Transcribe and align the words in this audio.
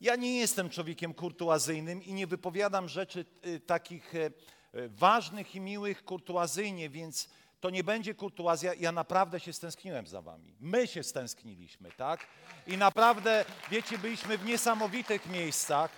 Ja 0.00 0.16
nie 0.16 0.38
jestem 0.38 0.70
człowiekiem 0.70 1.14
kurtuazyjnym 1.14 2.02
i 2.02 2.12
nie 2.12 2.26
wypowiadam 2.26 2.88
rzeczy 2.88 3.24
y, 3.46 3.60
takich 3.60 4.14
e, 4.14 4.26
e, 4.26 4.88
ważnych 4.88 5.54
i 5.54 5.60
miłych 5.60 6.04
kurtuazyjnie, 6.04 6.88
więc 6.88 7.28
to 7.60 7.70
nie 7.70 7.84
będzie 7.84 8.14
kurtuazja. 8.14 8.74
Ja 8.74 8.92
naprawdę 8.92 9.40
się 9.40 9.52
stęskniłem 9.52 10.06
za 10.06 10.22
wami. 10.22 10.56
My 10.60 10.86
się 10.86 11.02
stęskniliśmy, 11.02 11.92
tak? 11.92 12.26
I 12.66 12.76
naprawdę, 12.76 13.44
wiecie, 13.70 13.98
byliśmy 13.98 14.38
w 14.38 14.44
niesamowitych 14.44 15.26
miejscach, 15.26 15.90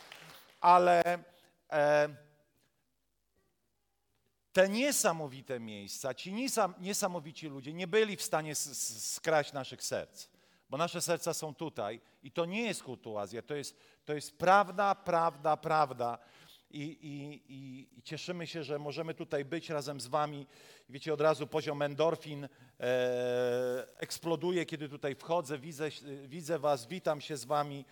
ale 0.60 1.02
e, 1.72 2.08
te 4.52 4.69
niesamowite 4.69 5.60
miejsca, 5.60 6.14
ci 6.14 6.32
niesam, 6.32 6.74
niesamowici 6.78 7.46
ludzie 7.46 7.72
nie 7.72 7.86
byli 7.86 8.16
w 8.16 8.22
stanie 8.22 8.55
skraść 8.55 9.52
naszych 9.52 9.82
serc, 9.82 10.28
bo 10.70 10.77
nasze 10.77 11.02
serca 11.02 11.34
są 11.34 11.55
tutaj 11.55 12.01
i 12.23 12.30
to 12.30 12.45
nie 12.45 12.62
jest 12.62 12.83
kurtuazja, 12.83 13.42
to 13.42 13.55
jest, 13.55 13.77
to 14.05 14.15
jest 14.15 14.38
prawda, 14.38 14.95
prawda, 14.95 15.56
prawda. 15.56 16.19
I, 16.70 16.83
i, 16.83 17.42
i, 17.55 17.89
I 17.98 18.03
cieszymy 18.03 18.47
się, 18.47 18.64
że 18.64 18.78
możemy 18.78 19.14
tutaj 19.14 19.44
być 19.44 19.70
razem 19.70 20.00
z 20.00 20.06
wami. 20.06 20.47
Wiecie, 20.89 21.14
od 21.14 21.20
razu 21.20 21.47
poziom 21.47 21.83
endorfin 21.83 22.44
e, 22.44 22.48
eksploduje, 23.97 24.67
kiedy 24.67 24.89
tutaj 24.89 25.14
wchodzę, 25.14 25.59
widzę, 25.59 25.89
widzę 26.27 26.59
was, 26.59 26.87
witam 26.87 27.20
się 27.20 27.37
z 27.37 27.44
wami. 27.44 27.84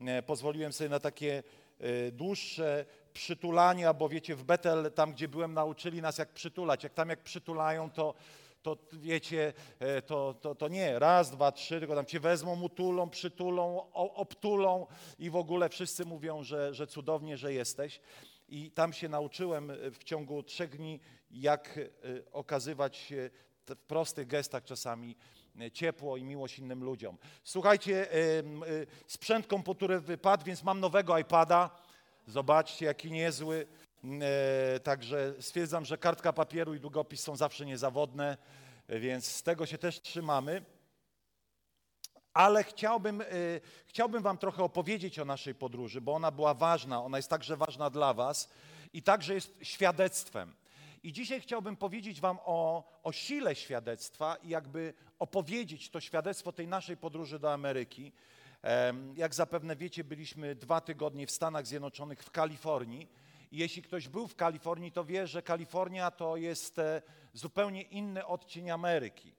E, 0.00 0.22
pozwoliłem 0.22 0.72
sobie 0.72 0.90
na 0.90 1.00
takie 1.00 1.42
e, 1.80 2.12
dłuższe 2.12 2.84
przytulania, 3.12 3.94
bo 3.94 4.08
wiecie, 4.08 4.36
w 4.36 4.44
Betel, 4.44 4.92
tam 4.94 5.12
gdzie 5.12 5.28
byłem, 5.28 5.54
nauczyli 5.54 6.02
nas 6.02 6.18
jak 6.18 6.28
przytulać. 6.28 6.84
Jak 6.84 6.94
tam 6.94 7.08
jak 7.08 7.22
przytulają, 7.22 7.90
to, 7.90 8.14
to 8.64 8.76
wiecie, 8.92 9.52
e, 9.78 10.02
to, 10.02 10.34
to, 10.34 10.54
to 10.54 10.68
nie 10.68 10.98
raz, 10.98 11.30
dwa, 11.30 11.52
trzy, 11.52 11.78
tylko 11.80 11.94
tam 11.94 12.06
cię 12.06 12.20
wezmą, 12.20 12.62
utulą, 12.62 13.10
przytulą, 13.10 13.92
obtulą 13.92 14.86
i 15.18 15.30
w 15.30 15.36
ogóle 15.36 15.68
wszyscy 15.68 16.04
mówią, 16.04 16.42
że, 16.42 16.74
że 16.74 16.86
cudownie, 16.86 17.36
że 17.36 17.52
jesteś. 17.52 18.00
I 18.48 18.70
tam 18.70 18.92
się 18.92 19.08
nauczyłem 19.08 19.70
e, 19.70 19.90
w 19.90 20.04
ciągu 20.04 20.42
trzech 20.42 20.76
dni, 20.76 21.00
jak 21.30 21.78
e, 21.78 22.32
okazywać 22.32 22.96
się 22.96 23.30
w 23.66 23.76
prostych 23.76 24.26
gestach 24.26 24.64
czasami 24.64 25.16
ciepło 25.72 26.16
i 26.16 26.24
miłość 26.24 26.58
innym 26.58 26.84
ludziom. 26.84 27.18
Słuchajcie, 27.44 28.06
sprzęt 29.06 29.46
komputerowy 29.46 30.00
wypadł, 30.00 30.44
więc 30.44 30.62
mam 30.62 30.80
nowego 30.80 31.18
iPada. 31.18 31.70
Zobaczcie, 32.26 32.86
jaki 32.86 33.10
niezły. 33.10 33.66
E, 34.04 34.80
Także 34.80 35.34
stwierdzam, 35.40 35.84
że 35.84 35.98
kartka 35.98 36.32
papieru 36.32 36.74
i 36.74 36.80
długopis 36.80 37.20
są 37.20 37.36
zawsze 37.36 37.66
niezawodne, 37.66 38.36
więc 38.88 39.26
z 39.26 39.42
tego 39.42 39.66
się 39.66 39.78
też 39.78 40.00
trzymamy. 40.00 40.64
Ale 42.32 42.64
chciałbym, 42.64 43.20
e, 43.20 43.24
chciałbym 43.86 44.22
Wam 44.22 44.38
trochę 44.38 44.62
opowiedzieć 44.62 45.18
o 45.18 45.24
naszej 45.24 45.54
podróży, 45.54 46.00
bo 46.00 46.14
ona 46.14 46.30
była 46.30 46.54
ważna, 46.54 47.02
ona 47.02 47.18
jest 47.18 47.30
także 47.30 47.56
ważna 47.56 47.90
dla 47.90 48.14
Was 48.14 48.48
i 48.92 49.02
także 49.02 49.34
jest 49.34 49.54
świadectwem. 49.62 50.54
I 51.02 51.12
dzisiaj 51.12 51.40
chciałbym 51.40 51.76
powiedzieć 51.76 52.20
Wam 52.20 52.38
o, 52.44 52.84
o 53.02 53.12
sile 53.12 53.54
świadectwa 53.54 54.36
i 54.36 54.48
jakby 54.48 54.94
opowiedzieć 55.18 55.90
to 55.90 56.00
świadectwo 56.00 56.52
tej 56.52 56.68
naszej 56.68 56.96
podróży 56.96 57.38
do 57.38 57.52
Ameryki. 57.52 58.12
Jak 59.16 59.34
zapewne 59.34 59.76
wiecie, 59.76 60.04
byliśmy 60.04 60.54
dwa 60.54 60.80
tygodnie 60.80 61.26
w 61.26 61.30
Stanach 61.30 61.66
Zjednoczonych, 61.66 62.22
w 62.24 62.30
Kalifornii. 62.30 63.08
Jeśli 63.54 63.82
ktoś 63.82 64.08
był 64.08 64.28
w 64.28 64.36
Kalifornii, 64.36 64.92
to 64.92 65.04
wie, 65.04 65.26
że 65.26 65.42
Kalifornia 65.42 66.10
to 66.10 66.36
jest 66.36 66.78
e, 66.78 67.02
zupełnie 67.32 67.82
inny 67.82 68.26
odcień 68.26 68.70
Ameryki. 68.70 69.34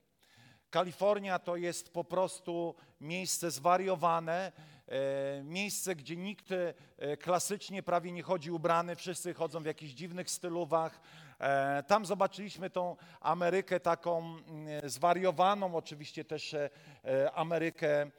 Kalifornia 0.69 1.39
to 1.39 1.55
jest 1.55 1.93
po 1.93 2.03
prostu 2.03 2.75
miejsce 3.01 3.51
zwariowane, 3.51 4.51
e, 4.87 5.43
miejsce, 5.43 5.95
gdzie 5.95 6.15
nikt 6.15 6.51
e, 6.51 7.17
klasycznie 7.17 7.83
prawie 7.83 8.11
nie 8.11 8.23
chodzi 8.23 8.51
ubrany, 8.51 8.95
wszyscy 8.95 9.33
chodzą 9.33 9.63
w 9.63 9.65
jakichś 9.65 9.93
dziwnych 9.93 10.29
stylówach. 10.29 11.01
Tam 11.87 12.05
zobaczyliśmy 12.05 12.69
tą 12.69 12.95
Amerykę 13.21 13.79
taką 13.79 14.35
zwariowaną, 14.83 15.75
oczywiście 15.75 16.25
też 16.25 16.55
Amerykę 17.33 18.11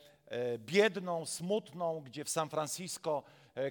biedną, 0.58 1.26
smutną, 1.26 2.00
gdzie 2.00 2.24
w 2.24 2.30
San 2.30 2.48
Francisco 2.48 3.22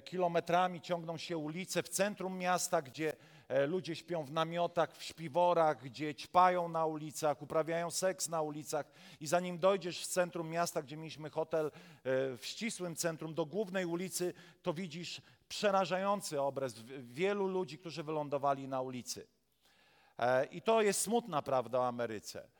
kilometrami 0.04 0.80
ciągną 0.80 1.16
się 1.16 1.36
ulice 1.36 1.82
w 1.82 1.88
centrum 1.88 2.38
miasta, 2.38 2.82
gdzie 2.82 3.16
e, 3.48 3.66
ludzie 3.66 3.96
śpią 3.96 4.24
w 4.24 4.30
namiotach, 4.30 4.96
w 4.96 5.02
śpiworach, 5.02 5.82
gdzie 5.82 6.14
ćpają 6.14 6.68
na 6.68 6.86
ulicach, 6.86 7.42
uprawiają 7.42 7.90
seks 7.90 8.28
na 8.28 8.42
ulicach 8.42 8.92
i 9.20 9.26
zanim 9.26 9.58
dojdziesz 9.58 10.02
w 10.02 10.06
centrum 10.06 10.50
miasta, 10.50 10.82
gdzie 10.82 10.96
mieliśmy 10.96 11.30
hotel 11.30 11.66
e, 11.66 11.70
w 12.36 12.40
ścisłym 12.42 12.96
centrum, 12.96 13.34
do 13.34 13.46
głównej 13.46 13.84
ulicy, 13.84 14.34
to 14.62 14.74
widzisz 14.74 15.22
przerażający 15.48 16.40
obraz 16.40 16.74
wielu 16.98 17.46
ludzi, 17.46 17.78
którzy 17.78 18.02
wylądowali 18.02 18.68
na 18.68 18.80
ulicy. 18.80 19.26
E, 20.18 20.44
I 20.44 20.62
to 20.62 20.82
jest 20.82 21.00
smutna 21.00 21.42
prawda 21.42 21.78
o 21.78 21.86
Ameryce. 21.86 22.55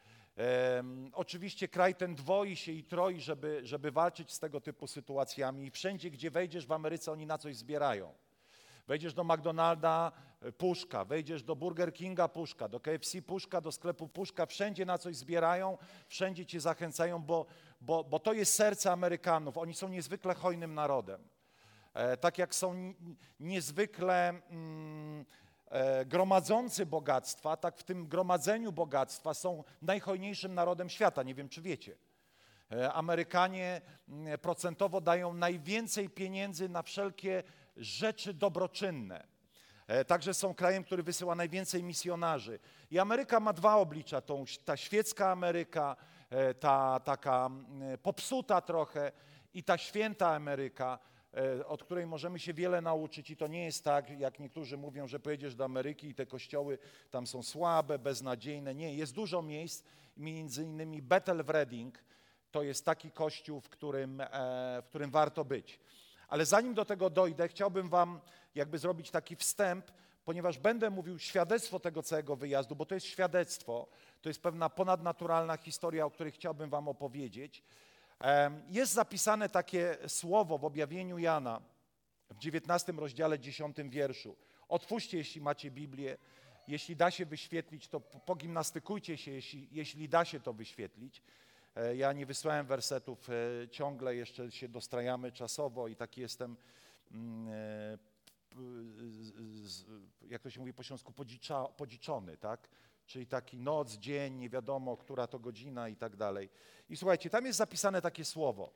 Oczywiście 1.13 1.69
kraj 1.69 1.95
ten 1.95 2.15
dwoi 2.15 2.57
się 2.57 2.73
i 2.73 2.85
troi, 2.85 3.21
żeby, 3.21 3.61
żeby 3.63 3.91
walczyć 3.91 4.33
z 4.33 4.39
tego 4.39 4.61
typu 4.61 4.87
sytuacjami 4.87 5.67
i 5.67 5.71
wszędzie, 5.71 6.11
gdzie 6.11 6.31
wejdziesz 6.31 6.67
w 6.67 6.73
Ameryce, 6.73 7.13
oni 7.13 7.27
na 7.27 7.39
coś 7.39 7.57
zbierają. 7.57 8.15
Wejdziesz 8.87 9.15
do 9.15 9.25
McDonalda, 9.25 10.13
e, 10.41 10.53
puszka, 10.53 11.05
wejdziesz 11.05 11.43
do 11.43 11.57
Burger 11.57 11.93
Kinga, 11.93 12.29
puszka, 12.29 12.69
do 12.69 12.81
KFC, 12.81 13.23
puszka, 13.23 13.61
do 13.61 13.73
sklepu, 13.73 14.09
puszka, 14.09 14.47
wszędzie 14.47 14.87
na 14.87 14.99
coś 14.99 15.17
zbierają, 15.17 15.79
wszędzie 16.09 16.47
cię 16.47 16.61
zachęcają, 16.61 17.23
bo, 17.23 17.47
bo, 17.81 18.05
bo 18.05 18.19
to 18.19 18.33
jest 18.33 18.55
serce 18.55 18.93
Amerykanów. 18.93 19.59
Oni 19.59 19.75
są 19.75 19.89
niezwykle 19.89 20.35
hojnym 20.35 20.75
narodem. 20.75 21.29
E, 21.95 22.17
tak 22.17 22.39
jak 22.39 22.55
są 22.55 22.75
ni- 22.75 22.95
niezwykle 23.41 24.29
mm, 24.29 25.25
gromadzący 26.07 26.87
bogactwa, 26.87 27.57
tak 27.57 27.77
w 27.77 27.83
tym 27.83 28.09
gromadzeniu 28.09 28.73
bogactwa 28.73 29.35
są 29.35 29.65
najhojniejszym 29.83 30.55
narodem 30.55 30.89
świata. 30.89 31.23
Nie 31.23 31.35
wiem, 31.35 31.49
czy 31.49 31.63
wiecie. 31.63 31.97
E, 32.73 32.93
Amerykanie 32.93 33.81
mm, 34.09 34.39
procentowo 34.39 35.01
dają 35.01 35.35
najwięcej 35.35 36.11
pieniędzy 36.11 36.69
na 36.69 36.83
wszelkie 36.83 37.43
rzeczy 37.77 38.35
dobroczynne. 38.35 39.27
E, 39.87 40.05
Także 40.05 40.35
są 40.35 40.55
krajem, 40.55 40.85
który 40.85 41.03
wysyła 41.03 41.35
najwięcej 41.35 41.83
misjonarzy. 41.83 42.59
I 42.91 42.99
Ameryka 42.99 43.41
ma 43.41 43.53
dwa 43.53 43.77
oblicza. 43.77 44.21
Tą, 44.21 44.45
ta 44.65 44.77
świecka 44.77 45.31
Ameryka, 45.31 45.97
e, 46.31 46.55
ta 46.55 47.01
taka 47.01 47.47
mm, 47.47 47.99
popsuta 47.99 48.61
trochę 48.61 49.13
i 49.55 49.63
ta 49.63 49.79
święta 49.79 50.29
Ameryka, 50.29 50.99
e, 50.99 51.16
od 51.67 51.85
której 51.85 52.07
możemy 52.07 52.39
się 52.39 52.55
wiele 52.55 52.81
nauczyć. 52.81 53.31
I 53.31 53.37
to 53.37 53.47
nie 53.47 53.65
jest 53.65 53.85
tak, 53.85 54.21
jak 54.21 54.39
niektórzy 54.39 54.77
mówią, 54.77 55.07
że 55.07 55.21
pojedziesz 55.21 55.55
do 55.55 55.65
Ameryki 55.65 56.09
i 56.09 56.15
te 56.15 56.27
kościoły 56.27 56.79
tam 57.11 57.27
są 57.27 57.43
słabe, 57.43 57.99
beznadziejne. 57.99 58.75
Nie, 58.75 58.95
jest 58.95 59.15
dużo 59.15 59.43
miejsc, 59.43 59.85
między 60.17 60.63
innymi 60.63 61.03
Bethel 61.03 61.45
w 61.45 61.51
Reading, 61.51 61.99
to 62.51 62.63
jest 62.63 62.85
taki 62.85 63.11
kościół, 63.11 63.61
w 63.61 63.69
którym, 63.69 64.21
e, 64.21 64.27
w 64.83 64.89
którym 64.89 65.11
warto 65.11 65.45
być. 65.45 65.81
Ale 66.29 66.47
zanim 66.47 66.75
do 66.75 66.85
tego 66.85 67.11
dojdę, 67.11 67.49
chciałbym 67.49 67.89
Wam 67.89 68.21
jakby 68.55 68.79
zrobić 68.79 69.11
taki 69.11 69.37
wstęp, 69.37 69.91
ponieważ 70.25 70.59
będę 70.59 70.91
mówił 70.91 71.19
świadectwo 71.19 71.81
tego 71.81 72.03
całego 72.03 72.37
wyjazdu, 72.37 72.77
bo 72.77 72.87
to 72.87 72.95
jest 72.95 73.07
świadectwo, 73.07 73.87
to 74.23 74.29
jest 74.29 74.43
pewna 74.43 74.71
ponadnaturalna 74.71 75.57
historia, 75.57 76.07
o 76.07 76.11
której 76.11 76.33
chciałbym 76.33 76.71
Wam 76.71 76.89
opowiedzieć. 76.89 77.63
Jest 78.69 78.93
zapisane 78.93 79.49
takie 79.49 79.97
słowo 80.09 80.59
w 80.59 80.65
objawieniu 80.65 81.19
Jana 81.19 81.61
w 82.31 82.39
19 82.39 82.93
rozdziale 82.93 83.39
10 83.39 83.77
wierszu. 83.89 84.37
Otwórzcie, 84.69 85.19
jeśli 85.19 85.41
macie 85.41 85.71
Biblię. 85.71 86.17
Jeśli 86.69 86.97
da 86.97 87.11
się 87.11 87.27
wyświetlić, 87.27 87.89
to 87.89 88.01
po- 88.01 88.21
pogimnastykujcie 88.21 89.17
się, 89.17 89.31
jeśli, 89.31 89.69
jeśli 89.73 90.09
da 90.09 90.25
się 90.25 90.41
to 90.41 90.53
wyświetlić. 90.53 91.23
E, 91.77 91.97
Ja 91.97 92.13
nie 92.13 92.27
wysłałem 92.27 92.67
wersetów 92.67 93.29
e, 93.31 93.69
ciągle, 93.69 94.17
jeszcze 94.17 94.51
się 94.53 94.69
dostrajamy 94.69 95.33
czasowo 95.33 95.89
i 95.89 95.97
taki 95.97 96.21
jestem, 96.21 96.57
mm, 97.13 97.49
e, 97.49 97.99
jak 100.29 100.43
to 100.43 100.51
się 100.51 100.61
mówi 100.61 100.75
po 100.75 100.83
śląsku, 100.83 101.13
podziczony, 101.77 102.37
tak? 102.37 102.69
Czyli 103.07 103.27
taki 103.27 103.59
noc, 103.59 103.93
dzień, 103.93 104.35
nie 104.35 104.49
wiadomo, 104.49 104.97
która 104.97 105.27
to 105.27 105.39
godzina 105.39 105.89
i 105.89 105.97
tak 105.97 106.17
dalej. 106.17 106.51
I 106.89 106.97
słuchajcie, 106.97 107.31
tam 107.31 107.47
jest 107.47 107.59
zapisane 107.59 108.03
takie 108.03 108.25
słowo. 108.25 108.73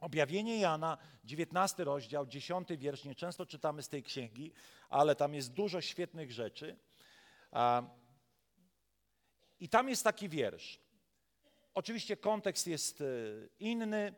Objawienie 0.00 0.60
Jana, 0.60 0.98
19 1.24 1.84
rozdział, 1.84 2.26
10 2.26 2.68
wiersz. 2.76 3.04
Nieczęsto 3.04 3.46
czytamy 3.46 3.82
z 3.82 3.88
tej 3.88 4.02
księgi, 4.02 4.52
ale 4.88 5.16
tam 5.16 5.34
jest 5.34 5.52
dużo 5.52 5.80
świetnych 5.80 6.32
rzeczy. 6.32 6.76
I 9.60 9.68
tam 9.68 9.88
jest 9.88 10.04
taki 10.04 10.28
wiersz. 10.28 10.80
Oczywiście 11.74 12.16
kontekst 12.16 12.66
jest 12.66 13.00
e, 13.00 13.04
inny, 13.58 14.14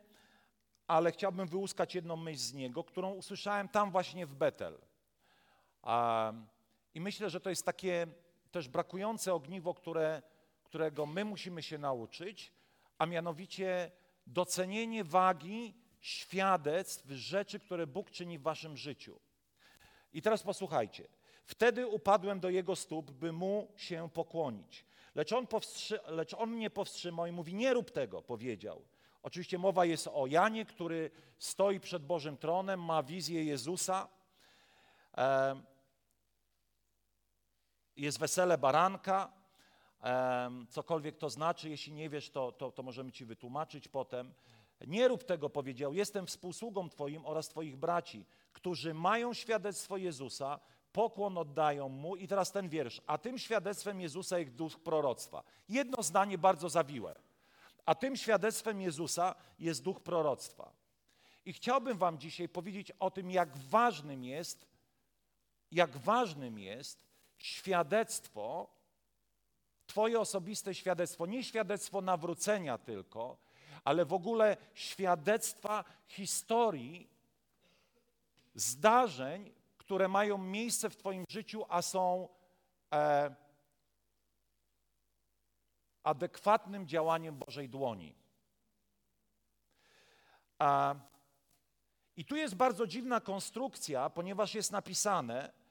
ale 0.87 1.12
chciałbym 1.12 1.48
wyłuskać 1.48 1.94
jedną 1.94 2.16
myśl 2.16 2.38
z 2.38 2.52
niego, 2.52 2.84
którą 2.84 3.12
usłyszałem 3.12 3.69
tam 3.69 3.90
właśnie 3.90 4.26
w 4.26 4.34
Betel. 4.34 4.78
I 6.94 7.00
myślę, 7.00 7.30
że 7.30 7.40
to 7.40 7.50
jest 7.50 7.66
takie 7.66 8.06
też 8.54 8.68
brakujące 8.68 9.34
ogniwo, 9.34 9.74
które, 9.74 10.22
którego 10.64 11.06
my 11.06 11.24
musimy 11.24 11.62
się 11.62 11.78
nauczyć, 11.78 12.52
a 12.98 13.06
mianowicie 13.06 13.90
docenienie 14.26 15.04
wagi 15.04 15.74
świadectw 16.00 17.10
rzeczy, 17.10 17.58
które 17.58 17.86
Bóg 17.86 18.10
czyni 18.10 18.38
w 18.38 18.42
waszym 18.42 18.76
życiu. 18.76 19.20
I 20.12 20.22
teraz 20.22 20.42
posłuchajcie. 20.42 21.08
Wtedy 21.44 21.86
upadłem 21.86 22.40
do 22.40 22.50
jego 22.50 22.76
stóp, 22.76 23.10
by 23.10 23.32
mu 23.32 23.72
się 23.76 24.08
pokłonić. 24.10 24.84
Lecz 25.14 25.32
on, 25.32 25.46
powstrzy- 25.46 26.00
lecz 26.06 26.34
on 26.34 26.50
mnie 26.50 26.70
powstrzymał 26.70 27.26
i 27.26 27.32
mówi: 27.32 27.54
Nie 27.54 27.74
rób 27.74 27.90
tego, 27.90 28.22
powiedział. 28.22 28.82
Oczywiście 29.22 29.58
mowa 29.58 29.84
jest 29.84 30.08
o 30.12 30.26
Janie, 30.26 30.64
który 30.64 31.10
stoi 31.38 31.80
przed 31.80 32.06
Bożym 32.06 32.36
tronem, 32.36 32.84
ma 32.84 33.02
wizję 33.02 33.44
Jezusa. 33.44 34.08
Jest 37.96 38.19
wesele 38.19 38.58
baranka, 38.58 39.32
cokolwiek 40.69 41.17
to 41.17 41.31
znaczy. 41.31 41.69
Jeśli 41.69 41.93
nie 41.93 42.11
wiesz, 42.11 42.31
to, 42.31 42.52
to, 42.52 42.73
to 42.73 42.82
możemy 42.82 43.12
ci 43.12 43.25
wytłumaczyć 43.25 43.88
potem. 43.88 44.35
Nie 44.87 45.08
rób 45.08 45.25
tego, 45.25 45.50
powiedział. 45.50 45.94
Jestem 45.94 46.26
współsługą 46.26 46.88
Twoim 46.88 47.26
oraz 47.26 47.49
Twoich 47.49 47.76
braci, 47.76 48.26
którzy 48.52 48.94
mają 48.94 49.35
świadectwo 49.35 49.96
Jezusa, 49.96 50.61
pokłon 50.93 51.38
oddają 51.38 51.88
mu. 51.88 52.17
I 52.17 52.29
teraz 52.29 52.52
ten 52.52 52.69
wiersz. 52.69 53.00
A 53.06 53.19
tym 53.19 53.38
świadectwem 53.38 54.00
Jezusa 54.00 54.38
jest 54.38 54.55
duch 54.55 54.81
proroctwa. 54.81 55.43
Jedno 55.69 56.02
zdanie 56.02 56.38
bardzo 56.38 56.69
zawiłe. 56.69 57.14
A 57.87 57.94
tym 57.94 58.17
świadectwem 58.17 58.81
Jezusa 58.81 59.35
jest 59.58 59.82
duch 59.82 60.00
proroctwa. 60.00 60.73
I 61.44 61.52
chciałbym 61.52 61.99
Wam 61.99 62.19
dzisiaj 62.19 62.49
powiedzieć 62.49 62.93
o 62.99 63.11
tym, 63.11 63.31
jak 63.31 63.56
ważnym 63.56 64.25
jest, 64.25 64.67
jak 65.73 65.97
ważnym 65.97 66.58
jest 66.58 67.05
świadectwo, 67.44 68.69
Twoje 69.87 70.20
osobiste 70.20 70.75
świadectwo, 70.75 71.26
nie 71.26 71.44
świadectwo 71.44 72.00
nawrócenia 72.00 72.79
tylko, 72.79 73.37
ale 73.85 74.05
w 74.05 74.12
ogóle 74.12 74.56
świadectwa 74.75 75.85
historii, 76.06 77.08
zdarzeń, 78.55 79.52
które 79.79 80.08
mają 80.08 80.38
miejsce 80.38 80.91
w 80.91 80.96
Twoim 80.96 81.25
życiu, 81.29 81.64
a 81.69 81.82
są 81.82 82.29
e, 82.93 83.35
adekwatnym 86.02 86.87
działaniem 86.87 87.38
Bożej 87.38 87.69
dłoni. 87.69 88.14
A, 90.58 90.94
I 92.17 92.25
tu 92.25 92.37
jest 92.37 92.55
bardzo 92.55 92.87
dziwna 92.87 93.20
konstrukcja, 93.20 94.11
ponieważ 94.11 94.55
jest 94.55 94.73
napisane, 94.73 95.63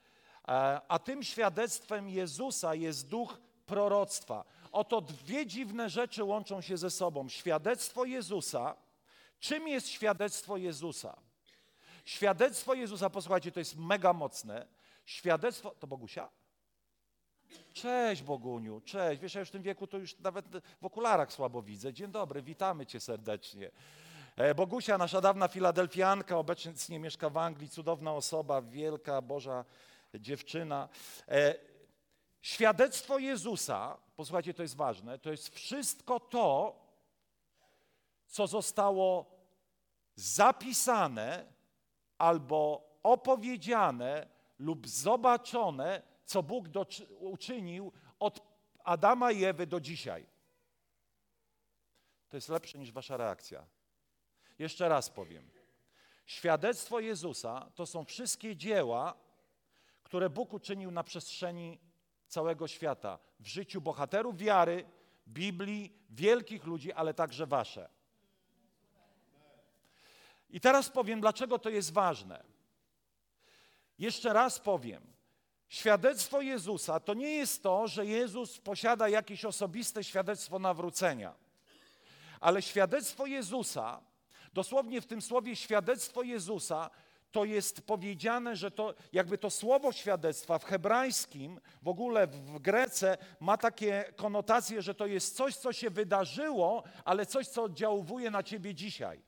a, 0.44 0.76
e, 0.76 0.82
a 0.88 1.00
tym 1.00 1.24
świadectwem 1.24 2.10
Jezusa 2.10 2.76
jest 2.76 3.08
duch 3.08 3.38
proroctwa. 3.66 4.46
Oto 4.72 5.02
dwie 5.02 5.46
dziwne 5.46 5.90
rzeczy 5.90 6.24
łączą 6.24 6.62
się 6.62 6.78
ze 6.78 6.90
sobą. 6.90 7.30
Świadectwo 7.30 8.06
Jezusa. 8.06 8.76
Czym 9.40 9.68
jest 9.68 9.88
świadectwo 9.88 10.58
Jezusa? 10.58 11.18
Świadectwo 12.06 12.74
Jezusa, 12.74 13.10
posłuchajcie, 13.10 13.52
to 13.52 13.60
jest 13.60 13.76
mega 13.78 14.14
mocne. 14.14 14.68
Świadectwo, 15.06 15.76
to 15.80 15.88
Bogusia? 15.88 16.30
Cześć 17.74 18.22
Boguniu, 18.22 18.82
cześć. 18.82 19.22
Wiesz, 19.22 19.34
ja 19.34 19.40
już 19.40 19.50
w 19.50 19.52
tym 19.52 19.62
wieku 19.62 19.88
to 19.88 19.98
już 19.98 20.20
nawet 20.20 20.46
w 20.82 20.86
okularach 20.86 21.34
słabo 21.34 21.62
widzę. 21.62 21.94
Dzień 21.94 22.12
dobry, 22.12 22.42
witamy 22.42 22.86
cię 22.86 23.00
serdecznie. 23.00 23.72
E, 24.36 24.56
Bogusia, 24.56 24.98
nasza 24.98 25.22
dawna 25.22 25.48
filadelfianka, 25.48 26.38
obecnie 26.38 27.00
mieszka 27.00 27.30
w 27.30 27.38
Anglii, 27.38 27.70
cudowna 27.70 28.14
osoba, 28.14 28.62
wielka, 28.62 29.22
Boża 29.22 29.66
dziewczyna. 30.20 30.90
E, 31.28 31.56
świadectwo 32.42 33.20
Jezusa, 33.20 33.98
posłuchajcie, 34.16 34.54
to 34.54 34.62
jest 34.62 34.76
ważne, 34.76 35.20
to 35.20 35.32
jest 35.32 35.50
wszystko 35.50 36.20
to, 36.20 36.80
co 38.28 38.48
zostało 38.48 39.26
zapisane 40.16 41.54
albo 42.18 42.90
opowiedziane 43.04 44.28
lub 44.60 44.88
zobaczone 44.88 46.02
co 46.26 46.44
Bóg 46.44 46.70
do, 46.70 46.86
uczynił 47.20 47.92
od 48.20 48.42
Adama 48.84 49.32
i 49.32 49.44
Ewy 49.44 49.68
do 49.68 49.80
dzisiaj. 49.80 50.26
To 52.30 52.38
jest 52.38 52.50
lepsze 52.50 52.78
niż 52.80 52.92
wasza 52.92 53.18
reakcja. 53.18 53.66
Jeszcze 54.60 54.90
raz 54.90 55.10
powiem. 55.10 55.52
Świadectwo 56.26 57.00
Jezusa 57.00 57.72
to 57.76 57.86
są 57.86 58.06
wszystkie 58.06 58.56
dzieła, 58.56 59.14
które 60.14 60.30
Bóg 60.30 60.54
uczynił 60.54 60.92
na 60.92 61.04
przestrzeni 61.04 61.80
całego 62.28 62.68
świata. 62.68 63.20
W 63.40 63.48
życiu 63.48 63.82
bohaterów 63.82 64.38
wiary, 64.38 64.86
Biblii, 65.28 65.94
wielkich 66.10 66.66
ludzi, 66.66 66.92
ale 66.92 67.14
także 67.14 67.48
wasze. 67.48 67.90
I 70.50 70.60
teraz 70.60 70.90
powiem, 70.90 71.22
dlaczego 71.22 71.60
to 71.60 71.70
jest 71.70 71.94
ważne. 71.94 72.44
Jeszcze 74.00 74.34
raz 74.34 74.60
powiem. 74.60 75.14
Świadectwo 75.68 76.42
Jezusa 76.42 77.00
to 77.00 77.14
nie 77.14 77.30
jest 77.30 77.64
to, 77.64 77.88
że 77.88 78.06
Jezus 78.06 78.60
posiada 78.60 79.10
jakieś 79.10 79.46
osobiste 79.46 80.04
świadectwo 80.04 80.60
nawrócenia, 80.60 81.36
ale 82.40 82.62
świadectwo 82.62 83.26
Jezusa, 83.26 84.02
dosłownie 84.54 85.02
w 85.02 85.08
tym 85.08 85.22
słowie 85.22 85.56
świadectwo 85.56 86.24
Jezusa, 86.24 86.90
to 87.34 87.46
jest 87.46 87.82
powiedziane, 87.82 88.56
że 88.56 88.72
to 88.72 88.94
jakby 89.14 89.38
to 89.38 89.50
słowo 89.50 89.92
świadectwa 89.92 90.60
w 90.60 90.66
hebrajskim, 90.66 91.60
w 91.82 91.88
ogóle 91.88 92.28
w 92.28 92.60
Grece 92.60 93.18
ma 93.40 93.58
takie 93.58 94.14
konotacje, 94.16 94.82
że 94.82 94.96
to 94.96 95.06
jest 95.06 95.36
coś, 95.36 95.56
co 95.56 95.74
się 95.74 95.90
wydarzyło, 95.90 96.84
ale 97.06 97.26
coś, 97.26 97.48
co 97.48 97.64
oddziałuje 97.64 98.32
na 98.32 98.44
ciebie 98.44 98.76
dzisiaj. 98.76 99.22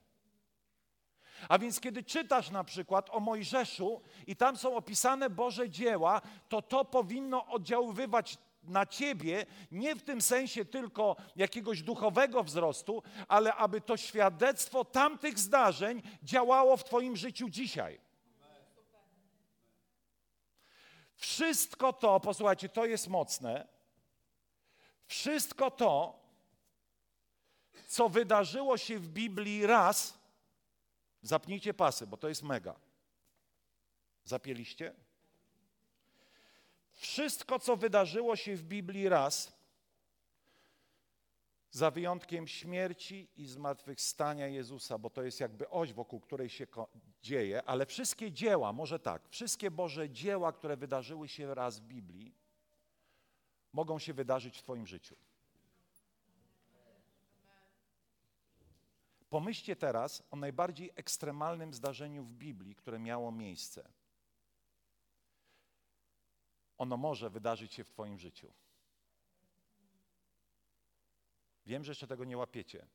A 1.49 1.59
więc 1.59 1.79
kiedy 1.79 2.03
czytasz 2.03 2.50
na 2.50 2.63
przykład 2.63 3.09
o 3.09 3.19
Mojżeszu 3.19 4.01
i 4.27 4.35
tam 4.35 4.57
są 4.57 4.75
opisane 4.75 5.29
Boże 5.29 5.69
dzieła, 5.69 6.21
to 6.50 6.62
to 6.62 6.85
powinno 6.85 7.45
oddziaływać 7.45 8.38
na 8.69 8.86
ciebie, 8.86 9.45
nie 9.72 9.95
w 9.95 10.03
tym 10.03 10.22
sensie 10.22 10.65
tylko 10.65 11.15
jakiegoś 11.36 11.81
duchowego 11.81 12.43
wzrostu, 12.43 13.03
ale 13.27 13.53
aby 13.53 13.81
to 13.81 13.98
świadectwo 13.98 14.86
tamtych 14.86 15.39
zdarzeń 15.39 16.01
działało 16.24 16.77
w 16.77 16.84
Twoim 16.84 17.17
życiu 17.17 17.50
dzisiaj. 17.50 18.00
Wszystko 21.15 21.93
to, 21.93 22.19
posłuchajcie, 22.19 22.69
to 22.69 22.86
jest 22.86 23.07
mocne. 23.07 23.67
Wszystko 25.07 25.72
to, 25.72 26.19
co 27.88 28.10
wydarzyło 28.10 28.77
się 28.77 29.00
w 29.00 29.07
Biblii 29.07 29.65
raz, 29.65 30.25
Zapnijcie 31.25 31.74
pasy, 31.74 32.07
bo 32.07 32.17
to 32.17 32.29
jest 32.29 32.43
mega. 32.43 32.75
Zapieliście? 34.24 34.95
Wszystko, 36.95 37.59
co 37.59 37.77
wydarzyło 37.77 38.35
się 38.35 38.55
w 38.55 38.63
Biblii 38.63 39.09
raz, 39.09 39.55
za 41.71 41.91
wyjątkiem 41.91 42.47
śmierci 42.47 43.27
i 43.35 43.47
zmartwychwstania 43.47 44.47
Jezusa, 44.47 44.97
bo 44.97 45.09
to 45.09 45.23
jest 45.23 45.39
jakby 45.39 45.69
oś, 45.69 45.93
wokół 45.93 46.19
której 46.19 46.49
się 46.49 46.67
dzieje, 47.21 47.63
ale 47.63 47.85
wszystkie 47.85 48.31
dzieła, 48.31 48.73
może 48.73 48.99
tak, 48.99 49.29
wszystkie 49.29 49.71
Boże 49.71 50.09
dzieła, 50.09 50.51
które 50.51 50.77
wydarzyły 50.77 51.27
się 51.27 51.55
raz 51.55 51.79
w 51.79 51.83
Biblii, 51.83 52.33
mogą 53.73 53.99
się 53.99 54.13
wydarzyć 54.13 54.57
w 54.57 54.63
Twoim 54.63 54.87
życiu. 54.87 55.15
Pomyślcie 59.29 59.75
teraz 59.75 60.23
o 60.31 60.35
najbardziej 60.35 60.91
ekstremalnym 60.95 61.73
zdarzeniu 61.73 62.23
w 62.23 62.33
Biblii, 62.33 62.75
które 62.75 62.99
miało 62.99 63.31
miejsce. 63.31 63.89
Ono 66.77 66.98
może 66.98 67.29
wydarzyć 67.29 67.74
się 67.74 67.84
w 67.84 67.89
Twoim 67.89 68.20
życiu. 68.20 68.53
Wiem, 71.65 71.84
że 71.84 71.91
jeszcze 71.91 72.08
tego 72.08 72.25
nie 72.25 72.38
łapiecie. 72.38 72.88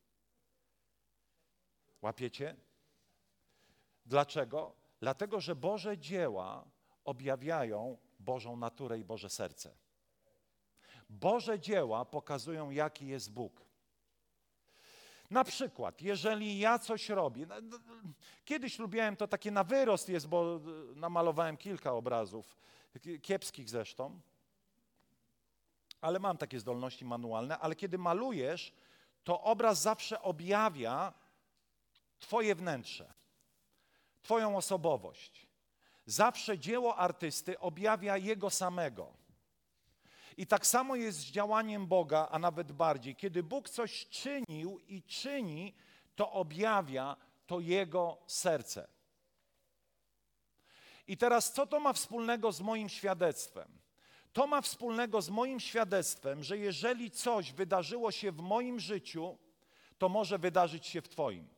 Łapiecie? 2.02 2.56
Dlaczego? 4.06 4.76
Dlatego, 5.00 5.40
że 5.40 5.56
Boże 5.56 5.98
dzieła 5.98 6.64
objawiają 7.04 7.98
Bożą 8.18 8.56
naturę 8.56 8.98
i 8.98 9.04
Boże 9.04 9.30
serce. 9.30 9.76
Boże 11.08 11.60
dzieła 11.60 12.04
pokazują, 12.04 12.70
jaki 12.70 13.06
jest 13.06 13.32
Bóg. 13.32 13.64
Na 15.30 15.44
przykład, 15.44 16.02
jeżeli 16.02 16.58
ja 16.58 16.78
coś 16.78 17.08
robię, 17.08 17.46
no, 17.46 17.60
no, 17.60 17.78
kiedyś 18.44 18.78
lubiłem 18.78 19.16
to 19.16 19.28
takie 19.28 19.50
na 19.50 19.64
wyrost 19.64 20.08
jest, 20.08 20.28
bo 20.28 20.56
y, 20.56 20.96
namalowałem 20.96 21.56
kilka 21.56 21.92
obrazów, 21.92 22.56
kiepskich 23.22 23.70
zresztą, 23.70 24.20
ale 26.00 26.18
mam 26.18 26.36
takie 26.38 26.60
zdolności 26.60 27.04
manualne, 27.04 27.58
ale 27.58 27.76
kiedy 27.76 27.98
malujesz, 27.98 28.72
to 29.24 29.42
obraz 29.42 29.82
zawsze 29.82 30.22
objawia 30.22 31.12
Twoje 32.18 32.54
wnętrze, 32.54 33.12
Twoją 34.22 34.56
osobowość. 34.56 35.46
Zawsze 36.06 36.58
dzieło 36.58 36.96
artysty 36.96 37.58
objawia 37.58 38.16
jego 38.16 38.50
samego. 38.50 39.12
I 40.36 40.46
tak 40.46 40.66
samo 40.66 40.96
jest 40.96 41.18
z 41.18 41.24
działaniem 41.24 41.86
Boga, 41.86 42.28
a 42.30 42.38
nawet 42.38 42.72
bardziej. 42.72 43.16
Kiedy 43.16 43.42
Bóg 43.42 43.68
coś 43.68 44.08
czynił 44.08 44.78
i 44.78 45.02
czyni, 45.02 45.74
to 46.16 46.32
objawia 46.32 47.16
to 47.46 47.60
Jego 47.60 48.18
serce. 48.26 48.88
I 51.10 51.16
teraz 51.16 51.52
co 51.52 51.66
to 51.66 51.80
ma 51.80 51.92
wspólnego 51.92 52.52
z 52.52 52.60
moim 52.60 52.88
świadectwem? 52.88 53.68
To 54.32 54.46
ma 54.46 54.60
wspólnego 54.60 55.22
z 55.22 55.30
moim 55.30 55.60
świadectwem, 55.60 56.44
że 56.44 56.58
jeżeli 56.58 57.10
coś 57.10 57.52
wydarzyło 57.52 58.10
się 58.10 58.32
w 58.32 58.40
moim 58.40 58.80
życiu, 58.80 59.38
to 59.98 60.08
może 60.08 60.38
wydarzyć 60.38 60.86
się 60.86 61.02
w 61.02 61.08
Twoim. 61.08 61.48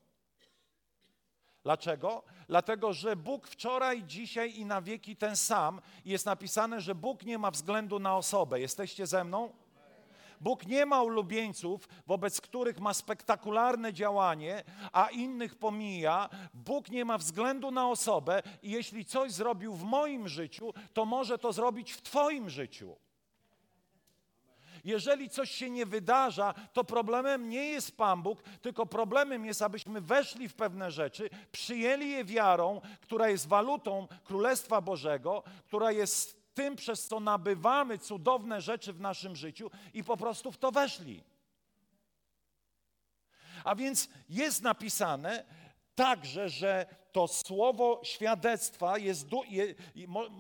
Dlaczego? 1.63 2.23
Dlatego, 2.49 2.93
że 2.93 3.17
Bóg 3.17 3.49
wczoraj, 3.49 4.05
dzisiaj 4.05 4.57
i 4.57 4.65
na 4.65 4.83
wieki 4.83 5.17
ten 5.17 5.37
sam. 5.37 5.81
Jest 6.05 6.27
napisane, 6.27 6.81
że 6.81 6.95
Bóg 6.95 7.23
nie 7.23 7.39
ma 7.39 7.51
względu 7.51 7.99
na 7.99 8.17
osobę. 8.17 8.61
Jesteście 8.61 9.07
ze 9.07 9.25
mną? 9.25 9.53
Bóg 10.43 10.67
nie 10.67 10.87
ma 10.87 11.03
ulubieńców, 11.03 11.89
wobec 12.07 12.41
których 12.41 12.81
ma 12.81 12.95
spektakularne 12.95 13.93
działanie, 13.93 14.65
a 14.93 15.09
innych 15.09 15.55
pomija. 15.55 16.29
Bóg 16.55 16.91
nie 16.91 17.05
ma 17.05 17.19
względu 17.19 17.71
na 17.71 17.89
osobę 17.89 18.43
i 18.63 18.71
jeśli 18.71 19.05
coś 19.05 19.33
zrobił 19.33 19.75
w 19.75 19.85
moim 19.85 20.29
życiu, 20.29 20.75
to 20.93 21.05
może 21.05 21.39
to 21.39 21.53
zrobić 21.53 21.93
w 21.93 22.03
Twoim 22.03 22.51
życiu. 22.51 22.97
Jeżeli 24.85 25.31
coś 25.31 25.51
się 25.51 25.71
nie 25.71 25.87
wydarza, 25.87 26.55
to 26.73 26.85
problemem 26.85 27.49
nie 27.49 27.67
jest 27.67 27.97
Pan 27.97 28.23
Bóg, 28.23 28.43
tylko 28.43 28.87
problemem 28.87 29.47
jest, 29.47 29.63
abyśmy 29.63 30.01
weszli 30.01 30.49
w 30.49 30.55
pewne 30.55 30.91
rzeczy, 30.91 31.31
przyjęli 31.53 32.11
je 32.11 32.25
wiarą, 32.25 32.81
która 33.01 33.29
jest 33.29 33.49
walutą 33.49 34.09
Królestwa 34.25 34.81
Bożego, 34.81 35.43
która 35.67 35.93
jest 35.93 36.42
tym, 36.55 36.77
przez 36.77 37.09
co 37.09 37.21
nabywamy 37.21 37.99
cudowne 37.99 38.61
rzeczy 38.61 38.93
w 38.93 39.01
naszym 39.01 39.37
życiu 39.37 39.71
i 39.95 40.05
po 40.05 40.17
prostu 40.17 40.53
w 40.53 40.59
to 40.59 40.73
weszli. 40.73 41.25
A 43.65 43.75
więc 43.75 44.09
jest 44.29 44.63
napisane 44.63 45.45
także, 45.95 46.49
że 46.49 46.87
to 47.13 47.29
słowo 47.29 48.01
świadectwa 48.05 48.99
jest, 48.99 49.27
je, 49.49 49.75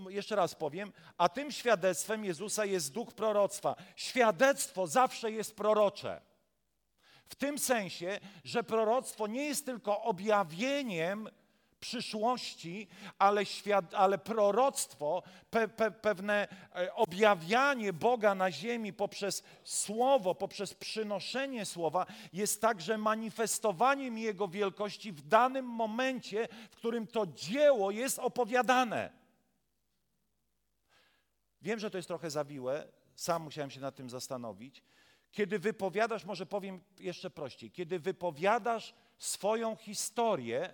jeszcze 0.08 0.36
raz 0.36 0.54
powiem, 0.54 0.92
a 1.18 1.28
tym 1.28 1.52
świadectwem 1.52 2.24
Jezusa 2.24 2.64
jest 2.64 2.92
duch 2.92 3.12
proroctwa. 3.14 3.76
Świadectwo 3.96 4.86
zawsze 4.86 5.30
jest 5.30 5.56
prorocze. 5.56 6.20
W 7.26 7.34
tym 7.34 7.58
sensie, 7.58 8.20
że 8.44 8.64
proroctwo 8.64 9.26
nie 9.26 9.44
jest 9.44 9.66
tylko 9.66 10.02
objawieniem 10.02 11.28
przyszłości, 11.82 12.88
ale, 13.18 13.46
świat, 13.46 13.94
ale 13.94 14.18
proroctwo, 14.18 15.22
pe, 15.50 15.68
pe, 15.68 15.90
pewne 15.90 16.48
e, 16.74 16.94
objawianie 16.94 17.92
Boga 17.92 18.34
na 18.34 18.50
ziemi 18.50 18.92
poprzez 18.92 19.42
słowo, 19.64 20.34
poprzez 20.34 20.74
przynoszenie 20.74 21.66
słowa, 21.66 22.06
jest 22.32 22.60
także 22.60 22.98
manifestowaniem 22.98 24.18
Jego 24.18 24.48
wielkości 24.48 25.12
w 25.12 25.22
danym 25.22 25.66
momencie, 25.66 26.48
w 26.70 26.76
którym 26.76 27.06
to 27.06 27.26
dzieło 27.26 27.90
jest 27.90 28.18
opowiadane. 28.18 29.12
Wiem, 31.62 31.78
że 31.78 31.90
to 31.90 31.98
jest 31.98 32.08
trochę 32.08 32.30
zawiłe, 32.30 32.88
sam 33.14 33.42
musiałem 33.42 33.70
się 33.70 33.80
nad 33.80 33.96
tym 33.96 34.10
zastanowić. 34.10 34.82
Kiedy 35.32 35.58
wypowiadasz, 35.58 36.24
może 36.24 36.46
powiem 36.46 36.80
jeszcze 36.98 37.30
prościej, 37.30 37.70
kiedy 37.70 37.98
wypowiadasz 37.98 38.94
swoją 39.18 39.76
historię, 39.76 40.72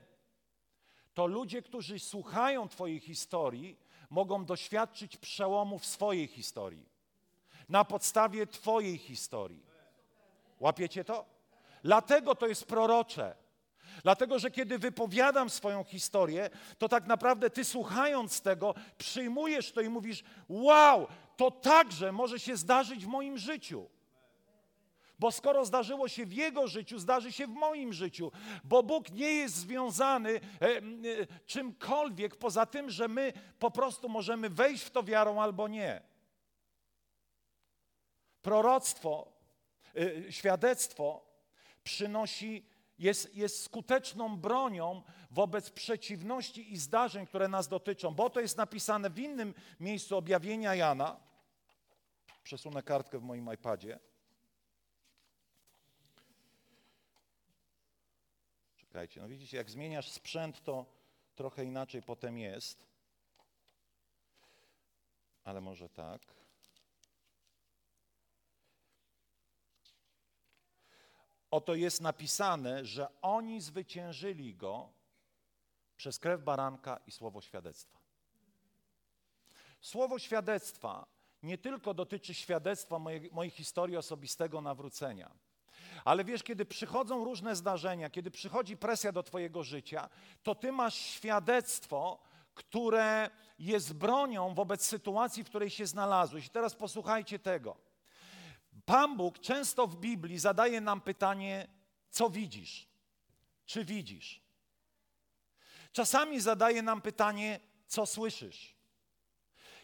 to 1.18 1.26
ludzie, 1.26 1.62
którzy 1.62 1.98
słuchają 1.98 2.68
Twojej 2.68 3.00
historii, 3.00 3.76
mogą 4.10 4.44
doświadczyć 4.44 5.16
przełomu 5.16 5.78
w 5.78 5.86
swojej 5.86 6.26
historii. 6.26 6.88
Na 7.68 7.84
podstawie 7.84 8.46
Twojej 8.46 8.98
historii. 8.98 9.62
Łapiecie 10.60 11.04
to? 11.04 11.24
Dlatego 11.82 12.34
to 12.34 12.46
jest 12.46 12.64
prorocze. 12.64 13.34
Dlatego, 14.02 14.38
że 14.38 14.50
kiedy 14.50 14.78
wypowiadam 14.78 15.50
swoją 15.50 15.84
historię, 15.84 16.50
to 16.78 16.88
tak 16.88 17.06
naprawdę 17.06 17.50
ty 17.50 17.64
słuchając 17.64 18.40
tego, 18.40 18.74
przyjmujesz 18.98 19.72
to 19.72 19.80
i 19.80 19.88
mówisz: 19.88 20.24
Wow, 20.48 21.06
to 21.36 21.50
także 21.50 22.12
może 22.12 22.40
się 22.40 22.56
zdarzyć 22.56 23.04
w 23.04 23.08
moim 23.08 23.38
życiu. 23.38 23.86
Bo 25.18 25.32
skoro 25.32 25.64
zdarzyło 25.64 26.08
się 26.08 26.26
w 26.26 26.32
jego 26.32 26.68
życiu, 26.68 26.98
zdarzy 26.98 27.32
się 27.32 27.46
w 27.46 27.50
moim 27.50 27.92
życiu. 27.92 28.32
Bo 28.64 28.82
Bóg 28.82 29.10
nie 29.10 29.30
jest 29.30 29.54
związany 29.54 30.30
e, 30.30 30.66
e, 30.66 30.80
czymkolwiek 31.46 32.36
poza 32.36 32.66
tym, 32.66 32.90
że 32.90 33.08
my 33.08 33.32
po 33.58 33.70
prostu 33.70 34.08
możemy 34.08 34.50
wejść 34.50 34.84
w 34.84 34.90
to 34.90 35.02
wiarą 35.02 35.42
albo 35.42 35.68
nie. 35.68 36.02
Proroctwo, 38.42 39.32
e, 39.96 40.32
świadectwo 40.32 41.26
przynosi, 41.84 42.66
jest, 42.98 43.34
jest 43.34 43.62
skuteczną 43.62 44.36
bronią 44.36 45.02
wobec 45.30 45.70
przeciwności 45.70 46.72
i 46.72 46.76
zdarzeń, 46.76 47.26
które 47.26 47.48
nas 47.48 47.68
dotyczą. 47.68 48.14
Bo 48.14 48.30
to 48.30 48.40
jest 48.40 48.56
napisane 48.56 49.10
w 49.10 49.18
innym 49.18 49.54
miejscu 49.80 50.16
objawienia 50.16 50.74
Jana. 50.74 51.20
Przesunę 52.42 52.82
kartkę 52.82 53.18
w 53.18 53.22
moim 53.22 53.54
iPadzie. 53.54 54.07
Czekajcie, 58.88 59.20
no 59.20 59.28
widzicie, 59.28 59.56
jak 59.56 59.70
zmieniasz 59.70 60.10
sprzęt, 60.10 60.62
to 60.62 60.86
trochę 61.34 61.64
inaczej 61.64 62.02
potem 62.02 62.38
jest. 62.38 62.86
Ale 65.44 65.60
może 65.60 65.88
tak. 65.88 66.20
Oto 71.50 71.74
jest 71.74 72.00
napisane, 72.00 72.84
że 72.84 73.20
oni 73.20 73.60
zwyciężyli 73.60 74.54
go 74.54 74.92
przez 75.96 76.18
krew 76.18 76.42
baranka 76.42 77.00
i 77.06 77.10
słowo 77.10 77.40
świadectwa. 77.40 77.98
Słowo 79.80 80.18
świadectwa 80.18 81.06
nie 81.42 81.58
tylko 81.58 81.94
dotyczy 81.94 82.34
świadectwa 82.34 82.98
mojej, 82.98 83.30
mojej 83.32 83.50
historii 83.50 83.96
osobistego 83.96 84.60
nawrócenia 84.60 85.30
ale 86.04 86.24
wiesz, 86.24 86.42
kiedy 86.42 86.64
przychodzą 86.64 87.24
różne 87.24 87.56
zdarzenia, 87.56 88.10
kiedy 88.10 88.30
przychodzi 88.30 88.76
presja 88.76 89.12
do 89.12 89.22
Twojego 89.22 89.62
życia, 89.62 90.08
to 90.42 90.54
Ty 90.54 90.72
masz 90.72 90.94
świadectwo, 90.94 92.18
które 92.54 93.30
jest 93.58 93.92
bronią 93.94 94.54
wobec 94.54 94.86
sytuacji, 94.86 95.44
w 95.44 95.48
której 95.48 95.70
się 95.70 95.86
znalazłeś. 95.86 96.46
I 96.46 96.50
teraz 96.50 96.74
posłuchajcie 96.74 97.38
tego. 97.38 97.76
Pan 98.84 99.16
Bóg 99.16 99.38
często 99.38 99.86
w 99.86 99.96
Biblii 99.96 100.38
zadaje 100.38 100.80
nam 100.80 101.00
pytanie, 101.00 101.68
co 102.10 102.30
widzisz? 102.30 102.88
Czy 103.66 103.84
widzisz? 103.84 104.42
Czasami 105.92 106.40
zadaje 106.40 106.82
nam 106.82 107.02
pytanie, 107.02 107.60
co 107.86 108.06
słyszysz? 108.06 108.77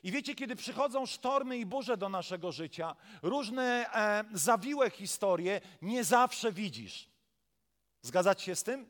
I 0.04 0.12
wiecie, 0.12 0.34
kiedy 0.34 0.56
przychodzą 0.56 1.06
sztormy 1.06 1.58
i 1.58 1.66
burze 1.66 1.96
do 1.96 2.08
naszego 2.08 2.52
życia, 2.52 2.96
różne 3.22 3.94
e, 3.94 4.24
zawiłe 4.32 4.90
historie, 4.90 5.60
nie 5.82 6.04
zawsze 6.04 6.52
widzisz. 6.52 7.08
Zgadzacie 8.02 8.44
się 8.44 8.56
z 8.56 8.62
tym? 8.62 8.86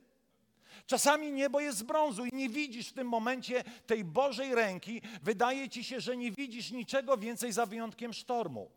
Czasami 0.86 1.32
niebo 1.32 1.60
jest 1.60 1.78
z 1.78 1.82
brązu 1.82 2.26
i 2.26 2.36
nie 2.36 2.48
widzisz 2.48 2.88
w 2.88 2.92
tym 2.92 3.08
momencie 3.08 3.64
tej 3.86 4.04
Bożej 4.04 4.54
ręki. 4.54 5.02
Wydaje 5.22 5.68
ci 5.68 5.84
się, 5.84 6.00
że 6.00 6.16
nie 6.16 6.32
widzisz 6.32 6.70
niczego 6.70 7.16
więcej 7.16 7.52
za 7.52 7.66
wyjątkiem 7.66 8.12
sztormu. 8.12 8.70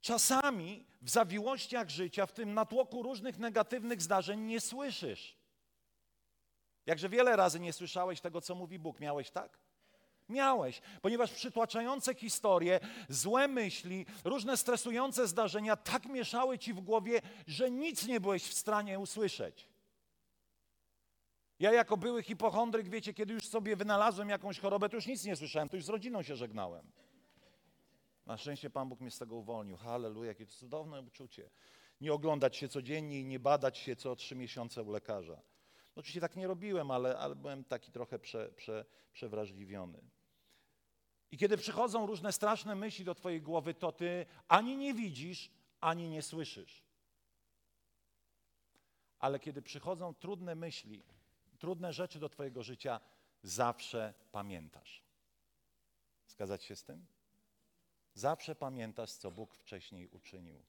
Czasami 0.00 0.86
w 1.02 1.10
zawiłościach 1.10 1.90
życia, 1.90 2.26
w 2.26 2.32
tym 2.32 2.54
natłoku 2.54 3.02
różnych 3.02 3.38
negatywnych 3.38 4.02
zdarzeń 4.02 4.40
nie 4.40 4.60
słyszysz. 4.60 5.37
Jakże 6.88 7.08
wiele 7.08 7.36
razy 7.36 7.60
nie 7.60 7.72
słyszałeś 7.72 8.20
tego, 8.20 8.40
co 8.40 8.54
mówi 8.54 8.78
Bóg. 8.78 9.00
Miałeś 9.00 9.30
tak? 9.30 9.58
Miałeś, 10.28 10.80
ponieważ 11.02 11.32
przytłaczające 11.32 12.14
historie, 12.14 12.80
złe 13.08 13.48
myśli, 13.48 14.06
różne 14.24 14.56
stresujące 14.56 15.26
zdarzenia 15.26 15.76
tak 15.76 16.06
mieszały 16.06 16.58
ci 16.58 16.74
w 16.74 16.80
głowie, 16.80 17.20
że 17.46 17.70
nic 17.70 18.06
nie 18.06 18.20
byłeś 18.20 18.42
w 18.42 18.54
stanie 18.54 18.98
usłyszeć. 18.98 19.68
Ja 21.58 21.72
jako 21.72 21.96
były 21.96 22.22
hipochondryk, 22.22 22.88
wiecie, 22.88 23.14
kiedy 23.14 23.34
już 23.34 23.46
sobie 23.46 23.76
wynalazłem 23.76 24.28
jakąś 24.28 24.60
chorobę, 24.60 24.88
to 24.88 24.96
już 24.96 25.06
nic 25.06 25.24
nie 25.24 25.36
słyszałem, 25.36 25.68
to 25.68 25.76
już 25.76 25.84
z 25.84 25.88
rodziną 25.88 26.22
się 26.22 26.36
żegnałem. 26.36 26.92
Na 28.26 28.36
szczęście 28.36 28.70
Pan 28.70 28.88
Bóg 28.88 29.00
mnie 29.00 29.10
z 29.10 29.18
tego 29.18 29.36
uwolnił. 29.36 29.76
Halleluja, 29.76 30.28
jakie 30.28 30.46
cudowne 30.46 31.00
uczucie. 31.02 31.50
Nie 32.00 32.12
oglądać 32.12 32.56
się 32.56 32.68
codziennie 32.68 33.20
i 33.20 33.24
nie 33.24 33.40
badać 33.40 33.78
się 33.78 33.96
co 33.96 34.16
trzy 34.16 34.36
miesiące 34.36 34.82
u 34.82 34.90
lekarza. 34.90 35.40
Oczywiście 35.98 36.20
tak 36.20 36.36
nie 36.36 36.46
robiłem, 36.46 36.90
ale, 36.90 37.18
ale 37.18 37.36
byłem 37.36 37.64
taki 37.64 37.92
trochę 37.92 38.18
prze, 38.18 38.48
prze, 38.48 38.84
przewrażliwiony. 39.12 40.00
I 41.30 41.38
kiedy 41.38 41.56
przychodzą 41.56 42.06
różne 42.06 42.32
straszne 42.32 42.74
myśli 42.74 43.04
do 43.04 43.14
Twojej 43.14 43.42
głowy, 43.42 43.74
to 43.74 43.92
Ty 43.92 44.26
ani 44.48 44.76
nie 44.76 44.94
widzisz, 44.94 45.50
ani 45.80 46.08
nie 46.08 46.22
słyszysz. 46.22 46.82
Ale 49.18 49.38
kiedy 49.38 49.62
przychodzą 49.62 50.14
trudne 50.14 50.54
myśli, 50.54 51.04
trudne 51.58 51.92
rzeczy 51.92 52.18
do 52.18 52.28
Twojego 52.28 52.62
życia, 52.62 53.00
zawsze 53.42 54.14
pamiętasz. 54.32 55.02
Zgadzać 56.28 56.64
się 56.64 56.76
z 56.76 56.84
tym? 56.84 57.06
Zawsze 58.14 58.54
pamiętasz, 58.54 59.12
co 59.12 59.30
Bóg 59.30 59.54
wcześniej 59.54 60.08
uczynił. 60.08 60.62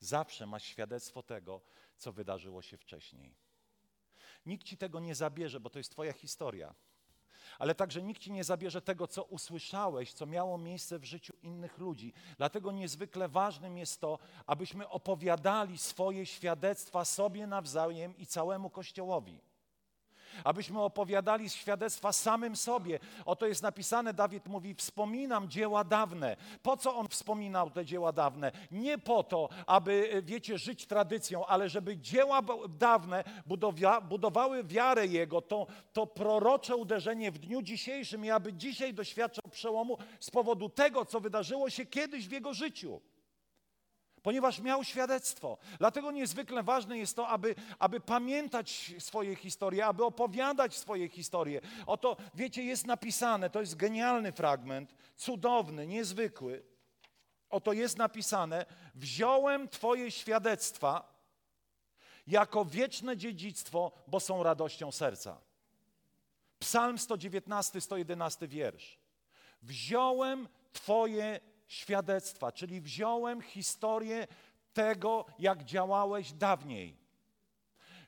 Zawsze 0.00 0.46
masz 0.46 0.64
świadectwo 0.64 1.22
tego, 1.22 1.60
co 1.96 2.12
wydarzyło 2.12 2.62
się 2.62 2.76
wcześniej. 2.76 3.43
Nikt 4.46 4.66
ci 4.66 4.76
tego 4.76 5.00
nie 5.00 5.14
zabierze, 5.14 5.60
bo 5.60 5.70
to 5.70 5.78
jest 5.78 5.90
Twoja 5.90 6.12
historia. 6.12 6.74
Ale 7.58 7.74
także 7.74 8.02
nikt 8.02 8.22
ci 8.22 8.32
nie 8.32 8.44
zabierze 8.44 8.82
tego, 8.82 9.06
co 9.06 9.24
usłyszałeś, 9.24 10.12
co 10.12 10.26
miało 10.26 10.58
miejsce 10.58 10.98
w 10.98 11.04
życiu 11.04 11.34
innych 11.42 11.78
ludzi. 11.78 12.12
Dlatego 12.36 12.72
niezwykle 12.72 13.28
ważnym 13.28 13.78
jest 13.78 14.00
to, 14.00 14.18
abyśmy 14.46 14.88
opowiadali 14.88 15.78
swoje 15.78 16.26
świadectwa 16.26 17.04
sobie 17.04 17.46
nawzajem 17.46 18.16
i 18.16 18.26
całemu 18.26 18.70
Kościołowi 18.70 19.40
abyśmy 20.44 20.82
opowiadali 20.82 21.50
świadectwa 21.50 22.12
samym 22.12 22.56
sobie. 22.56 22.98
Oto 23.26 23.46
jest 23.46 23.62
napisane, 23.62 24.14
Dawid 24.14 24.46
mówi, 24.46 24.74
wspominam 24.74 25.48
dzieła 25.48 25.84
dawne. 25.84 26.36
Po 26.62 26.76
co 26.76 26.96
on 26.96 27.08
wspominał 27.08 27.70
te 27.70 27.84
dzieła 27.84 28.12
dawne? 28.12 28.52
Nie 28.70 28.98
po 28.98 29.22
to, 29.22 29.48
aby, 29.66 30.10
e, 30.12 30.22
wiecie, 30.22 30.58
żyć 30.58 30.86
tradycją, 30.86 31.46
ale 31.46 31.68
żeby 31.68 31.96
dzieła 31.96 32.42
dawne 32.68 33.24
budowały 34.08 34.64
wiarę 34.64 35.06
Jego, 35.06 35.42
to, 35.42 35.66
to 35.92 36.06
prorocze 36.06 36.76
uderzenie 36.76 37.30
w 37.30 37.38
dniu 37.38 37.62
dzisiejszym 37.62 38.24
i 38.24 38.30
aby 38.30 38.52
dzisiaj 38.52 38.94
doświadczał 38.94 39.44
przełomu 39.50 39.98
z 40.20 40.30
powodu 40.30 40.68
tego, 40.68 41.04
co 41.04 41.20
wydarzyło 41.20 41.70
się 41.70 41.86
kiedyś 41.86 42.28
w 42.28 42.32
Jego 42.32 42.54
życiu 42.54 43.00
ponieważ 44.24 44.60
miał 44.60 44.84
świadectwo. 44.84 45.58
Dlatego 45.78 46.10
niezwykle 46.10 46.62
ważne 46.62 46.98
jest 46.98 47.16
to, 47.16 47.28
aby, 47.28 47.54
aby 47.78 48.00
pamiętać 48.00 48.94
swoje 48.98 49.36
historie, 49.36 49.86
aby 49.86 50.04
opowiadać 50.04 50.76
swoje 50.76 51.08
historie. 51.08 51.60
Oto, 51.86 52.16
wiecie, 52.34 52.64
jest 52.64 52.86
napisane, 52.86 53.50
to 53.50 53.60
jest 53.60 53.76
genialny 53.76 54.32
fragment, 54.32 54.94
cudowny, 55.16 55.86
niezwykły. 55.86 56.62
Oto 57.50 57.72
jest 57.72 57.98
napisane: 57.98 58.66
Wziąłem 58.94 59.68
Twoje 59.68 60.10
świadectwa 60.10 61.14
jako 62.26 62.64
wieczne 62.64 63.16
dziedzictwo, 63.16 63.92
bo 64.06 64.20
są 64.20 64.42
radością 64.42 64.92
serca. 64.92 65.40
Psalm 66.58 66.98
119, 66.98 67.80
111 67.80 68.48
wiersz. 68.48 68.98
Wziąłem 69.62 70.48
Twoje 70.72 71.40
świadectwa, 71.74 72.52
czyli 72.52 72.80
wziąłem 72.80 73.40
historię 73.40 74.26
tego, 74.72 75.26
jak 75.38 75.64
działałeś 75.64 76.32
dawniej. 76.32 77.04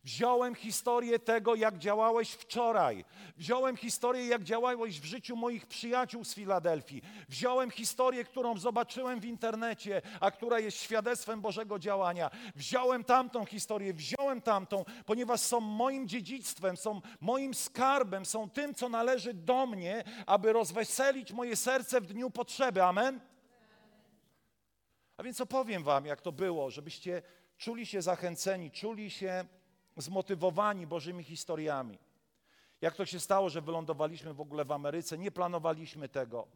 Wziąłem 0.06 0.54
historię 0.54 1.18
tego, 1.18 1.54
jak 1.54 1.78
działałeś 1.78 2.30
wczoraj. 2.30 3.04
Wziąłem 3.36 3.76
historię, 3.76 4.26
jak 4.26 4.42
działałeś 4.42 5.00
w 5.00 5.04
życiu 5.04 5.36
moich 5.36 5.66
przyjaciół 5.66 6.24
z 6.24 6.34
Filadelfii. 6.34 7.02
Wziąłem 7.28 7.70
historię, 7.70 8.24
którą 8.24 8.58
zobaczyłem 8.58 9.20
w 9.20 9.24
internecie, 9.24 10.02
a 10.20 10.30
która 10.30 10.58
jest 10.58 10.82
świadectwem 10.82 11.40
Bożego 11.40 11.78
działania. 11.78 12.30
Wziąłem 12.54 13.04
tamtą 13.04 13.44
historię, 13.44 13.94
wziąłem 13.94 14.42
tamtą, 14.42 14.84
ponieważ 15.06 15.40
są 15.40 15.60
moim 15.60 16.08
dziedzictwem, 16.08 16.76
są 16.76 17.00
moim 17.20 17.54
skarbem, 17.54 18.26
są 18.26 18.50
tym, 18.50 18.74
co 18.74 18.88
należy 18.88 19.34
do 19.34 19.66
mnie, 19.66 20.04
aby 20.26 20.52
rozweselić 20.52 21.32
moje 21.32 21.56
serce 21.56 22.00
w 22.00 22.06
dniu 22.06 22.30
potrzeby. 22.30 22.82
Amen? 22.82 23.20
A 25.16 25.22
więc 25.22 25.40
opowiem 25.40 25.84
Wam, 25.84 26.06
jak 26.06 26.20
to 26.20 26.32
było, 26.32 26.70
żebyście 26.70 27.22
czuli 27.56 27.86
się 27.86 28.02
zachęceni, 28.02 28.70
czuli 28.70 29.10
się 29.10 29.44
zmotywowani 29.96 30.86
Bożymi 30.86 31.24
historiami. 31.24 31.98
Jak 32.80 32.96
to 32.96 33.06
się 33.06 33.20
stało, 33.20 33.50
że 33.50 33.62
wylądowaliśmy 33.62 34.34
w 34.34 34.40
ogóle 34.40 34.64
w 34.64 34.72
Ameryce? 34.72 35.18
Nie 35.18 35.30
planowaliśmy 35.30 36.08
tego. 36.08 36.46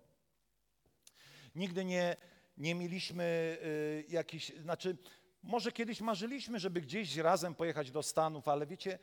Nigdy 1.55 1.85
nie, 1.85 2.17
nie 2.59 2.75
mieliśmy 2.75 3.59
y, 3.63 4.05
jakichś, 4.09 4.53
znaczy, 4.53 4.97
może 5.43 5.73
kiedyś 5.73 6.01
marzyliśmy, 6.01 6.59
żeby 6.59 6.81
gdzieś 6.81 7.17
razem 7.17 7.55
pojechać 7.55 7.91
do 7.91 8.03
Stanów, 8.03 8.49
ale 8.49 8.67
wiecie, 8.67 8.99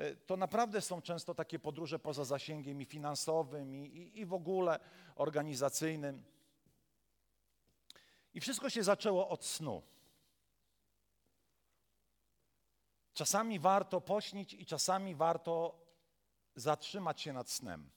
y, 0.00 0.16
to 0.26 0.36
naprawdę 0.36 0.80
są 0.80 1.02
często 1.02 1.34
takie 1.34 1.58
podróże 1.58 1.98
poza 1.98 2.24
zasięgiem 2.24 2.82
i 2.82 2.84
finansowym, 2.84 3.74
i, 3.74 3.78
i, 3.78 4.20
i 4.20 4.26
w 4.26 4.34
ogóle 4.34 4.80
organizacyjnym. 5.14 6.22
I 8.34 8.40
wszystko 8.40 8.70
się 8.70 8.82
zaczęło 8.82 9.28
od 9.28 9.44
snu. 9.44 9.82
Czasami 13.14 13.58
warto 13.58 14.00
pośnić 14.00 14.54
i 14.54 14.66
czasami 14.66 15.14
warto 15.14 15.78
zatrzymać 16.56 17.20
się 17.20 17.32
nad 17.32 17.50
snem. 17.50 17.90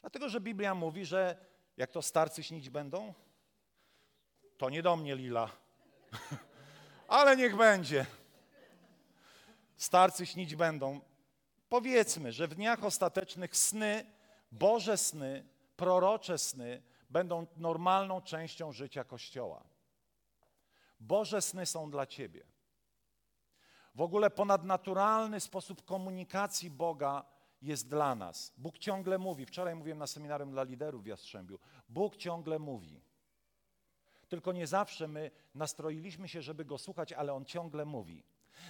Dlatego, 0.00 0.28
że 0.28 0.40
Biblia 0.40 0.74
mówi, 0.74 1.04
że 1.04 1.36
jak 1.76 1.90
to 1.90 2.02
starcy 2.02 2.42
śnić 2.42 2.70
będą, 2.70 3.14
to 4.58 4.70
nie 4.70 4.82
do 4.82 4.96
mnie 4.96 5.16
lila, 5.16 5.50
ale 7.08 7.36
niech 7.36 7.56
będzie. 7.56 8.06
Starcy 9.76 10.26
śnić 10.26 10.56
będą. 10.56 11.00
Powiedzmy, 11.68 12.32
że 12.32 12.48
w 12.48 12.54
dniach 12.54 12.84
ostatecznych 12.84 13.56
sny, 13.56 14.06
Boże 14.52 14.96
sny, 14.96 15.48
prorocze 15.76 16.38
sny 16.38 16.82
będą 17.14 17.46
normalną 17.56 18.20
częścią 18.20 18.72
życia 18.72 19.04
Kościoła. 19.04 19.64
Boże 21.00 21.42
sny 21.42 21.66
są 21.66 21.90
dla 21.90 22.06
Ciebie. 22.06 22.46
W 23.94 24.00
ogóle 24.00 24.30
ponadnaturalny 24.30 25.40
sposób 25.40 25.84
komunikacji 25.84 26.70
Boga 26.70 27.24
jest 27.62 27.88
dla 27.88 28.14
nas. 28.14 28.52
Bóg 28.56 28.78
ciągle 28.78 29.18
mówi. 29.18 29.46
Wczoraj 29.46 29.74
mówiłem 29.74 29.98
na 29.98 30.06
seminarium 30.06 30.50
dla 30.50 30.62
liderów 30.62 31.02
w 31.02 31.06
Jastrzębiu. 31.06 31.58
Bóg 31.88 32.16
ciągle 32.16 32.58
mówi. 32.58 33.00
Tylko 34.28 34.52
nie 34.52 34.66
zawsze 34.66 35.08
my 35.08 35.30
nastroiliśmy 35.54 36.28
się, 36.28 36.42
żeby 36.42 36.64
Go 36.64 36.78
słuchać, 36.78 37.12
ale 37.12 37.34
On 37.34 37.44
ciągle 37.44 37.84
mówi. 37.84 38.24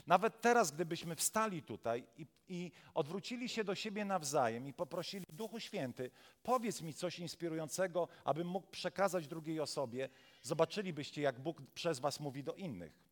Nawet 0.06 0.40
teraz, 0.40 0.72
gdybyśmy 0.72 1.16
wstali 1.16 1.62
tutaj 1.62 2.06
i, 2.16 2.26
i, 2.48 2.72
odwrócili 2.94 3.48
się 3.48 3.64
do 3.64 3.74
siebie 3.74 4.04
nawzajem 4.04 4.68
i 4.68 4.72
poprosili 4.72 5.26
Duchu 5.28 5.60
Święty, 5.60 6.10
powiedz 6.42 6.82
mi 6.82 6.94
coś 6.94 7.18
inspirującego, 7.18 8.08
abym 8.24 8.48
mógł 8.48 8.66
przekazać 8.66 9.28
drugiej 9.28 9.60
osobie, 9.60 10.08
zobaczylibyście, 10.42 11.22
jak 11.22 11.40
Bóg 11.40 11.62
przez 11.74 11.98
was 11.98 12.20
mówi 12.20 12.44
do 12.44 12.54
innych. 12.54 13.04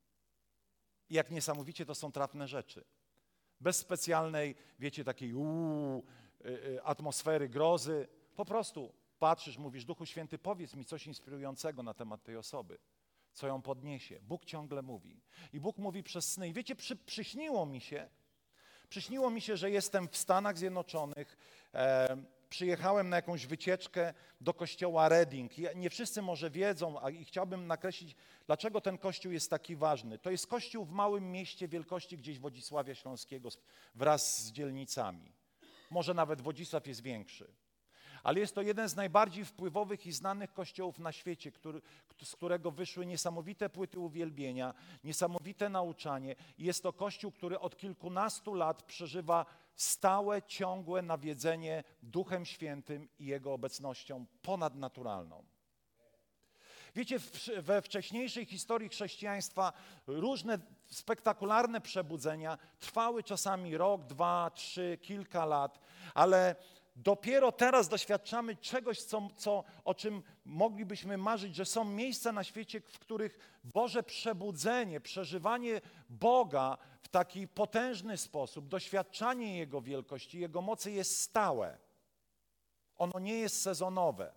I 1.11 1.15
jak 1.15 1.31
niesamowicie 1.31 1.87
to 1.87 1.95
są 1.95 2.13
trafne 2.13 2.49
rzeczy. 2.49 2.85
Bez 3.61 3.77
specjalnej, 3.77 4.55
wiecie, 4.79 5.05
takiej 5.05 5.35
uu, 5.35 6.05
y, 6.45 6.49
y, 6.49 6.83
atmosfery 6.85 7.49
grozy. 7.49 8.09
Po 8.37 8.45
prostu 8.45 8.93
patrzysz, 9.19 9.59
mówisz, 9.59 9.85
Duchu 9.85 10.07
Święty, 10.07 10.39
powiedz 10.39 10.75
mi 10.75 10.85
coś 10.85 11.07
inspirującego 11.07 11.83
na 11.83 11.95
temat 11.95 12.23
tej 12.23 12.37
osoby 12.37 12.79
co 13.33 13.47
ją 13.47 13.63
podniesie. 13.63 14.21
Bóg 14.21 14.45
ciągle 14.45 14.83
mówi. 14.83 15.21
I 15.53 15.61
Bóg 15.61 15.79
mówi 15.79 16.03
przez 16.03 16.33
sny. 16.33 16.49
I 16.49 16.53
wiecie, 16.53 16.77
przy, 16.77 16.97
przyśniło 16.97 17.67
mi 17.67 17.81
się, 17.81 18.09
przyśniło 18.89 19.31
mi 19.31 19.41
się, 19.41 19.57
że 19.57 19.71
jestem 19.71 20.09
w 20.09 20.17
Stanach 20.17 20.59
Zjednoczonych, 20.59 21.37
e, 21.75 22.17
przyjechałem 22.49 23.09
na 23.09 23.17
jakąś 23.17 23.47
wycieczkę 23.47 24.15
do 24.41 24.55
kościoła 24.55 25.09
Reading. 25.09 25.53
Nie 25.75 25.91
wszyscy 25.91 26.23
może 26.23 26.51
wiedzą, 26.51 27.01
a 27.01 27.11
i 27.11 27.25
chciałbym 27.25 27.67
nakreślić, 27.67 28.17
dlaczego 28.47 28.81
ten 28.81 28.99
kościół 28.99 29.33
jest 29.33 29.51
taki 29.51 29.77
ważny. 29.77 30.19
To 30.19 30.31
jest 30.31 30.47
kościół 30.47 30.85
w 30.85 30.91
małym 30.91 31.33
mieście 31.33 31.69
wielkości 31.69 32.19
gdzieś 32.19 32.39
Wodzisławia 32.39 32.95
Śląskiego 32.95 33.49
wraz 33.95 34.45
z 34.45 34.53
dzielnicami. 34.53 35.33
Może 35.91 36.15
nawet 36.15 36.41
Wodzisław 36.41 36.87
jest 36.87 37.03
większy 37.03 37.62
ale 38.23 38.41
jest 38.41 38.55
to 38.55 38.63
jeden 38.63 38.89
z 38.89 38.97
najbardziej 38.97 39.45
wpływowych 39.45 40.07
i 40.07 40.13
znanych 40.13 40.53
kościołów 40.53 40.99
na 40.99 41.13
świecie, 41.13 41.53
który, 41.53 41.83
z 42.23 42.37
którego 42.37 42.71
wyszły 42.71 43.07
niesamowite 43.07 43.69
płyty 43.69 44.01
uwielbienia, 44.01 44.75
niesamowite 45.05 45.69
nauczanie. 45.69 46.37
I 46.59 46.65
jest 46.65 46.83
to 46.83 46.93
kościół, 46.93 47.33
który 47.33 47.59
od 47.59 47.77
kilkunastu 47.77 48.55
lat 48.55 48.83
przeżywa 48.83 49.47
stałe, 49.75 50.43
ciągłe 50.43 51.03
nawiedzenie 51.03 51.85
Duchem 52.03 52.45
Świętym 52.45 53.09
i 53.19 53.27
Jego 53.27 53.53
obecnością 53.53 54.27
ponadnaturalną. 54.43 55.45
Wiecie, 56.95 57.19
we 57.63 57.83
wcześniejszej 57.83 58.47
historii 58.47 58.89
chrześcijaństwa 58.89 59.73
różne 60.07 60.59
spektakularne 60.87 61.81
przebudzenia 61.81 62.59
trwały 62.81 63.23
czasami 63.23 63.77
rok, 63.77 64.05
dwa, 64.05 64.51
trzy, 64.55 64.99
kilka 65.03 65.45
lat, 65.45 65.79
ale 66.15 66.57
dopiero 66.97 67.53
teraz 67.53 67.89
doświadczamy 67.89 68.57
czegoś, 68.57 69.03
co, 69.03 69.29
co, 69.37 69.65
o 69.85 69.95
czym 69.95 70.23
moglibyśmy 70.45 71.19
marzyć, 71.19 71.57
że 71.57 71.65
są 71.65 71.85
miejsca 71.85 72.33
na 72.33 72.45
świecie, 72.45 72.81
w 72.81 72.99
których 72.99 73.59
Boże 73.65 74.03
przebudzenie, 74.03 75.01
przeżywanie 75.01 75.81
Boga 76.09 76.79
w 77.03 77.09
taki 77.09 77.49
potężny 77.49 78.17
sposób, 78.17 78.69
doświadczanie 78.69 79.59
Jego 79.59 79.81
wielkości, 79.81 80.41
Jego 80.41 80.63
mocy 80.63 80.91
jest 80.91 81.21
stałe. 81.21 81.79
Ono 82.99 83.19
nie 83.19 83.35
jest 83.35 83.63
sezonowe. 83.63 84.33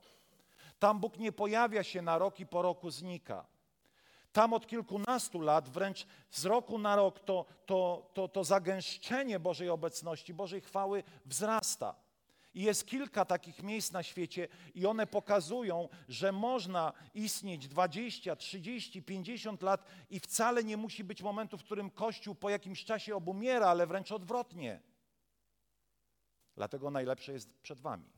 Tam 0.79 0.99
Bóg 0.99 1.17
nie 1.17 1.31
pojawia 1.31 1.83
się 1.83 2.01
na 2.01 2.17
rok 2.17 2.39
i 2.39 2.45
po 2.45 2.61
roku 2.61 2.89
znika. 2.89 3.45
Tam 4.31 4.53
od 4.53 4.67
kilkunastu 4.67 5.41
lat, 5.41 5.69
wręcz 5.69 6.07
z 6.31 6.45
roku 6.45 6.77
na 6.77 6.95
rok, 6.95 7.19
to, 7.19 7.45
to, 7.65 8.09
to, 8.13 8.27
to 8.27 8.43
zagęszczenie 8.43 9.39
Bożej 9.39 9.69
obecności, 9.69 10.33
Bożej 10.33 10.61
chwały 10.61 11.03
wzrasta. 11.25 12.04
I 12.55 12.61
jest 12.61 12.87
kilka 12.87 13.25
takich 13.25 13.63
miejsc 13.63 13.91
na 13.91 14.03
świecie, 14.03 14.47
i 14.75 14.85
one 14.85 15.07
pokazują, 15.07 15.89
że 16.07 16.31
można 16.31 16.93
istnieć 17.13 17.67
20, 17.67 18.35
30, 18.35 19.03
50 19.03 19.61
lat, 19.61 19.85
i 20.09 20.19
wcale 20.19 20.63
nie 20.63 20.77
musi 20.77 21.03
być 21.03 21.21
momentu, 21.21 21.57
w 21.57 21.63
którym 21.63 21.89
Kościół 21.89 22.35
po 22.35 22.49
jakimś 22.49 22.85
czasie 22.85 23.15
obumiera, 23.15 23.67
ale 23.67 23.87
wręcz 23.87 24.11
odwrotnie. 24.11 24.81
Dlatego 26.55 26.91
najlepsze 26.91 27.33
jest 27.33 27.53
przed 27.61 27.81
Wami. 27.81 28.09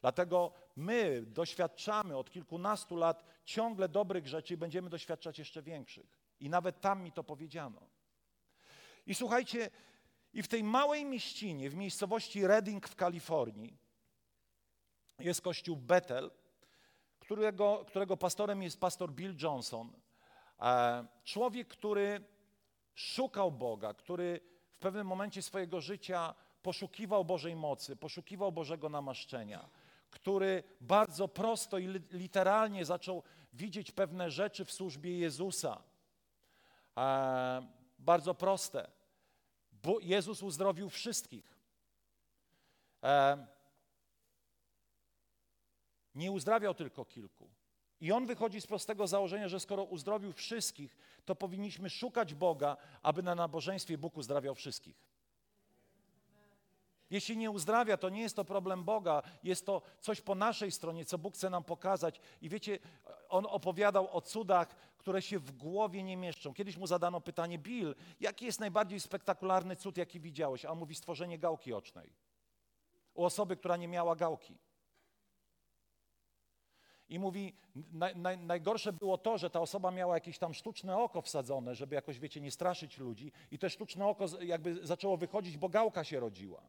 Dlatego 0.00 0.52
my 0.76 1.22
doświadczamy 1.26 2.16
od 2.16 2.30
kilkunastu 2.30 2.96
lat 2.96 3.24
ciągle 3.44 3.88
dobrych 3.88 4.26
rzeczy 4.26 4.54
i 4.54 4.56
będziemy 4.56 4.90
doświadczać 4.90 5.38
jeszcze 5.38 5.62
większych. 5.62 6.18
I 6.40 6.50
nawet 6.50 6.80
tam 6.80 7.02
mi 7.02 7.12
to 7.12 7.24
powiedziano. 7.24 7.80
I 9.06 9.14
słuchajcie, 9.14 9.70
i 10.38 10.42
w 10.42 10.48
tej 10.48 10.64
małej 10.64 11.04
mieścinie, 11.04 11.70
w 11.70 11.74
miejscowości 11.74 12.46
Redding 12.46 12.88
w 12.88 12.96
Kalifornii, 12.96 13.76
jest 15.18 15.42
kościół 15.42 15.76
Bethel, 15.76 16.30
którego, 17.18 17.84
którego 17.88 18.16
pastorem 18.16 18.62
jest 18.62 18.80
pastor 18.80 19.12
Bill 19.12 19.36
Johnson. 19.42 19.92
E, 20.60 21.06
człowiek, 21.24 21.68
który 21.68 22.24
szukał 22.94 23.52
Boga, 23.52 23.94
który 23.94 24.40
w 24.70 24.78
pewnym 24.78 25.06
momencie 25.06 25.42
swojego 25.42 25.80
życia 25.80 26.34
poszukiwał 26.62 27.24
Bożej 27.24 27.56
mocy, 27.56 27.96
poszukiwał 27.96 28.52
Bożego 28.52 28.88
namaszczenia 28.88 29.68
który 30.10 30.62
bardzo 30.80 31.28
prosto 31.28 31.78
i 31.78 31.86
literalnie 32.10 32.84
zaczął 32.84 33.22
widzieć 33.52 33.92
pewne 33.92 34.30
rzeczy 34.30 34.64
w 34.64 34.72
służbie 34.72 35.18
Jezusa. 35.18 35.82
E, 36.96 37.66
bardzo 37.98 38.34
proste. 38.34 38.97
Jezus 40.00 40.42
uzdrowił 40.42 40.90
wszystkich. 40.90 41.58
E, 43.02 43.46
nie 46.14 46.32
uzdrawiał 46.32 46.74
tylko 46.74 47.04
kilku. 47.04 47.50
I 48.00 48.12
on 48.12 48.26
wychodzi 48.26 48.60
z 48.60 48.66
prostego 48.66 49.06
założenia, 49.06 49.48
że 49.48 49.60
skoro 49.60 49.84
uzdrowił 49.84 50.32
wszystkich, 50.32 50.96
to 51.24 51.34
powinniśmy 51.34 51.90
szukać 51.90 52.34
Boga, 52.34 52.76
aby 53.02 53.22
na 53.22 53.34
nabożeństwie 53.34 53.98
Bóg 53.98 54.16
uzdrawiał 54.16 54.54
wszystkich. 54.54 55.08
Jeśli 57.10 57.36
nie 57.36 57.50
uzdrawia, 57.50 57.96
to 57.96 58.08
nie 58.08 58.22
jest 58.22 58.36
to 58.36 58.44
problem 58.44 58.84
Boga, 58.84 59.22
jest 59.42 59.66
to 59.66 59.82
coś 60.00 60.20
po 60.20 60.34
naszej 60.34 60.72
stronie, 60.72 61.04
co 61.04 61.18
Bóg 61.18 61.34
chce 61.34 61.50
nam 61.50 61.64
pokazać. 61.64 62.20
I 62.40 62.48
wiecie, 62.48 62.78
on 63.28 63.46
opowiadał 63.46 64.16
o 64.16 64.20
cudach, 64.20 64.74
które 64.98 65.22
się 65.22 65.38
w 65.38 65.52
głowie 65.52 66.02
nie 66.02 66.16
mieszczą. 66.16 66.54
Kiedyś 66.54 66.76
mu 66.76 66.86
zadano 66.86 67.20
pytanie, 67.20 67.58
Bill, 67.58 67.94
jaki 68.20 68.44
jest 68.44 68.60
najbardziej 68.60 69.00
spektakularny 69.00 69.76
cud, 69.76 69.96
jaki 69.96 70.20
widziałeś? 70.20 70.64
A 70.64 70.70
on 70.70 70.78
mówi, 70.78 70.94
stworzenie 70.94 71.38
gałki 71.38 71.72
ocznej. 71.72 72.12
U 73.14 73.24
osoby, 73.24 73.56
która 73.56 73.76
nie 73.76 73.88
miała 73.88 74.16
gałki. 74.16 74.58
I 77.08 77.18
mówi, 77.18 77.54
naj, 77.74 78.16
naj, 78.16 78.38
najgorsze 78.38 78.92
było 78.92 79.18
to, 79.18 79.38
że 79.38 79.50
ta 79.50 79.60
osoba 79.60 79.90
miała 79.90 80.14
jakieś 80.14 80.38
tam 80.38 80.54
sztuczne 80.54 80.98
oko 80.98 81.22
wsadzone, 81.22 81.74
żeby 81.74 81.94
jakoś, 81.94 82.18
wiecie, 82.18 82.40
nie 82.40 82.50
straszyć 82.50 82.98
ludzi. 82.98 83.32
I 83.50 83.58
to 83.58 83.68
sztuczne 83.68 84.06
oko 84.06 84.26
jakby 84.40 84.86
zaczęło 84.86 85.16
wychodzić, 85.16 85.58
bo 85.58 85.68
gałka 85.68 86.04
się 86.04 86.20
rodziła. 86.20 86.68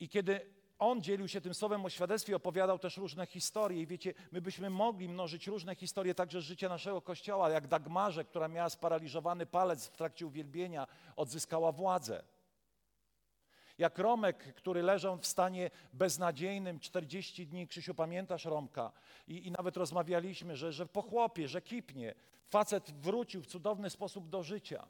I 0.00 0.08
kiedy 0.08 0.61
on 0.82 1.02
dzielił 1.02 1.28
się 1.28 1.40
tym 1.40 1.54
słowem 1.54 1.84
o 1.84 1.90
świadectwie, 1.90 2.36
opowiadał 2.36 2.78
też 2.78 2.96
różne 2.96 3.26
historie. 3.26 3.82
I 3.82 3.86
wiecie, 3.86 4.14
my 4.32 4.40
byśmy 4.40 4.70
mogli 4.70 5.08
mnożyć 5.08 5.46
różne 5.46 5.74
historie 5.74 6.14
także 6.14 6.40
z 6.40 6.44
życia 6.44 6.68
naszego 6.68 7.02
kościoła, 7.02 7.50
jak 7.50 7.66
Dagmarze, 7.66 8.24
która 8.24 8.48
miała 8.48 8.70
sparaliżowany 8.70 9.46
palec 9.46 9.86
w 9.86 9.96
trakcie 9.96 10.26
uwielbienia, 10.26 10.86
odzyskała 11.16 11.72
władzę. 11.72 12.22
Jak 13.78 13.98
Romek, 13.98 14.54
który 14.54 14.82
leżał 14.82 15.18
w 15.18 15.26
stanie 15.26 15.70
beznadziejnym 15.92 16.80
40 16.80 17.46
dni, 17.46 17.68
Krzysiu, 17.68 17.94
pamiętasz 17.94 18.44
Romka? 18.44 18.92
I, 19.28 19.46
i 19.46 19.50
nawet 19.50 19.76
rozmawialiśmy, 19.76 20.56
że, 20.56 20.72
że 20.72 20.86
po 20.86 21.02
chłopie, 21.02 21.48
że 21.48 21.62
kipnie. 21.62 22.14
Facet 22.48 22.90
wrócił 22.90 23.42
w 23.42 23.46
cudowny 23.46 23.90
sposób 23.90 24.28
do 24.28 24.42
życia. 24.42 24.86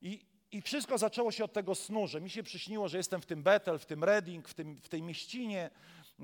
I, 0.00 0.26
i 0.52 0.62
wszystko 0.62 0.98
zaczęło 0.98 1.32
się 1.32 1.44
od 1.44 1.52
tego 1.52 1.74
snu, 1.74 2.06
że 2.06 2.20
mi 2.20 2.30
się 2.30 2.42
przyśniło, 2.42 2.88
że 2.88 2.96
jestem 2.96 3.20
w 3.20 3.26
tym 3.26 3.42
Betel, 3.42 3.78
w 3.78 3.86
tym 3.86 4.04
Reading, 4.04 4.48
w, 4.48 4.54
tym, 4.54 4.80
w 4.80 4.88
tej 4.88 5.02
mieścinie 5.02 5.70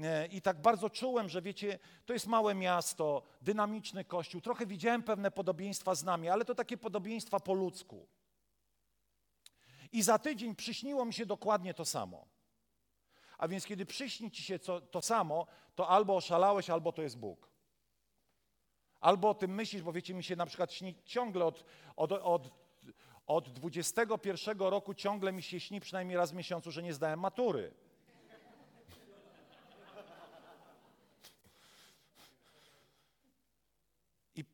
e, 0.02 0.26
i 0.26 0.42
tak 0.42 0.62
bardzo 0.62 0.90
czułem, 0.90 1.28
że 1.28 1.42
wiecie, 1.42 1.78
to 2.06 2.12
jest 2.12 2.26
małe 2.26 2.54
miasto, 2.54 3.22
dynamiczny 3.42 4.04
kościół. 4.04 4.40
Trochę 4.40 4.66
widziałem 4.66 5.02
pewne 5.02 5.30
podobieństwa 5.30 5.94
z 5.94 6.04
nami, 6.04 6.28
ale 6.28 6.44
to 6.44 6.54
takie 6.54 6.76
podobieństwa 6.76 7.40
po 7.40 7.54
ludzku. 7.54 8.08
I 9.92 10.02
za 10.02 10.18
tydzień 10.18 10.54
przyśniło 10.54 11.04
mi 11.04 11.14
się 11.14 11.26
dokładnie 11.26 11.74
to 11.74 11.84
samo. 11.84 12.26
A 13.38 13.48
więc 13.48 13.66
kiedy 13.66 13.86
przyśni 13.86 14.30
ci 14.30 14.42
się 14.42 14.58
to, 14.58 14.80
to 14.80 15.02
samo, 15.02 15.46
to 15.74 15.88
albo 15.88 16.16
oszalałeś, 16.16 16.70
albo 16.70 16.92
to 16.92 17.02
jest 17.02 17.18
Bóg. 17.18 17.50
Albo 19.00 19.30
o 19.30 19.34
tym 19.34 19.54
myślisz, 19.54 19.82
bo 19.82 19.92
wiecie, 19.92 20.14
mi 20.14 20.24
się 20.24 20.36
na 20.36 20.46
przykład 20.46 20.72
śni 20.72 20.94
ciągle 21.04 21.44
od, 21.44 21.64
od, 21.96 22.12
od 22.12 22.63
od 23.26 23.48
21 23.48 24.58
roku 24.58 24.94
ciągle 24.94 25.32
mi 25.32 25.42
się 25.42 25.60
śni 25.60 25.80
przynajmniej 25.80 26.16
raz 26.16 26.30
w 26.30 26.34
miesiącu, 26.34 26.70
że 26.70 26.82
nie 26.82 26.94
zdałem 26.94 27.20
matury. 27.20 27.74
I 34.34 34.44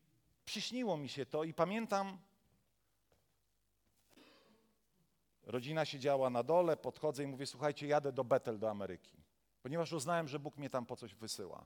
przyśniło 0.45 0.97
mi 0.97 1.09
się 1.09 1.25
to 1.25 1.43
i 1.43 1.53
pamiętam, 1.53 2.17
rodzina 5.43 5.85
siedziała 5.85 6.29
na 6.29 6.43
dole, 6.43 6.77
podchodzę 6.77 7.23
i 7.23 7.27
mówię, 7.27 7.45
słuchajcie, 7.45 7.87
jadę 7.87 8.11
do 8.11 8.23
Betel, 8.23 8.59
do 8.59 8.69
Ameryki, 8.69 9.17
ponieważ 9.63 9.93
uznałem, 9.93 10.27
że 10.27 10.39
Bóg 10.39 10.57
mnie 10.57 10.69
tam 10.69 10.85
po 10.85 10.95
coś 10.95 11.15
wysyła. 11.15 11.65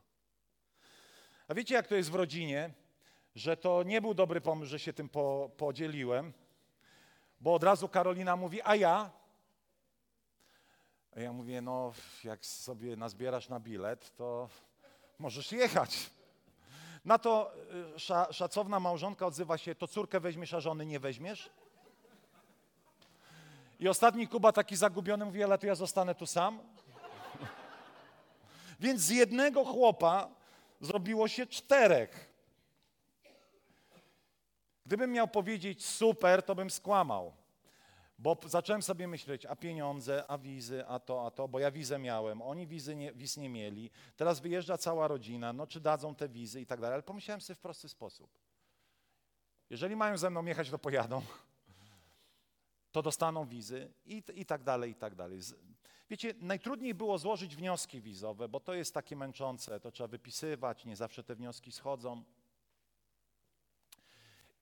A 1.47 1.53
wiecie, 1.53 1.75
jak 1.75 1.87
to 1.87 1.95
jest 1.95 2.11
w 2.11 2.15
rodzinie, 2.15 2.73
że 3.35 3.57
to 3.57 3.83
nie 3.83 4.01
był 4.01 4.13
dobry 4.13 4.41
pomysł, 4.41 4.69
że 4.69 4.79
się 4.79 4.93
tym 4.93 5.09
po, 5.09 5.51
podzieliłem, 5.57 6.33
bo 7.39 7.54
od 7.54 7.63
razu 7.63 7.89
Karolina 7.89 8.36
mówi, 8.36 8.62
a 8.62 8.76
ja? 8.76 9.12
A 11.15 11.19
ja 11.19 11.34
mówię, 11.34 11.62
no 11.62 11.93
jak 12.24 12.45
sobie 12.45 12.95
nazbierasz 12.95 13.50
na 13.50 13.60
bilet, 13.60 14.15
to 14.15 14.50
możesz 15.19 15.52
jechać. 15.52 16.10
Na 17.06 17.17
to 17.17 17.52
y, 17.95 18.00
sza, 18.00 18.34
szacowna 18.34 18.80
małżonka 18.80 19.26
odzywa 19.26 19.58
się, 19.58 19.76
to 19.76 19.88
córkę 19.88 20.19
weźmiesz, 20.19 20.54
a 20.54 20.60
żony 20.60 20.86
nie 20.86 21.00
weźmiesz? 21.00 21.50
I 23.80 23.88
ostatni 23.89 24.28
Kuba 24.28 24.52
taki 24.52 24.76
zagubiony 24.76 25.26
mówi, 25.26 25.43
ale 25.43 25.58
to 25.58 25.67
ja 25.67 25.76
zostanę 25.76 26.15
tu 26.15 26.26
sam. 26.26 26.60
Więc 28.80 29.02
z 29.02 29.10
jednego 29.10 29.65
chłopa 29.65 30.30
zrobiło 30.82 31.28
się 31.28 31.48
czterech. 31.48 32.35
Gdybym 34.86 35.12
miał 35.12 35.28
powiedzieć 35.28 35.86
super, 35.86 36.43
to 36.43 36.56
bym 36.56 36.69
skłamał. 36.69 37.34
Bo 38.19 38.38
zacząłem 38.45 38.82
sobie 38.82 39.08
myśleć, 39.08 39.45
a 39.45 39.56
pieniądze, 39.56 40.24
a 40.28 40.38
wizy, 40.38 40.88
a 40.88 41.00
to, 41.00 41.26
a 41.26 41.32
to, 41.32 41.48
bo 41.48 41.60
ja 41.60 41.71
wizę 41.71 42.00
miałem, 42.00 42.41
oni 42.41 42.67
wizy 42.67 42.95
nie, 42.95 43.13
wiz 43.13 43.38
nie 43.38 43.50
mieli, 43.50 43.91
teraz 44.15 44.39
wyjeżdża 44.39 44.78
cała 44.78 45.08
rodzina, 45.08 45.54
no 45.54 45.67
czy 45.67 45.80
dadzą 45.80 46.15
te 46.15 46.30
wizy 46.30 46.62
i 46.62 46.65
tak 46.65 46.82
dalej. 46.82 46.93
Ale 46.93 47.04
pomyślałem 47.04 47.41
sobie 47.41 47.56
w 47.56 47.60
prosty 47.60 47.89
sposób. 47.89 48.39
Jeżeli 49.69 49.95
mają 49.95 50.17
ze 50.17 50.30
mną 50.30 50.45
jechać, 50.45 50.69
to 50.69 50.80
pojadą, 50.80 51.21
to 52.91 53.02
dostaną 53.02 53.45
wizy 53.45 53.93
i, 54.06 54.24
i 54.36 54.45
tak 54.45 54.63
dalej, 54.63 54.91
i 54.91 54.95
tak 54.95 55.15
dalej. 55.15 55.39
Wiecie, 56.10 56.34
najtrudniej 56.41 56.93
było 56.93 57.17
złożyć 57.17 57.56
wnioski 57.56 58.02
wizowe, 58.02 58.50
bo 58.50 58.60
to 58.60 58.74
jest 58.74 58.93
takie 58.93 59.15
męczące, 59.15 59.80
to 59.80 59.91
trzeba 59.91 60.08
wypisywać, 60.08 60.86
nie 60.86 60.95
zawsze 60.95 61.24
te 61.24 61.36
wnioski 61.36 61.71
schodzą. 61.71 62.24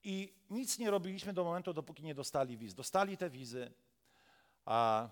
I 0.04 0.32
nic 0.50 0.78
nie 0.78 0.90
robiliśmy 0.90 1.32
do 1.32 1.44
momentu, 1.44 1.72
dopóki 1.72 2.02
nie 2.02 2.14
dostali 2.14 2.56
wiz. 2.56 2.74
Dostali 2.74 3.16
te 3.16 3.30
wizy, 3.30 3.72
a 4.64 5.08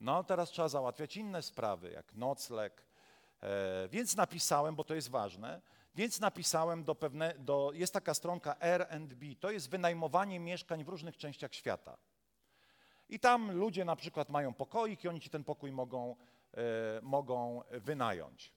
no 0.00 0.24
teraz 0.24 0.50
trzeba 0.50 0.68
załatwiać 0.68 1.16
inne 1.16 1.42
sprawy, 1.42 1.90
jak 1.90 2.14
nocleg. 2.14 2.82
E, 3.42 3.88
więc 3.88 4.16
napisałem, 4.16 4.76
bo 4.76 4.84
to 4.84 4.94
jest 4.94 5.10
ważne, 5.10 5.62
więc 5.94 6.20
napisałem 6.20 6.84
do 6.84 6.94
pewne, 6.94 7.34
do, 7.38 7.70
jest 7.74 7.92
taka 7.92 8.14
stronka 8.14 8.60
Airbnb, 8.60 9.34
to 9.40 9.50
jest 9.50 9.70
wynajmowanie 9.70 10.40
mieszkań 10.40 10.84
w 10.84 10.88
różnych 10.88 11.16
częściach 11.16 11.54
świata. 11.54 11.96
I 13.08 13.20
tam 13.20 13.50
ludzie 13.52 13.84
na 13.84 13.96
przykład 13.96 14.28
mają 14.28 14.54
pokoik 14.54 15.04
i 15.04 15.08
oni 15.08 15.20
ci 15.20 15.30
ten 15.30 15.44
pokój 15.44 15.72
mogą, 15.72 16.16
e, 16.54 16.60
mogą 17.02 17.62
wynająć. 17.70 18.52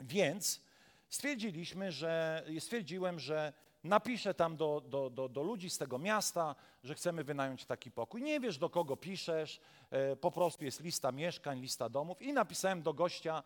Więc 0.00 0.62
stwierdziliśmy, 1.08 1.92
że, 1.92 2.44
stwierdziłem, 2.58 3.20
że 3.20 3.52
napiszę 3.84 4.34
tam 4.34 4.56
do, 4.56 4.82
do, 4.88 5.10
do, 5.10 5.28
do 5.28 5.42
ludzi 5.42 5.70
z 5.70 5.78
tego 5.78 5.98
miasta, 5.98 6.54
że 6.84 6.94
chcemy 6.94 7.24
wynająć 7.24 7.64
taki 7.64 7.90
pokój. 7.90 8.22
Nie 8.22 8.40
wiesz, 8.40 8.58
do 8.58 8.70
kogo 8.70 8.96
piszesz, 8.96 9.60
e, 9.90 10.16
po 10.16 10.30
prostu 10.30 10.64
jest 10.64 10.80
lista 10.80 11.12
mieszkań, 11.12 11.60
lista 11.60 11.88
domów 11.88 12.22
i 12.22 12.32
napisałem 12.32 12.82
do 12.82 12.94
gościa 12.94 13.42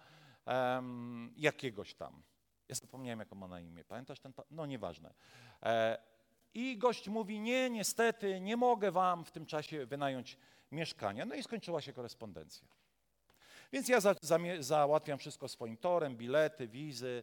um, 0.46 1.34
jakiegoś 1.36 1.94
tam. 1.94 2.22
Ja 2.68 2.74
zapomniałem, 2.74 3.18
jak 3.18 3.32
ma 3.32 3.48
na 3.48 3.60
imię. 3.60 3.84
Pamiętasz 3.84 4.20
ten? 4.20 4.32
No 4.50 4.66
nieważne. 4.66 5.14
E, 5.62 5.98
I 6.54 6.78
gość 6.78 7.08
mówi, 7.08 7.40
nie, 7.40 7.70
niestety, 7.70 8.40
nie 8.40 8.56
mogę 8.56 8.92
wam 8.92 9.24
w 9.24 9.30
tym 9.30 9.46
czasie 9.46 9.86
wynająć 9.86 10.38
mieszkania. 10.72 11.24
No 11.24 11.34
i 11.34 11.42
skończyła 11.42 11.80
się 11.80 11.92
korespondencja. 11.92 12.68
Więc 13.72 13.88
ja 13.88 14.00
za, 14.00 14.14
za, 14.20 14.38
załatwiam 14.60 15.18
wszystko 15.18 15.48
swoim 15.48 15.76
torem, 15.76 16.16
bilety, 16.16 16.68
wizy, 16.68 17.22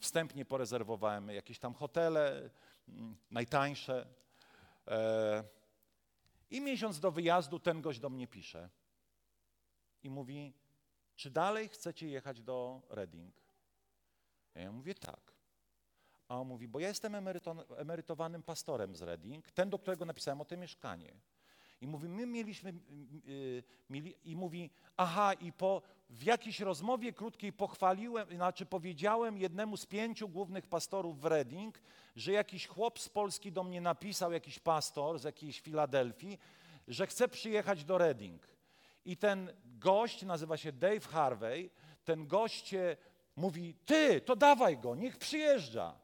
wstępnie 0.00 0.44
porezerwowałem 0.44 1.28
jakieś 1.28 1.58
tam 1.58 1.74
hotele, 1.74 2.50
mm, 2.88 3.16
najtańsze. 3.30 4.06
E, 4.88 5.44
I 6.50 6.60
miesiąc 6.60 7.00
do 7.00 7.10
wyjazdu 7.10 7.58
ten 7.58 7.82
gość 7.82 7.98
do 7.98 8.10
mnie 8.10 8.28
pisze 8.28 8.68
i 10.02 10.10
mówi, 10.10 10.52
czy 11.16 11.30
dalej 11.30 11.68
chcecie 11.68 12.08
jechać 12.08 12.42
do 12.42 12.82
Reading? 12.88 13.34
Ja 14.54 14.72
mówię, 14.72 14.94
tak. 14.94 15.32
A 16.28 16.40
on 16.40 16.48
mówi, 16.48 16.68
bo 16.68 16.80
ja 16.80 16.88
jestem 16.88 17.14
emerytowanym 17.76 18.42
pastorem 18.42 18.96
z 18.96 19.02
Reading, 19.02 19.50
ten, 19.50 19.70
do 19.70 19.78
którego 19.78 20.04
napisałem 20.04 20.40
o 20.40 20.44
tym 20.44 20.60
mieszkanie. 20.60 21.14
I 21.84 21.86
mówi, 21.86 22.08
my 22.08 22.26
mieliśmy, 22.26 22.74
yy, 23.26 23.62
mieli, 23.90 24.14
i 24.24 24.36
mówi, 24.36 24.70
aha, 24.96 25.32
i 25.32 25.52
po, 25.52 25.82
w 26.10 26.22
jakiejś 26.22 26.60
rozmowie 26.60 27.12
krótkiej 27.12 27.52
pochwaliłem, 27.52 28.28
znaczy 28.36 28.66
powiedziałem 28.66 29.38
jednemu 29.38 29.76
z 29.76 29.86
pięciu 29.86 30.28
głównych 30.28 30.66
pastorów 30.66 31.20
w 31.20 31.24
Reading, 31.24 31.78
że 32.16 32.32
jakiś 32.32 32.66
chłop 32.66 32.98
z 32.98 33.08
Polski 33.08 33.52
do 33.52 33.64
mnie 33.64 33.80
napisał, 33.80 34.32
jakiś 34.32 34.58
pastor 34.58 35.18
z 35.18 35.24
jakiejś 35.24 35.60
Filadelfii, 35.60 36.38
że 36.88 37.06
chce 37.06 37.28
przyjechać 37.28 37.84
do 37.84 37.98
Reading. 37.98 38.48
I 39.04 39.16
ten 39.16 39.52
gość, 39.64 40.22
nazywa 40.22 40.56
się 40.56 40.72
Dave 40.72 41.08
Harvey, 41.08 41.70
ten 42.04 42.26
gość 42.26 42.74
mówi, 43.36 43.74
ty, 43.84 44.20
to 44.20 44.36
dawaj 44.36 44.78
go, 44.78 44.94
niech 44.94 45.16
przyjeżdża. 45.16 46.03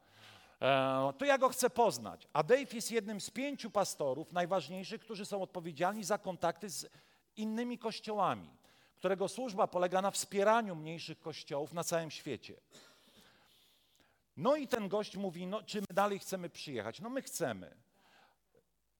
E, 0.61 1.13
to 1.17 1.25
ja 1.25 1.37
go 1.37 1.49
chcę 1.49 1.69
poznać. 1.69 2.27
A 2.33 2.43
Dave 2.43 2.73
jest 2.73 2.91
jednym 2.91 3.21
z 3.21 3.29
pięciu 3.29 3.71
pastorów 3.71 4.33
najważniejszych, 4.33 5.01
którzy 5.01 5.25
są 5.25 5.41
odpowiedzialni 5.41 6.03
za 6.03 6.17
kontakty 6.17 6.69
z 6.69 6.89
innymi 7.35 7.77
kościołami, 7.77 8.49
którego 8.95 9.27
służba 9.27 9.67
polega 9.67 10.01
na 10.01 10.11
wspieraniu 10.11 10.75
mniejszych 10.75 11.19
kościołów 11.19 11.73
na 11.73 11.83
całym 11.83 12.11
świecie. 12.11 12.61
No 14.37 14.55
i 14.55 14.67
ten 14.67 14.89
gość 14.89 15.17
mówi, 15.17 15.47
no 15.47 15.63
czy 15.63 15.81
my 15.81 15.87
dalej 15.93 16.19
chcemy 16.19 16.49
przyjechać? 16.49 16.99
No 16.99 17.09
my 17.09 17.21
chcemy. 17.21 17.75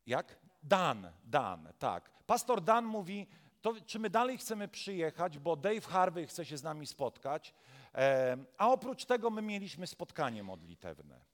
Jak? 0.06 0.39
Dan, 0.63 1.12
Dan, 1.24 1.74
tak. 1.80 2.12
Pastor 2.26 2.62
Dan 2.62 2.86
mówi, 2.86 3.28
to 3.62 3.74
czy 3.86 4.00
my 4.00 4.10
dalej 4.10 4.38
chcemy 4.38 4.67
przyjechać, 4.67 5.39
bo 5.39 5.56
Dave 5.56 5.82
Harvey 5.82 6.28
chce 6.28 6.45
się 6.45 6.58
z 6.58 6.63
nami 6.63 6.88
spotkać, 6.88 7.54
e, 7.95 8.38
a 8.58 8.69
oprócz 8.71 9.06
tego 9.06 9.30
my 9.30 9.41
mieliśmy 9.41 9.88
spotkanie 9.88 10.43
modlitewne. 10.43 11.31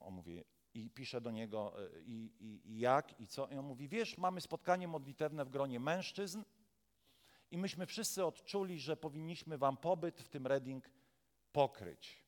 On 0.00 0.14
mówi, 0.14 0.44
i 0.74 0.90
pisze 0.90 1.20
do 1.20 1.30
niego, 1.30 1.84
e, 1.84 2.00
i, 2.00 2.32
i, 2.40 2.70
i, 2.70 2.78
jak, 2.78 3.20
i 3.20 3.26
co. 3.26 3.48
I 3.48 3.56
on 3.56 3.66
mówi, 3.66 3.88
wiesz, 3.88 4.18
mamy 4.18 4.40
spotkanie 4.40 4.88
modlitewne 4.88 5.44
w 5.44 5.48
gronie 5.48 5.80
mężczyzn 5.80 6.42
i 7.50 7.58
myśmy 7.58 7.86
wszyscy 7.86 8.24
odczuli, 8.24 8.80
że 8.80 8.96
powinniśmy 8.96 9.58
wam 9.58 9.76
pobyt 9.76 10.20
w 10.20 10.28
tym 10.28 10.46
Reading 10.46 10.90
pokryć. 11.52 12.24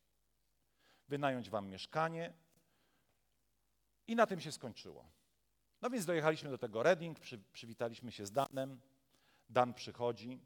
Wynająć 1.09 1.51
wam 1.51 1.69
mieszkanie. 1.69 2.33
I 4.07 4.17
na 4.17 4.27
tym 4.27 4.41
się 4.41 4.53
skończyło. 4.53 5.09
No 5.83 5.91
więc 5.91 6.07
dojechaliśmy 6.07 6.51
do 6.51 6.59
tego 6.59 6.83
Reading, 6.83 7.21
przy, 7.21 7.39
przywitaliśmy 7.39 8.13
się 8.13 8.27
z 8.27 8.33
Danem. 8.33 8.81
Dan 9.49 9.75
przychodzi, 9.75 10.41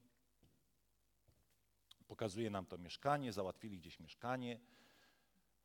pokazuje 2.08 2.50
nam 2.50 2.66
to 2.66 2.78
mieszkanie, 2.78 3.32
załatwili 3.32 3.78
gdzieś 3.78 4.00
mieszkanie. 4.00 4.60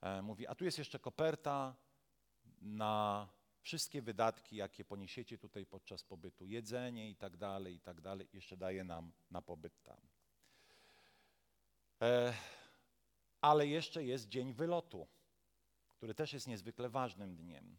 E, 0.03 0.21
mówi, 0.21 0.47
a 0.47 0.55
tu 0.55 0.65
jest 0.65 0.77
jeszcze 0.77 0.99
koperta 0.99 1.75
na 2.61 3.27
wszystkie 3.61 4.01
wydatki, 4.01 4.55
jakie 4.55 4.85
poniesiecie 4.85 5.37
tutaj 5.37 5.65
podczas 5.65 6.03
pobytu, 6.03 6.45
jedzenie 6.45 7.09
i 7.09 7.15
tak 7.15 7.37
dalej, 7.37 7.75
i 7.75 7.79
tak 7.79 8.01
dalej, 8.01 8.27
jeszcze 8.33 8.57
daje 8.57 8.83
nam 8.83 9.11
na 9.31 9.41
pobyt 9.41 9.83
tam. 9.83 9.97
E, 12.01 12.33
ale 13.41 13.67
jeszcze 13.67 14.03
jest 14.03 14.27
dzień 14.27 14.53
wylotu, 14.53 15.07
który 15.89 16.13
też 16.13 16.33
jest 16.33 16.47
niezwykle 16.47 16.89
ważnym 16.89 17.35
dniem, 17.35 17.77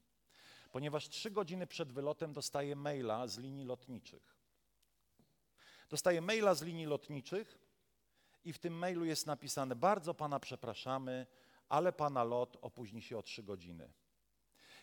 ponieważ 0.72 1.08
trzy 1.08 1.30
godziny 1.30 1.66
przed 1.66 1.92
wylotem 1.92 2.32
dostaję 2.32 2.76
maila 2.76 3.26
z 3.26 3.38
linii 3.38 3.64
lotniczych. 3.64 4.37
Dostaję 5.88 6.20
maila 6.20 6.54
z 6.54 6.62
linii 6.62 6.87
lotniczych 6.87 7.58
i 8.44 8.52
w 8.52 8.58
tym 8.58 8.78
mailu 8.78 9.04
jest 9.04 9.26
napisane: 9.26 9.76
Bardzo 9.76 10.14
pana 10.14 10.40
przepraszamy, 10.40 11.26
ale 11.68 11.92
pana 11.92 12.24
lot 12.24 12.57
opóźni 12.62 13.03
się 13.03 13.18
o 13.18 13.22
trzy 13.22 13.42
godziny. 13.42 13.92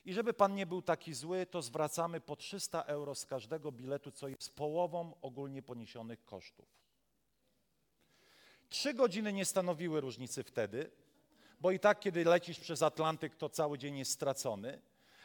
I 0.05 0.13
żeby 0.13 0.33
pan 0.33 0.55
nie 0.55 0.65
był 0.65 0.81
taki 0.81 1.13
zły, 1.13 1.45
to 1.45 1.61
zwracamy 1.61 2.21
po 2.21 2.35
300 2.35 2.83
euro 2.83 3.15
z 3.15 3.25
każdego 3.25 3.71
biletu, 3.71 4.11
co 4.11 4.27
jest 4.27 4.55
połową 4.55 5.13
ogólnie 5.21 5.61
poniesionych 5.61 6.25
kosztów. 6.25 6.81
Trzy 8.69 8.93
godziny 8.93 9.33
nie 9.33 9.45
stanowiły 9.45 10.01
różnicy 10.01 10.43
wtedy, 10.43 10.91
bo 11.59 11.71
i 11.71 11.79
tak, 11.79 11.99
kiedy 11.99 12.23
lecisz 12.23 12.59
przez 12.59 12.81
Atlantyk, 12.81 13.35
to 13.35 13.49
cały 13.49 13.77
dzień 13.77 13.97
jest 13.97 14.11
stracony, 14.11 14.81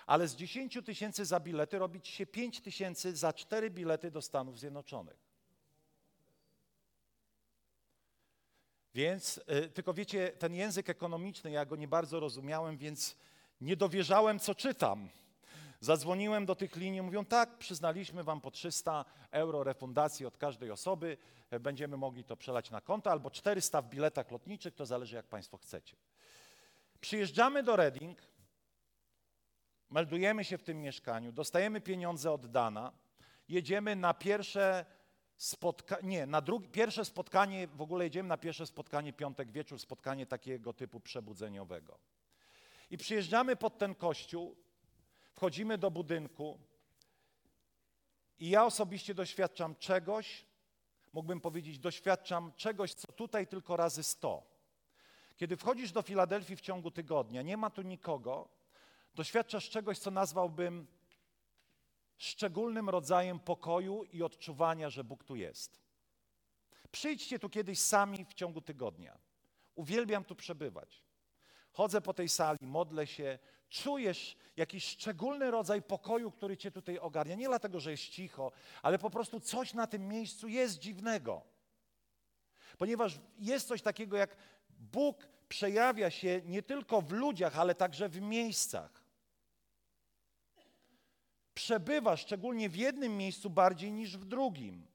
ale 0.07 0.29
z 0.29 0.37
10 0.37 0.79
tysięcy 0.85 1.25
za 1.25 1.41
bilety 1.41 1.79
robi 1.79 2.01
ci 2.01 2.13
się 2.13 2.27
5 2.27 2.61
tysięcy 2.61 3.17
za 3.17 3.33
cztery 3.33 3.71
bilety 3.71 4.11
do 4.11 4.23
Stanów 4.23 4.59
Zjednoczonych. 4.59 5.26
Więc, 8.97 9.41
y, 9.65 9.69
tylko 9.69 9.95
wiecie, 9.95 10.33
ten 10.39 10.55
język 10.55 10.91
ekonomiczny, 10.91 11.51
ja 11.51 11.65
go 11.65 11.77
nie 11.77 11.89
bardzo 11.89 12.21
rozumiałem, 12.21 12.77
więc 12.77 13.17
nie 13.61 13.77
dowierzałem, 13.77 14.39
co 14.39 14.55
czytam. 14.55 15.09
Zadzwoniłem 15.81 16.47
do 16.47 16.55
tych 16.55 16.77
linii, 16.77 17.03
mówią 17.03 17.25
tak, 17.25 17.59
przyznaliśmy 17.59 18.25
wam 18.25 18.41
po 18.41 18.51
300 18.51 19.05
euro 19.31 19.65
refundacji 19.65 20.27
od 20.27 20.39
każdej 20.39 20.71
osoby, 20.71 21.17
e, 21.51 21.61
będziemy 21.61 21.97
mogli 21.97 22.25
to 22.25 22.37
przelać 22.37 22.71
na 22.71 22.81
konto, 22.81 23.11
albo 23.11 23.31
400 23.31 23.83
w 23.83 23.89
biletach 23.89 24.31
lotniczych, 24.31 24.75
to 24.75 24.87
zależy 24.87 25.17
jak 25.17 25.27
państwo 25.27 25.57
chcecie. 25.57 25.97
Przyjeżdżamy 27.01 27.63
do 27.63 27.77
Reading, 27.77 28.19
meldujemy 29.91 30.45
się 30.45 30.59
w 30.59 30.63
tym 30.63 30.81
mieszkaniu, 30.81 31.33
dostajemy 31.33 31.81
pieniądze 31.81 32.33
od 32.33 32.47
Dana, 32.47 32.93
jedziemy 33.49 33.97
na 33.97 34.15
pierwsze 34.15 34.87
spotkanie, 35.37 36.09
nie, 36.09 36.27
na 36.27 36.43
pierwsze 36.73 37.05
spotkanie, 37.05 37.67
w 37.67 37.81
ogóle 37.81 38.05
jedziemy 38.05 38.29
na 38.29 38.37
pierwsze 38.37 38.67
spotkanie 38.67 39.13
piątek 39.13 39.51
wieczór, 39.51 39.81
spotkanie 39.81 40.27
takiego 40.27 40.73
typu 40.73 41.01
przebudzeniowego. 41.01 41.99
I 42.91 42.99
przyjeżdżamy 42.99 43.57
pod 43.57 43.79
ten 43.79 43.95
kościół, 43.95 44.57
wchodzimy 45.33 45.79
do 45.79 45.91
budynku 45.91 46.59
i 48.39 48.51
ja 48.51 48.65
osobiście 48.65 49.15
doświadczam 49.15 49.77
czegoś, 49.77 50.47
mógłbym 51.13 51.41
powiedzieć, 51.41 51.79
doświadczam 51.79 52.53
czegoś, 52.57 52.95
co 52.95 53.13
tutaj 53.13 53.47
tylko 53.47 53.77
razy 53.77 54.03
sto. 54.03 54.43
Kiedy 55.37 55.57
wchodzisz 55.57 55.93
do 55.93 56.03
Filadelfii 56.03 56.57
w 56.57 56.61
ciągu 56.61 56.91
tygodnia, 56.91 57.43
nie 57.43 57.57
ma 57.57 57.71
tu 57.71 57.83
nikogo, 57.83 58.49
doświadczasz 59.15 59.71
czegoś, 59.71 59.99
co 59.99 60.11
nazwałbym 60.11 60.87
szczególnym 62.19 62.89
rodzajem 62.89 63.41
pokoju 63.41 64.05
i 64.05 64.23
odczuwania, 64.23 64.91
że 64.91 65.05
Bóg 65.05 65.25
tu 65.25 65.37
jest. 65.37 65.81
Przyjdźcie 66.91 67.39
tu 67.39 67.49
kiedyś 67.49 67.79
sami 67.79 68.25
w 68.25 68.35
ciągu 68.35 68.61
tygodnia. 68.61 69.19
Uwielbiam 69.75 70.25
tu 70.25 70.35
przebywać. 70.35 71.03
Chodzę 71.73 72.01
po 72.01 72.15
tej 72.15 72.29
sali, 72.29 72.59
modlę 72.63 73.07
się, 73.07 73.39
czujesz 73.69 74.37
jakiś 74.57 74.85
szczególny 74.85 75.51
rodzaj 75.51 75.83
pokoju, 75.83 76.31
który 76.31 76.57
cię 76.57 76.71
tutaj 76.71 76.99
ogarnia. 76.99 77.35
Nie 77.35 77.49
dlatego, 77.49 77.81
że 77.81 77.91
jest 77.91 78.09
cicho, 78.09 78.53
ale 78.83 78.99
po 78.99 79.11
prostu 79.11 79.41
coś 79.41 79.75
na 79.75 79.87
tym 79.87 80.09
miejscu 80.09 80.49
jest 80.49 80.79
dziwnego. 80.79 81.43
Ponieważ 82.79 83.19
jest 83.39 83.69
coś 83.69 83.83
takiego, 83.83 84.17
jak 84.17 84.37
Bóg 84.69 85.29
przejawia 85.49 86.11
się 86.11 86.43
nie 86.45 86.63
tylko 86.63 87.03
w 87.03 87.13
ludziach, 87.13 87.59
ale 87.59 87.75
także 87.75 88.09
w 88.09 88.21
miejscach 88.21 89.06
przebywa 91.57 92.17
szczególnie 92.17 92.69
w 92.69 92.77
jednym 92.77 93.17
miejscu 93.17 93.51
bardziej 93.51 93.93
niż 93.93 94.17
w 94.17 94.25
drugim. 94.25 94.87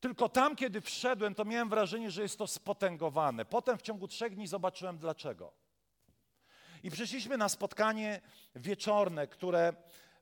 Tylko 0.00 0.28
tam, 0.28 0.56
kiedy 0.56 0.80
wszedłem, 0.80 1.34
to 1.34 1.44
miałem 1.44 1.68
wrażenie, 1.68 2.10
że 2.10 2.22
jest 2.22 2.38
to 2.38 2.46
spotęgowane. 2.46 3.44
Potem 3.44 3.78
w 3.78 3.82
ciągu 3.82 4.08
trzech 4.08 4.34
dni 4.34 4.46
zobaczyłem 4.46 4.98
dlaczego. 4.98 5.52
I 6.82 6.90
przyszliśmy 6.90 7.36
na 7.36 7.48
spotkanie 7.48 8.20
wieczorne, 8.54 9.26
które 9.26 9.74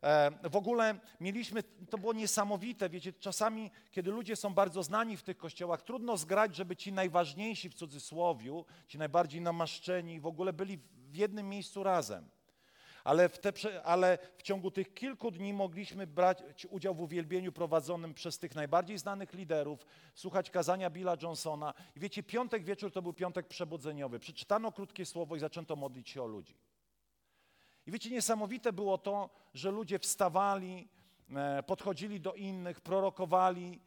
e, 0.02 0.48
w 0.50 0.56
ogóle 0.56 1.00
mieliśmy, 1.20 1.62
to 1.62 1.98
było 1.98 2.12
niesamowite, 2.12 2.88
wiecie, 2.88 3.12
czasami, 3.12 3.70
kiedy 3.90 4.10
ludzie 4.10 4.36
są 4.36 4.54
bardzo 4.54 4.82
znani 4.82 5.16
w 5.16 5.22
tych 5.22 5.36
kościołach, 5.36 5.82
trudno 5.82 6.16
zgrać, 6.16 6.56
żeby 6.56 6.76
ci 6.76 6.92
najważniejsi 6.92 7.70
w 7.70 7.74
cudzysłowiu, 7.74 8.64
ci 8.88 8.98
najbardziej 8.98 9.40
namaszczeni 9.40 10.20
w 10.20 10.26
ogóle 10.26 10.52
byli 10.52 10.78
w 11.10 11.16
jednym 11.16 11.48
miejscu 11.48 11.82
razem. 11.82 12.33
Ale 13.04 13.28
w, 13.28 13.38
te, 13.38 13.52
ale 13.84 14.18
w, 14.36 14.42
ciągu 14.42 14.70
tych 14.70 14.94
kilku 14.94 15.30
dni 15.30 15.52
mogliśmy 15.52 16.06
brać 16.06 16.66
udział 16.70 16.94
w 16.94 17.00
uwielbieniu 17.00 17.52
prowadzonym 17.52 18.14
przez 18.14 18.38
tych 18.38 18.54
najbardziej 18.54 18.98
znanych 18.98 19.32
liderów, 19.32 19.86
słuchać 20.14 20.50
kazania 20.50 20.90
Billa 20.90 21.16
Johnsona. 21.22 21.74
I 21.96 22.00
wiecie, 22.00 22.22
piątek 22.22 22.64
wieczór 22.64 22.92
to 22.92 23.02
był 23.02 23.12
piątek 23.12 23.48
przebudzeniowy. 23.48 24.18
Przeczytano 24.18 24.72
krótkie 24.72 25.06
słowo 25.06 25.36
i 25.36 25.40
zaczęto 25.40 25.76
modlić 25.76 26.08
się 26.08 26.22
o 26.22 26.26
ludzi. 26.26 26.56
I 27.86 27.90
wiecie, 27.90 28.10
niesamowite 28.10 28.72
było 28.72 28.98
to, 28.98 29.30
że 29.54 29.70
ludzie 29.70 29.98
wstawali, 29.98 30.88
e, 31.36 31.62
podchodzili 31.62 32.20
do 32.20 32.34
innych, 32.34 32.80
prorokowali. 32.80 33.80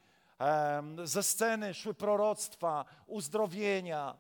Ze 1.03 1.23
sceny 1.23 1.73
szły 1.73 1.93
proroctwa, 1.93 2.85
uzdrowienia, 3.07 4.17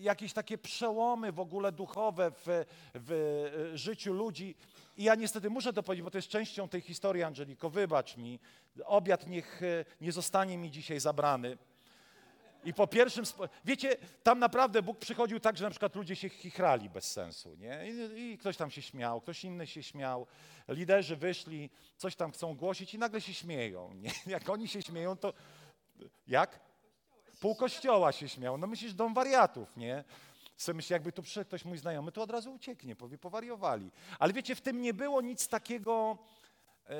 jakieś 0.00 0.32
takie 0.32 0.58
przełomy 0.58 1.32
w 1.32 1.40
ogóle 1.40 1.72
duchowe 1.72 2.30
w, 2.30 2.64
w 2.94 3.12
e, 3.72 3.78
życiu 3.78 4.12
ludzi. 4.12 4.54
I 4.96 5.04
ja 5.04 5.14
niestety 5.14 5.50
muszę 5.50 5.72
to 5.72 5.82
powiedzieć, 5.82 6.04
bo 6.04 6.10
to 6.10 6.18
jest 6.18 6.28
częścią 6.28 6.68
tej 6.68 6.80
historii, 6.80 7.22
Angeliko, 7.22 7.70
wybacz 7.70 8.16
mi. 8.16 8.40
Obiad 8.84 9.26
niech 9.26 9.62
e, 9.62 9.84
nie 10.00 10.12
zostanie 10.12 10.58
mi 10.58 10.70
dzisiaj 10.70 11.00
zabrany. 11.00 11.58
I 12.64 12.74
po 12.74 12.86
pierwszym, 12.86 13.24
wiecie, 13.64 13.96
tam 14.22 14.38
naprawdę 14.38 14.82
Bóg 14.82 14.98
przychodził 14.98 15.40
tak, 15.40 15.56
że 15.56 15.64
na 15.64 15.70
przykład 15.70 15.96
ludzie 15.96 16.16
się 16.16 16.28
chichrali 16.28 16.90
bez 16.90 17.12
sensu, 17.12 17.54
nie? 17.54 17.90
I, 17.90 18.20
I, 18.20 18.38
ktoś 18.38 18.56
tam 18.56 18.70
się 18.70 18.82
śmiał, 18.82 19.20
ktoś 19.20 19.44
inny 19.44 19.66
się 19.66 19.82
śmiał, 19.82 20.26
liderzy 20.68 21.16
wyszli, 21.16 21.70
coś 21.96 22.16
tam 22.16 22.32
chcą 22.32 22.56
głosić 22.56 22.94
i 22.94 22.98
nagle 22.98 23.20
się 23.20 23.34
śmieją, 23.34 23.94
nie? 23.94 24.10
Jak 24.32 24.50
oni 24.50 24.68
się 24.68 24.82
śmieją, 24.82 25.16
to 25.16 25.32
jak? 26.26 26.60
Pół 27.40 27.54
kościoła 27.54 28.12
się 28.12 28.28
śmiał. 28.28 28.58
No 28.58 28.66
myślisz, 28.66 28.94
dom 28.94 29.14
wariatów, 29.14 29.76
nie? 29.76 30.04
Sobie 30.56 30.76
myślę, 30.76 30.94
jakby 30.94 31.12
tu 31.12 31.22
przyszedł 31.22 31.48
ktoś 31.48 31.64
mój 31.64 31.78
znajomy, 31.78 32.12
to 32.12 32.22
od 32.22 32.30
razu 32.30 32.52
ucieknie, 32.52 32.96
powie, 32.96 33.18
powariowali. 33.18 33.90
Ale 34.18 34.32
wiecie, 34.32 34.54
w 34.54 34.60
tym 34.60 34.82
nie 34.82 34.94
było 34.94 35.20
nic 35.20 35.48
takiego 35.48 36.18
e, 36.86 36.94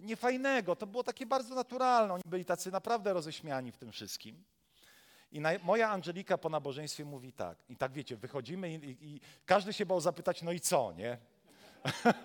niefajnego, 0.00 0.76
to 0.76 0.86
było 0.86 1.04
takie 1.04 1.26
bardzo 1.26 1.54
naturalne. 1.54 2.14
Oni 2.14 2.22
byli 2.26 2.44
tacy 2.44 2.70
naprawdę 2.70 3.12
roześmiani 3.12 3.72
w 3.72 3.78
tym 3.78 3.92
wszystkim. 3.92 4.44
I 5.32 5.40
na, 5.40 5.50
moja 5.62 5.90
Angelika 5.90 6.38
po 6.38 6.48
nabożeństwie 6.48 7.04
mówi 7.04 7.32
tak. 7.32 7.58
I 7.68 7.76
tak 7.76 7.92
wiecie, 7.92 8.16
wychodzimy 8.16 8.74
i, 8.74 8.74
i, 8.74 9.14
i 9.14 9.20
każdy 9.46 9.72
się 9.72 9.86
bał 9.86 10.00
zapytać, 10.00 10.42
no 10.42 10.52
i 10.52 10.60
co, 10.60 10.92
nie? 10.92 11.18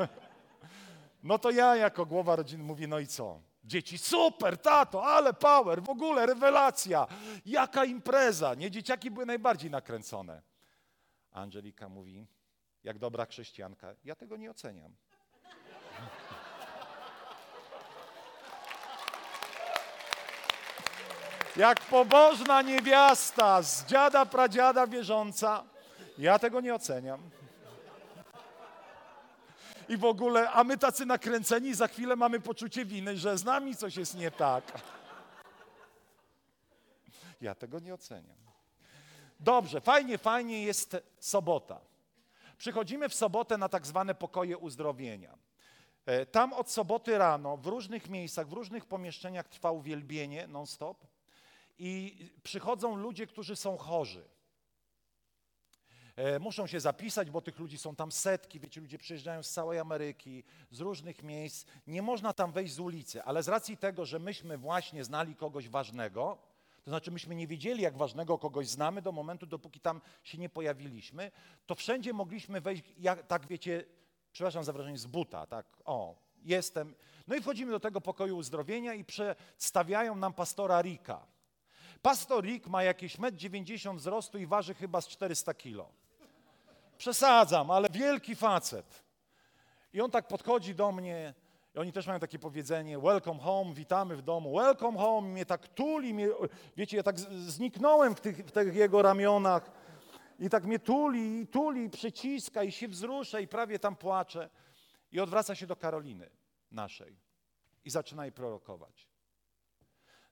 no 1.24 1.40
to 1.40 1.52
ja 1.52 1.76
jako 1.76 2.06
głowa 2.06 2.36
rodziny 2.36 2.64
mówię, 2.64 2.88
no 2.88 3.00
i 3.00 3.08
co? 3.08 3.42
Dzieci, 3.64 3.98
super, 3.98 4.58
tato, 4.58 5.06
ale 5.06 5.34
power, 5.34 5.84
w 5.84 5.90
ogóle 5.90 6.26
rewelacja, 6.26 7.08
jaka 7.46 7.86
impreza. 7.86 8.54
Nie, 8.54 8.72
dzieciaki 8.72 9.12
były 9.12 9.26
najbardziej 9.26 9.72
nakręcone. 9.72 10.42
Angelika 11.32 11.90
mówi, 11.90 12.28
jak 12.84 12.98
dobra 13.00 13.26
chrześcijanka, 13.26 13.96
ja 14.04 14.16
tego 14.16 14.38
nie 14.38 14.52
oceniam. 14.52 14.96
Jak 21.58 21.82
pobożna 21.82 22.62
niewiasta 22.62 23.62
z 23.62 23.86
dziada 23.86 24.26
pradziada 24.26 24.88
wierząca, 24.88 25.64
ja 26.18 26.40
tego 26.40 26.62
nie 26.62 26.76
oceniam. 26.76 27.30
I 29.90 29.98
w 29.98 30.06
ogóle, 30.06 30.52
a 30.52 30.64
my 30.64 30.78
tacy 30.78 31.06
nakręceni, 31.06 31.74
za 31.74 31.88
chwilę 31.88 32.16
mamy 32.16 32.40
poczucie 32.40 32.86
winy, 32.86 33.18
że 33.18 33.38
z 33.38 33.44
nami 33.44 33.76
coś 33.76 33.96
jest 33.96 34.16
nie 34.16 34.32
tak. 34.32 34.64
Ja 37.42 37.56
tego 37.56 37.80
nie 37.80 37.94
oceniam. 37.94 38.38
Dobrze, 39.40 39.82
fajnie, 39.82 40.18
fajnie 40.18 40.64
jest 40.64 40.98
sobota. 41.20 41.80
Przychodzimy 42.58 43.10
w 43.10 43.16
sobotę 43.16 43.58
na 43.58 43.70
tak 43.70 43.88
zwane 43.88 44.16
pokoje 44.16 44.58
uzdrowienia. 44.58 45.38
E, 46.06 46.26
tam 46.26 46.54
od 46.54 46.72
soboty 46.72 47.18
rano 47.18 47.58
w 47.58 47.68
różnych 47.68 48.10
miejscach, 48.10 48.48
w 48.48 48.54
różnych 48.54 48.86
pomieszczeniach 48.86 49.48
trwa 49.48 49.72
uwielbienie 49.72 50.48
non-stop 50.48 51.17
i 51.80 52.18
przychodzą 52.44 52.96
ludzie, 52.96 53.28
którzy 53.28 53.56
są 53.56 53.78
chorzy. 53.78 54.24
E, 56.16 56.40
muszą 56.40 56.68
się 56.68 56.80
zapisać, 56.80 57.32
bo 57.32 57.42
tych 57.42 57.60
ludzi 57.60 57.78
są 57.78 57.96
tam 57.96 58.12
setki, 58.12 58.60
wiecie, 58.60 58.82
ludzie 58.82 58.98
przyjeżdżają 58.98 59.44
z 59.44 59.50
całej 59.50 59.80
Ameryki, 59.80 60.44
z 60.72 60.80
różnych 60.80 61.24
miejsc. 61.24 61.66
Nie 61.88 62.02
można 62.02 62.34
tam 62.34 62.52
wejść 62.52 62.74
z 62.74 62.80
ulicy, 62.80 63.24
ale 63.24 63.44
z 63.44 63.48
racji 63.48 63.78
tego, 63.78 64.06
że 64.06 64.20
myśmy 64.20 64.58
właśnie 64.58 65.04
znali 65.04 65.36
kogoś 65.36 65.70
ważnego, 65.70 66.38
to 66.84 66.92
znaczy 66.92 67.12
myśmy 67.12 67.36
nie 67.36 67.48
wiedzieli, 67.48 67.82
jak 67.82 67.98
ważnego 67.98 68.38
kogoś 68.38 68.68
znamy 68.68 69.02
do 69.02 69.12
momentu, 69.12 69.46
dopóki 69.46 69.80
tam 69.80 70.02
się 70.24 70.38
nie 70.38 70.50
pojawiliśmy, 70.50 71.32
to 71.66 71.76
wszędzie 71.76 72.14
mogliśmy 72.14 72.62
wejść, 72.62 72.84
jak, 72.98 73.28
tak 73.28 73.48
wiecie, 73.48 73.86
przepraszam 74.32 74.64
za 74.64 74.74
wrażenie, 74.74 74.98
z 74.98 75.06
buta, 75.06 75.46
tak, 75.46 75.66
o, 75.86 76.16
jestem. 76.44 76.96
No 77.28 77.36
i 77.36 77.42
wchodzimy 77.42 77.72
do 77.72 77.80
tego 77.80 78.02
pokoju 78.02 78.38
uzdrowienia 78.38 78.94
i 78.94 79.06
przedstawiają 79.06 80.16
nam 80.16 80.34
pastora 80.34 80.82
Rika. 80.82 81.37
Pastor 82.02 82.44
Rick 82.44 82.68
ma 82.68 82.84
jakieś 82.84 83.18
1,90 83.18 83.90
m 83.90 83.98
wzrostu 83.98 84.38
i 84.38 84.46
waży 84.46 84.74
chyba 84.74 85.02
z 85.02 85.08
400 85.08 85.54
kilo. 85.54 85.90
Przesadzam, 86.98 87.72
ale 87.72 87.90
wielki 87.90 88.36
facet. 88.36 89.04
I 89.94 90.02
on 90.02 90.12
tak 90.12 90.28
podchodzi 90.28 90.76
do 90.76 90.92
mnie, 90.92 91.34
i 91.76 91.80
oni 91.80 91.92
też 91.92 92.08
mają 92.08 92.20
takie 92.20 92.40
powiedzenie, 92.40 93.00
welcome 93.00 93.40
home, 93.40 93.74
witamy 93.74 94.16
w 94.16 94.22
domu, 94.22 94.58
welcome 94.58 95.00
home, 95.00 95.30
mnie 95.30 95.46
tak 95.46 95.68
tuli, 95.68 96.14
mnie, 96.14 96.28
wiecie, 96.78 96.98
ja 96.98 97.04
tak 97.04 97.20
zniknąłem 97.20 98.16
w 98.16 98.22
tych, 98.22 98.38
w 98.38 98.52
tych 98.52 98.76
jego 98.76 99.02
ramionach 99.02 99.72
i 100.40 100.50
tak 100.50 100.66
mnie 100.66 100.80
tuli, 100.80 101.42
i 101.42 101.48
tuli, 101.48 101.84
i 101.84 101.90
przyciska 101.90 102.64
i 102.64 102.72
się 102.72 102.88
wzrusza 102.88 103.40
i 103.40 103.48
prawie 103.48 103.80
tam 103.80 103.96
płacze. 103.96 104.50
I 105.12 105.20
odwraca 105.20 105.56
się 105.56 105.68
do 105.68 105.76
Karoliny 105.76 106.30
naszej 106.72 107.20
i 107.86 107.90
zaczyna 107.90 108.26
jej 108.26 108.32
prorokować. 108.32 109.07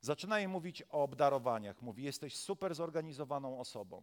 Zaczyna 0.06 0.38
jej 0.38 0.48
mówić 0.48 0.82
o 0.82 1.02
obdarowaniach. 1.02 1.82
Mówi, 1.82 2.02
jesteś 2.02 2.36
super 2.36 2.74
zorganizowaną 2.74 3.60
osobą. 3.60 4.02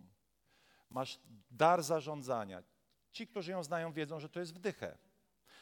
Masz 0.90 1.20
dar 1.52 1.84
zarządzania. 1.84 2.64
Ci, 3.12 3.28
którzy 3.28 3.52
ją 3.52 3.64
znają, 3.64 3.94
wiedzą, 3.94 4.20
że 4.20 4.30
to 4.30 4.40
jest 4.40 4.54
wdychę. 4.54 4.98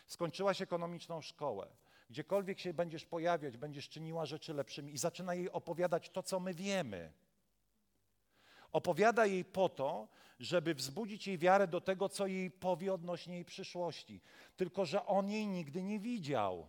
Skończyłaś 0.08 0.62
ekonomiczną 0.62 1.22
szkołę. 1.22 1.68
Gdziekolwiek 2.10 2.60
się 2.60 2.74
będziesz 2.74 3.06
pojawiać, 3.06 3.58
będziesz 3.58 3.90
czyniła 3.90 4.26
rzeczy 4.26 4.54
lepszymi. 4.54 4.94
I 4.94 4.98
zaczyna 4.98 5.34
jej 5.34 5.52
opowiadać 5.52 6.10
to, 6.10 6.24
co 6.24 6.40
my 6.40 6.54
wiemy. 6.54 7.14
Opowiada 8.72 9.26
jej 9.26 9.46
po 9.46 9.70
to, 9.70 10.08
żeby 10.40 10.76
wzbudzić 10.76 11.28
jej 11.28 11.38
wiarę 11.38 11.68
do 11.68 11.82
tego, 11.82 12.10
co 12.10 12.28
jej 12.28 12.52
powie 12.52 12.94
odnośnie 12.94 13.36
jej 13.36 13.46
przyszłości. 13.46 14.22
Tylko, 14.56 14.86
że 14.86 15.06
on 15.06 15.30
jej 15.30 15.48
nigdy 15.48 15.84
nie 15.84 16.00
widział. 16.00 16.68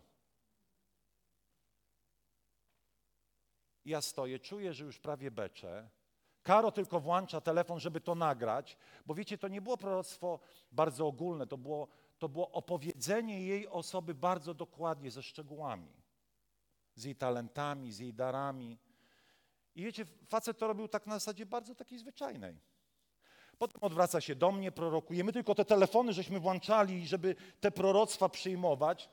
Ja 3.84 4.00
stoję, 4.00 4.38
czuję, 4.38 4.74
że 4.74 4.84
już 4.84 4.98
prawie 4.98 5.30
beczę. 5.30 5.90
Karo 6.42 6.72
tylko 6.72 7.00
włącza 7.00 7.40
telefon, 7.40 7.80
żeby 7.80 8.00
to 8.00 8.14
nagrać, 8.14 8.76
bo 9.06 9.14
wiecie, 9.14 9.38
to 9.38 9.48
nie 9.48 9.60
było 9.62 9.76
proroctwo 9.76 10.38
bardzo 10.72 11.06
ogólne, 11.06 11.46
to 11.46 11.58
było, 11.58 11.88
to 12.18 12.28
było 12.28 12.50
opowiedzenie 12.50 13.46
jej 13.46 13.68
osoby 13.68 14.14
bardzo 14.14 14.54
dokładnie, 14.54 15.10
ze 15.10 15.22
szczegółami, 15.22 15.92
z 16.94 17.04
jej 17.04 17.16
talentami, 17.16 17.92
z 17.92 17.98
jej 17.98 18.14
darami. 18.14 18.78
I 19.74 19.84
wiecie, 19.84 20.06
facet 20.28 20.58
to 20.58 20.66
robił 20.66 20.88
tak 20.88 21.06
na 21.06 21.14
zasadzie 21.14 21.46
bardzo 21.46 21.74
takiej 21.74 21.98
zwyczajnej. 21.98 22.60
Potem 23.58 23.82
odwraca 23.82 24.20
się 24.20 24.34
do 24.34 24.52
mnie, 24.52 24.72
prorokujemy 24.72 25.32
tylko 25.32 25.54
te 25.54 25.64
telefony, 25.64 26.12
żeśmy 26.12 26.40
włączali, 26.40 27.06
żeby 27.06 27.36
te 27.60 27.70
proroctwa 27.70 28.28
przyjmować. 28.28 29.10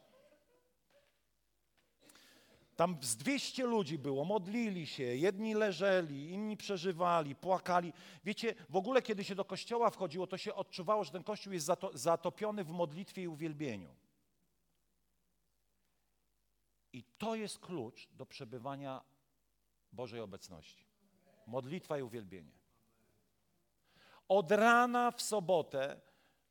Tam 2.79 2.97
z 3.01 3.15
200 3.15 3.63
ludzi 3.63 3.97
było, 3.97 4.25
modlili 4.25 4.87
się, 4.87 5.03
jedni 5.03 5.53
leżeli, 5.53 6.31
inni 6.31 6.57
przeżywali, 6.57 7.35
płakali. 7.35 7.93
Wiecie, 8.23 8.55
w 8.69 8.75
ogóle 8.75 9.01
kiedy 9.01 9.23
się 9.23 9.35
do 9.35 9.45
kościoła 9.45 9.89
wchodziło, 9.89 10.27
to 10.27 10.37
się 10.37 10.55
odczuwało, 10.55 11.03
że 11.03 11.11
ten 11.11 11.23
kościół 11.23 11.53
jest 11.53 11.69
zatopiony 11.93 12.63
w 12.63 12.71
modlitwie 12.71 13.23
i 13.23 13.27
uwielbieniu. 13.27 13.95
I 16.93 17.03
to 17.03 17.35
jest 17.35 17.59
klucz 17.59 18.07
do 18.11 18.25
przebywania 18.25 19.01
Bożej 19.91 20.19
obecności. 20.19 20.85
Modlitwa 21.47 21.97
i 21.97 22.01
uwielbienie. 22.01 22.59
Od 24.27 24.51
rana 24.51 25.11
w 25.11 25.21
sobotę 25.21 26.01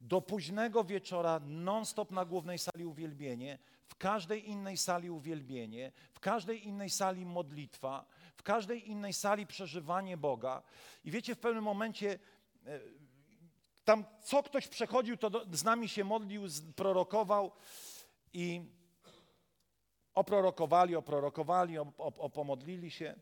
do 0.01 0.21
późnego 0.21 0.85
wieczora 0.85 1.41
non-stop 1.45 2.11
na 2.11 2.25
głównej 2.25 2.59
sali 2.59 2.85
uwielbienie, 2.85 3.59
w 3.87 3.95
każdej 3.95 4.49
innej 4.49 4.77
sali 4.77 5.11
uwielbienie, 5.11 5.93
w 6.13 6.21
każdej 6.21 6.67
innej 6.67 6.91
sali 6.91 7.27
modlitwa, 7.27 8.07
w 8.37 8.43
każdej 8.43 8.89
innej 8.89 9.13
sali 9.13 9.47
przeżywanie 9.47 10.17
Boga. 10.17 10.63
I 11.05 11.11
wiecie, 11.11 11.35
w 11.35 11.39
pewnym 11.39 11.65
momencie 11.65 12.19
e, 12.67 12.81
tam 13.85 14.05
co 14.23 14.43
ktoś 14.43 14.69
przechodził, 14.69 15.17
to 15.17 15.31
do, 15.31 15.47
z 15.53 15.65
nami 15.65 15.89
się 15.89 16.05
modlił, 16.05 16.43
prorokował 16.77 17.53
i 18.33 18.61
oprorokowali, 20.15 20.97
oprorokowali, 20.97 21.79
op, 21.79 22.01
op, 22.01 22.19
opomodlili 22.19 22.91
się. 22.91 23.15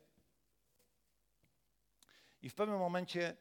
I 2.42 2.50
w 2.50 2.54
pewnym 2.54 2.78
momencie 2.78 3.36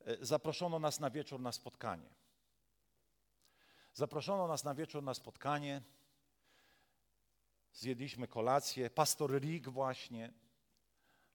e, 0.00 0.26
zaproszono 0.26 0.78
nas 0.78 1.00
na 1.00 1.10
wieczór 1.10 1.40
na 1.40 1.52
spotkanie. 1.52 2.19
Zaproszono 4.00 4.46
nas 4.46 4.64
na 4.64 4.74
wieczór 4.74 5.02
na 5.02 5.14
spotkanie. 5.14 5.82
Zjedliśmy 7.72 8.28
kolację. 8.28 8.90
Pastor 8.90 9.40
Rick 9.40 9.68
właśnie. 9.68 10.32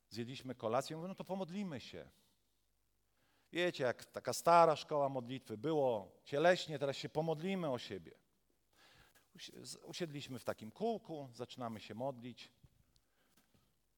Zjedliśmy 0.09 0.55
kolację. 0.55 0.95
Mówię, 0.95 1.07
no 1.07 1.15
to 1.15 1.23
pomodlimy 1.23 1.79
się. 1.79 2.09
Wiecie, 3.51 3.83
jak 3.83 4.05
taka 4.05 4.33
stara 4.33 4.75
szkoła 4.75 5.09
modlitwy 5.09 5.57
było 5.57 6.11
cieleśnie, 6.23 6.79
teraz 6.79 6.95
się 6.97 7.09
pomodlimy 7.09 7.69
o 7.69 7.77
siebie. 7.77 8.11
Usiedliśmy 9.83 10.39
w 10.39 10.43
takim 10.43 10.71
kółku, 10.71 11.29
zaczynamy 11.33 11.79
się 11.79 11.95
modlić. 11.95 12.51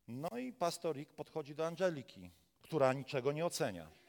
No 0.08 0.30
i 0.38 0.54
pastor 0.54 0.96
Rick 0.96 1.14
podchodzi 1.14 1.56
do 1.56 1.68
Angeliki, 1.68 2.32
która 2.62 2.94
niczego 2.94 3.32
nie 3.32 3.46
ocenia. 3.46 4.07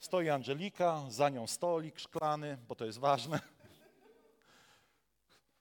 Stoi 0.00 0.30
Angelika, 0.30 1.04
za 1.08 1.28
nią 1.28 1.46
stolik 1.46 1.98
szklany, 1.98 2.58
bo 2.68 2.74
to 2.74 2.84
jest 2.84 2.98
ważne. 2.98 3.40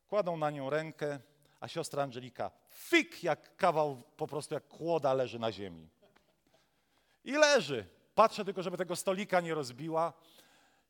Kładą 0.10 0.38
na 0.38 0.52
nią 0.52 0.70
rękę, 0.70 1.20
a 1.60 1.68
siostra 1.68 2.04
Angelika 2.04 2.52
fik 2.70 3.24
jak 3.24 3.56
kawał, 3.56 4.02
po 4.18 4.28
prostu 4.28 4.54
jak 4.54 4.68
kłoda 4.68 5.14
leży 5.14 5.40
na 5.40 5.52
ziemi. 5.52 5.90
I 7.24 7.32
leży. 7.32 7.86
Patrzę 8.16 8.46
tylko, 8.46 8.64
żeby 8.64 8.78
tego 8.78 8.96
stolika 8.96 9.42
nie 9.42 9.54
rozbiła. 9.54 10.14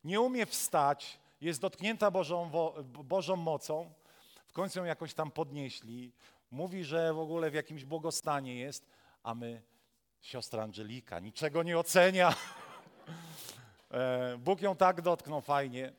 Nie 0.03 0.21
umie 0.21 0.45
wstać, 0.45 1.19
jest 1.41 1.61
dotknięta 1.61 2.11
Bożą, 2.11 2.51
Bożą 2.83 3.35
mocą. 3.35 3.93
W 4.47 4.53
końcu 4.53 4.79
ją 4.79 4.85
jakoś 4.85 5.13
tam 5.13 5.31
podnieśli. 5.31 6.13
Mówi, 6.51 6.83
że 6.83 7.13
w 7.13 7.19
ogóle 7.19 7.51
w 7.51 7.53
jakimś 7.53 7.85
błogostanie 7.85 8.59
jest, 8.59 8.85
a 9.23 9.35
my, 9.35 9.61
siostra 10.21 10.63
Angelika, 10.63 11.19
niczego 11.19 11.63
nie 11.63 11.77
ocenia. 11.77 12.33
E, 13.91 14.37
Bóg 14.37 14.61
ją 14.61 14.75
tak 14.75 15.01
dotknął 15.01 15.41
fajnie 15.41 15.93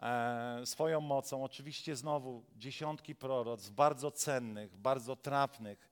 e, 0.00 0.66
swoją 0.66 1.00
mocą. 1.00 1.44
Oczywiście 1.44 1.96
znowu 1.96 2.44
dziesiątki 2.56 3.14
proroc, 3.14 3.68
bardzo 3.68 4.10
cennych, 4.10 4.76
bardzo 4.76 5.16
trafnych, 5.16 5.90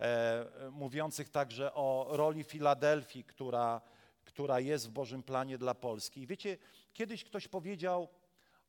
e, 0.00 0.46
mówiących 0.70 1.28
także 1.28 1.74
o 1.74 2.08
roli 2.10 2.44
Filadelfii, 2.44 3.24
która, 3.24 3.80
która 4.24 4.60
jest 4.60 4.88
w 4.88 4.90
Bożym 4.90 5.22
planie 5.22 5.58
dla 5.58 5.74
Polski. 5.74 6.20
I 6.20 6.26
wiecie, 6.26 6.58
kiedyś 6.92 7.24
ktoś 7.24 7.48
powiedział 7.48 8.08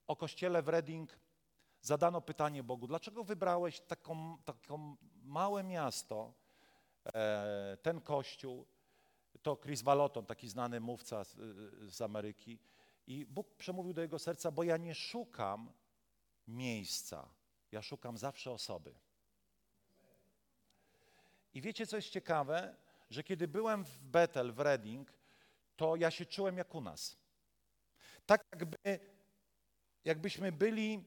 o 0.07 0.15
kościele 0.15 0.61
w 0.61 0.69
Reading, 0.69 1.19
zadano 1.81 2.21
pytanie 2.21 2.63
Bogu, 2.63 2.87
dlaczego 2.87 3.23
wybrałeś 3.23 3.79
taką, 3.79 4.37
taką 4.45 4.95
małe 5.23 5.63
miasto, 5.63 6.33
ten 7.81 8.01
kościół, 8.01 8.65
to 9.43 9.57
Chris 9.57 9.81
Vallotton, 9.81 10.25
taki 10.25 10.49
znany 10.49 10.79
mówca 10.79 11.23
z, 11.23 11.35
z 11.93 12.01
Ameryki. 12.01 12.59
I 13.07 13.25
Bóg 13.25 13.55
przemówił 13.55 13.93
do 13.93 14.01
jego 14.01 14.19
serca, 14.19 14.51
bo 14.51 14.63
ja 14.63 14.77
nie 14.77 14.95
szukam 14.95 15.71
miejsca, 16.47 17.29
ja 17.71 17.81
szukam 17.81 18.17
zawsze 18.17 18.51
osoby. 18.51 18.95
I 21.53 21.61
wiecie, 21.61 21.87
co 21.87 21.95
jest 21.95 22.09
ciekawe? 22.09 22.75
Że 23.09 23.23
kiedy 23.23 23.47
byłem 23.47 23.85
w 23.85 23.97
Bethel, 23.97 24.53
w 24.53 24.59
Reading, 24.59 25.13
to 25.75 25.95
ja 25.95 26.11
się 26.11 26.25
czułem 26.25 26.57
jak 26.57 26.75
u 26.75 26.81
nas. 26.81 27.17
Tak 28.25 28.45
jakby, 28.51 28.99
jakbyśmy 30.05 30.51
byli 30.51 31.03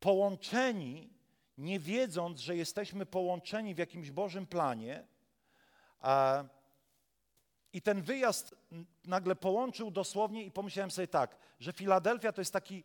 połączeni, 0.00 1.10
nie 1.58 1.80
wiedząc, 1.80 2.40
że 2.40 2.56
jesteśmy 2.56 3.06
połączeni 3.06 3.74
w 3.74 3.78
jakimś 3.78 4.10
Bożym 4.10 4.46
planie, 4.46 5.06
a 6.00 6.44
i 7.74 7.82
ten 7.82 8.02
wyjazd 8.02 8.54
nagle 9.04 9.36
połączył 9.36 9.90
dosłownie 9.90 10.44
i 10.44 10.50
pomyślałem 10.50 10.90
sobie 10.90 11.08
tak, 11.08 11.36
że 11.60 11.72
Filadelfia 11.72 12.32
to 12.32 12.40
jest 12.40 12.52
taki 12.52 12.84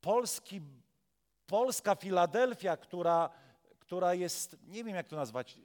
polski, 0.00 0.60
polska 1.46 1.94
Filadelfia, 1.94 2.76
która, 2.76 3.30
która 3.78 4.14
jest, 4.14 4.56
nie 4.66 4.84
wiem 4.84 4.96
jak 4.96 5.08
to 5.08 5.16
nazwać, 5.16 5.60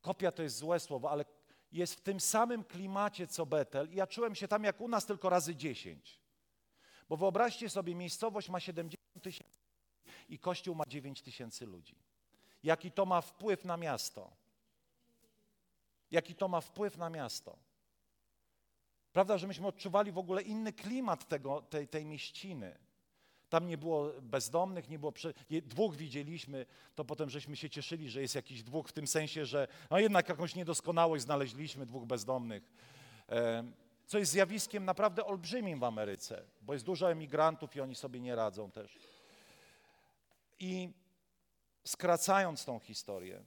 kopia 0.00 0.32
to 0.32 0.42
jest 0.42 0.56
złe 0.56 0.80
słowo, 0.80 1.10
ale 1.10 1.24
jest 1.72 1.94
w 1.94 2.00
tym 2.00 2.20
samym 2.20 2.64
klimacie 2.64 3.26
co 3.26 3.46
Betel 3.46 3.90
i 3.92 3.96
ja 3.96 4.06
czułem 4.06 4.34
się 4.34 4.48
tam 4.48 4.64
jak 4.64 4.80
u 4.80 4.88
nas 4.88 5.06
tylko 5.06 5.30
razy 5.30 5.56
10. 5.56 6.20
Bo 7.08 7.16
wyobraźcie 7.16 7.70
sobie, 7.70 7.94
miejscowość 7.94 8.48
ma 8.48 8.60
70 8.60 9.22
tysięcy 9.22 9.60
i 10.28 10.38
kościół 10.38 10.74
ma 10.74 10.84
9 10.86 11.22
tysięcy 11.22 11.66
ludzi. 11.66 11.96
Jaki 12.62 12.92
to 12.92 13.06
ma 13.06 13.20
wpływ 13.20 13.64
na 13.64 13.76
miasto? 13.76 14.30
Jaki 16.10 16.34
to 16.34 16.48
ma 16.48 16.60
wpływ 16.60 16.96
na 16.96 17.10
miasto? 17.10 17.67
Prawda, 19.12 19.38
że 19.38 19.46
myśmy 19.46 19.66
odczuwali 19.66 20.12
w 20.12 20.18
ogóle 20.18 20.42
inny 20.42 20.72
klimat 20.72 21.28
tego, 21.28 21.62
tej, 21.62 21.88
tej 21.88 22.04
mieściny. 22.04 22.78
Tam 23.48 23.66
nie 23.66 23.78
było 23.78 24.12
bezdomnych, 24.22 24.88
nie 24.88 24.98
było. 24.98 25.12
Prze... 25.12 25.34
Dwóch 25.50 25.96
widzieliśmy, 25.96 26.66
to 26.94 27.04
potem 27.04 27.30
żeśmy 27.30 27.56
się 27.56 27.70
cieszyli, 27.70 28.10
że 28.10 28.20
jest 28.20 28.34
jakiś 28.34 28.62
dwóch, 28.62 28.88
w 28.88 28.92
tym 28.92 29.06
sensie, 29.06 29.46
że 29.46 29.68
no 29.90 29.98
jednak 29.98 30.28
jakąś 30.28 30.54
niedoskonałość 30.54 31.24
znaleźliśmy, 31.24 31.86
dwóch 31.86 32.06
bezdomnych. 32.06 32.72
Co 34.06 34.18
jest 34.18 34.32
zjawiskiem 34.32 34.84
naprawdę 34.84 35.24
olbrzymim 35.24 35.80
w 35.80 35.84
Ameryce, 35.84 36.44
bo 36.62 36.72
jest 36.72 36.84
dużo 36.84 37.10
emigrantów 37.10 37.76
i 37.76 37.80
oni 37.80 37.94
sobie 37.94 38.20
nie 38.20 38.34
radzą 38.34 38.70
też. 38.70 38.98
I 40.58 40.90
skracając 41.84 42.64
tą 42.64 42.78
historię, 42.78 43.42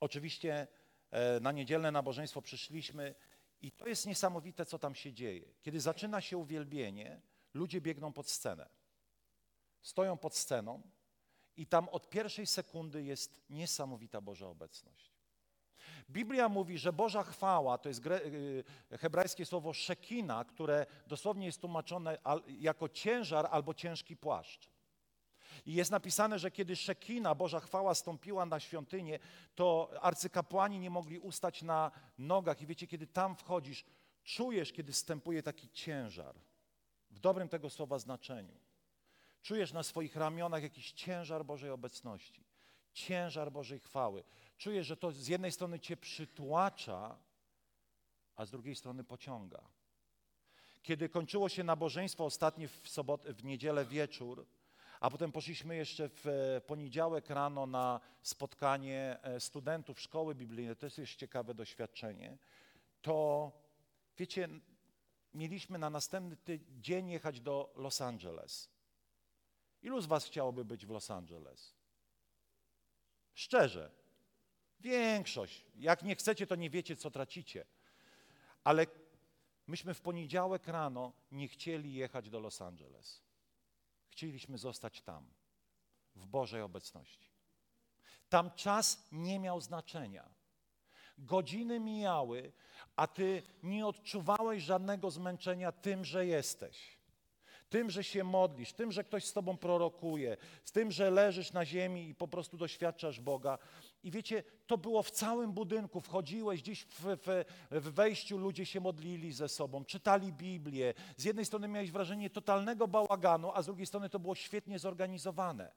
oczywiście 0.00 0.66
e, 1.10 1.40
na 1.40 1.52
niedzielne 1.52 1.90
nabożeństwo 1.90 2.42
przyszliśmy 2.42 3.14
i 3.62 3.72
to 3.72 3.88
jest 3.88 4.06
niesamowite, 4.06 4.66
co 4.66 4.78
tam 4.78 4.94
się 4.94 5.12
dzieje. 5.12 5.54
Kiedy 5.62 5.80
zaczyna 5.80 6.20
się 6.20 6.38
uwielbienie, 6.38 7.20
ludzie 7.54 7.80
biegną 7.80 8.12
pod 8.12 8.30
scenę. 8.30 8.68
Stoją 9.82 10.16
pod 10.16 10.34
sceną 10.34 10.82
i 11.56 11.66
tam 11.66 11.88
od 11.88 12.10
pierwszej 12.10 12.46
sekundy 12.46 13.02
jest 13.02 13.40
niesamowita 13.50 14.20
Boża 14.20 14.46
obecność. 14.46 15.16
Biblia 16.10 16.48
mówi, 16.48 16.78
że 16.78 16.92
Boża 16.92 17.22
chwała 17.22 17.78
to 17.78 17.88
jest 17.88 18.06
y, 18.06 18.64
hebrajskie 18.98 19.46
słowo 19.46 19.72
szekina, 19.72 20.44
które 20.44 20.86
dosłownie 21.06 21.46
jest 21.46 21.60
tłumaczone 21.60 22.18
jako 22.48 22.88
ciężar 22.88 23.48
albo 23.50 23.74
ciężki 23.74 24.16
płaszcz. 24.16 24.70
I 25.66 25.74
jest 25.74 25.90
napisane, 25.90 26.38
że 26.38 26.50
kiedy 26.50 26.76
Szekina, 26.76 27.34
Boża 27.34 27.60
chwała, 27.60 27.94
stąpiła 27.94 28.46
na 28.46 28.60
świątynię, 28.60 29.18
to 29.54 29.90
arcykapłani 30.00 30.78
nie 30.78 30.90
mogli 30.90 31.18
ustać 31.18 31.62
na 31.62 31.90
nogach. 32.18 32.62
I 32.62 32.66
wiecie, 32.66 32.86
kiedy 32.86 33.06
tam 33.06 33.36
wchodzisz, 33.36 33.84
czujesz, 34.24 34.72
kiedy 34.72 34.92
wstępuje 34.92 35.42
taki 35.42 35.68
ciężar. 35.68 36.34
W 37.10 37.18
dobrym 37.18 37.48
tego 37.48 37.70
słowa 37.70 37.98
znaczeniu. 37.98 38.60
Czujesz 39.42 39.72
na 39.72 39.82
swoich 39.82 40.16
ramionach 40.16 40.62
jakiś 40.62 40.92
ciężar 40.92 41.44
Bożej 41.44 41.70
obecności, 41.70 42.44
ciężar 42.92 43.52
Bożej 43.52 43.80
chwały. 43.80 44.24
Czujesz, 44.58 44.86
że 44.86 44.96
to 44.96 45.12
z 45.12 45.28
jednej 45.28 45.52
strony 45.52 45.80
cię 45.80 45.96
przytłacza, 45.96 47.18
a 48.36 48.46
z 48.46 48.50
drugiej 48.50 48.74
strony 48.74 49.04
pociąga. 49.04 49.62
Kiedy 50.82 51.08
kończyło 51.08 51.48
się 51.48 51.64
nabożeństwo 51.64 52.24
ostatnie 52.24 52.68
w, 52.68 52.88
sobot, 52.88 53.26
w 53.26 53.44
niedzielę 53.44 53.84
wieczór, 53.84 54.46
a 55.00 55.10
potem 55.10 55.32
poszliśmy 55.32 55.76
jeszcze 55.76 56.08
w 56.08 56.26
e, 56.26 56.60
poniedziałek 56.60 57.30
rano 57.30 57.66
na 57.66 58.00
spotkanie 58.22 59.18
e, 59.22 59.40
studentów 59.40 60.00
szkoły 60.00 60.34
biblijnej. 60.34 60.76
To 60.76 60.86
jest 60.86 61.16
ciekawe 61.16 61.54
doświadczenie. 61.54 62.38
To 63.02 63.52
wiecie, 64.18 64.48
mieliśmy 65.34 65.78
na 65.78 65.90
następny 65.90 66.58
dzień 66.78 67.08
jechać 67.08 67.40
do 67.40 67.72
Los 67.76 68.00
Angeles. 68.00 68.68
Ilu 69.82 70.00
z 70.00 70.06
Was 70.06 70.24
chciałoby 70.24 70.64
być 70.64 70.86
w 70.86 70.90
Los 70.90 71.10
Angeles? 71.10 71.74
Szczerze. 73.34 73.90
Większość. 74.80 75.64
Jak 75.76 76.02
nie 76.02 76.16
chcecie, 76.16 76.46
to 76.46 76.56
nie 76.56 76.70
wiecie, 76.70 76.96
co 76.96 77.10
tracicie. 77.10 77.66
Ale 78.64 78.86
myśmy 79.66 79.94
w 79.94 80.00
poniedziałek 80.00 80.66
rano 80.66 81.12
nie 81.32 81.48
chcieli 81.48 81.94
jechać 81.94 82.30
do 82.30 82.40
Los 82.40 82.62
Angeles. 82.62 83.25
Chcieliśmy 84.16 84.58
zostać 84.58 85.02
tam, 85.02 85.26
w 86.14 86.26
Bożej 86.26 86.62
obecności. 86.62 87.30
Tam 88.28 88.50
czas 88.50 89.08
nie 89.12 89.38
miał 89.38 89.60
znaczenia. 89.60 90.28
Godziny 91.18 91.80
mijały, 91.80 92.52
a 92.96 93.06
ty 93.06 93.42
nie 93.62 93.86
odczuwałeś 93.86 94.62
żadnego 94.62 95.10
zmęczenia 95.10 95.72
tym, 95.72 96.04
że 96.04 96.26
jesteś. 96.26 96.98
Tym, 97.68 97.90
że 97.90 98.04
się 98.04 98.24
modlisz, 98.24 98.72
tym, 98.72 98.92
że 98.92 99.04
ktoś 99.04 99.24
z 99.24 99.32
tobą 99.32 99.56
prorokuje, 99.56 100.36
z 100.64 100.72
tym, 100.72 100.92
że 100.92 101.10
leżysz 101.10 101.52
na 101.52 101.64
ziemi 101.64 102.08
i 102.08 102.14
po 102.14 102.28
prostu 102.28 102.56
doświadczasz 102.56 103.20
Boga. 103.20 103.58
I 104.06 104.10
wiecie, 104.10 104.42
to 104.66 104.78
było 104.78 105.02
w 105.02 105.10
całym 105.10 105.52
budynku. 105.52 106.00
Wchodziłeś 106.00 106.62
gdzieś 106.62 106.84
w, 106.84 107.00
w, 107.00 107.44
w, 107.70 107.94
wejściu, 107.94 108.38
ludzie 108.38 108.66
się 108.66 108.80
modlili 108.80 109.32
ze 109.32 109.48
sobą, 109.48 109.84
czytali 109.84 110.32
Biblię. 110.32 110.94
Z 111.16 111.24
jednej 111.24 111.44
strony 111.44 111.68
miałeś 111.68 111.90
wrażenie 111.90 112.30
totalnego 112.30 112.88
bałaganu, 112.88 113.50
a 113.54 113.62
z 113.62 113.66
drugiej 113.66 113.86
strony 113.86 114.08
to 114.08 114.18
było 114.18 114.34
świetnie 114.34 114.78
zorganizowane. 114.78 115.72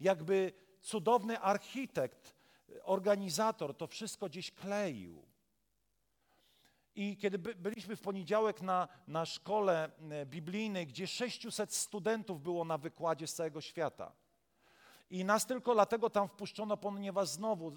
Jakby 0.00 0.52
cudowny 0.80 1.38
architekt, 1.40 2.34
organizator 2.82 3.76
to 3.76 3.86
wszystko 3.86 4.28
gdzieś 4.28 4.50
kleił. 4.50 5.26
I 6.94 7.16
kiedy 7.16 7.38
by, 7.38 7.54
byliśmy 7.54 7.96
w 7.96 8.00
poniedziałek 8.00 8.62
na, 8.62 8.88
na 9.08 9.26
szkole 9.26 9.90
e, 10.10 10.26
biblijnej, 10.26 10.86
gdzie 10.86 11.06
600 11.06 11.74
studentów 11.74 12.42
było 12.42 12.64
na 12.64 12.78
wykładzie 12.78 13.26
z 13.26 13.34
całego 13.34 13.60
świata. 13.60 14.23
I 15.10 15.24
nas 15.24 15.46
tylko 15.46 15.74
dlatego 15.74 16.10
tam 16.10 16.28
wpuszczono, 16.28 16.76
ponieważ 16.76 17.28
znowu 17.28 17.68
e, 17.68 17.74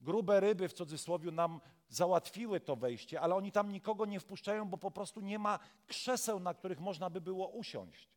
grube 0.00 0.40
ryby 0.40 0.68
w 0.68 0.72
cudzysłowie 0.72 1.30
nam 1.30 1.60
załatwiły 1.88 2.60
to 2.60 2.76
wejście, 2.76 3.20
ale 3.20 3.34
oni 3.34 3.52
tam 3.52 3.72
nikogo 3.72 4.06
nie 4.06 4.20
wpuszczają, 4.20 4.68
bo 4.68 4.78
po 4.78 4.90
prostu 4.90 5.20
nie 5.20 5.38
ma 5.38 5.58
krzeseł, 5.86 6.40
na 6.40 6.54
których 6.54 6.80
można 6.80 7.10
by 7.10 7.20
było 7.20 7.48
usiąść. 7.48 8.08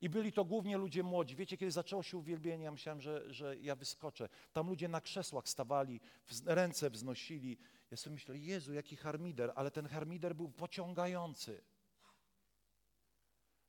I 0.00 0.08
byli 0.08 0.32
to 0.32 0.44
głównie 0.44 0.76
ludzie 0.76 1.02
młodzi. 1.02 1.36
Wiecie, 1.36 1.56
kiedy 1.56 1.72
zaczęło 1.72 2.02
się 2.02 2.16
uwielbienie, 2.16 2.64
ja 2.64 2.70
myślałem, 2.70 3.00
że, 3.00 3.32
że 3.34 3.56
ja 3.56 3.76
wyskoczę. 3.76 4.28
Tam 4.52 4.68
ludzie 4.68 4.88
na 4.88 5.00
krzesłach 5.00 5.48
stawali, 5.48 6.00
ręce 6.44 6.90
wznosili. 6.90 7.58
Ja 7.90 7.96
sobie 7.96 8.14
myślę, 8.14 8.38
Jezu, 8.38 8.72
jaki 8.72 8.96
harmider, 8.96 9.52
ale 9.54 9.70
ten 9.70 9.86
harmider 9.86 10.36
był 10.36 10.48
pociągający. 10.48 11.62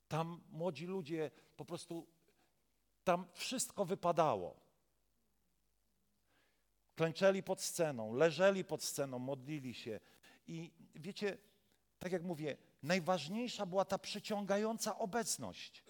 Tam 0.07 0.41
młodzi 0.49 0.85
ludzie 0.85 1.31
po 1.55 1.65
prostu, 1.65 2.07
tam 3.07 3.25
wszystko 3.33 3.85
wypadało. 3.85 4.55
Klęczeli 6.95 7.43
pod 7.43 7.61
sceną, 7.61 8.13
leżeli 8.13 8.63
pod 8.63 8.83
sceną, 8.83 9.19
modlili 9.19 9.73
się. 9.73 9.99
I 10.47 10.71
wiecie, 10.95 11.37
tak 11.99 12.11
jak 12.11 12.23
mówię, 12.23 12.57
najważniejsza 12.83 13.65
była 13.65 13.85
ta 13.85 13.97
przyciągająca 13.97 14.97
obecność. 14.97 15.83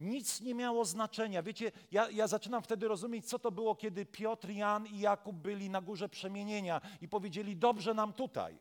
Nic 0.00 0.40
nie 0.40 0.54
miało 0.54 0.84
znaczenia. 0.84 1.42
Wiecie, 1.42 1.72
ja, 1.90 2.10
ja, 2.10 2.26
zaczynam 2.26 2.62
wtedy 2.62 2.88
rozumieć, 2.88 3.28
co 3.28 3.38
to 3.38 3.50
było, 3.50 3.74
kiedy 3.74 4.06
Piotr, 4.06 4.50
Jan 4.50 4.86
i 4.86 4.98
Jakub 4.98 5.36
byli 5.36 5.70
na 5.70 5.80
górze 5.80 6.08
przemienienia 6.08 6.80
i 7.00 7.08
powiedzieli: 7.08 7.56
Dobrze 7.56 7.94
nam 7.94 8.12
tutaj. 8.12 8.58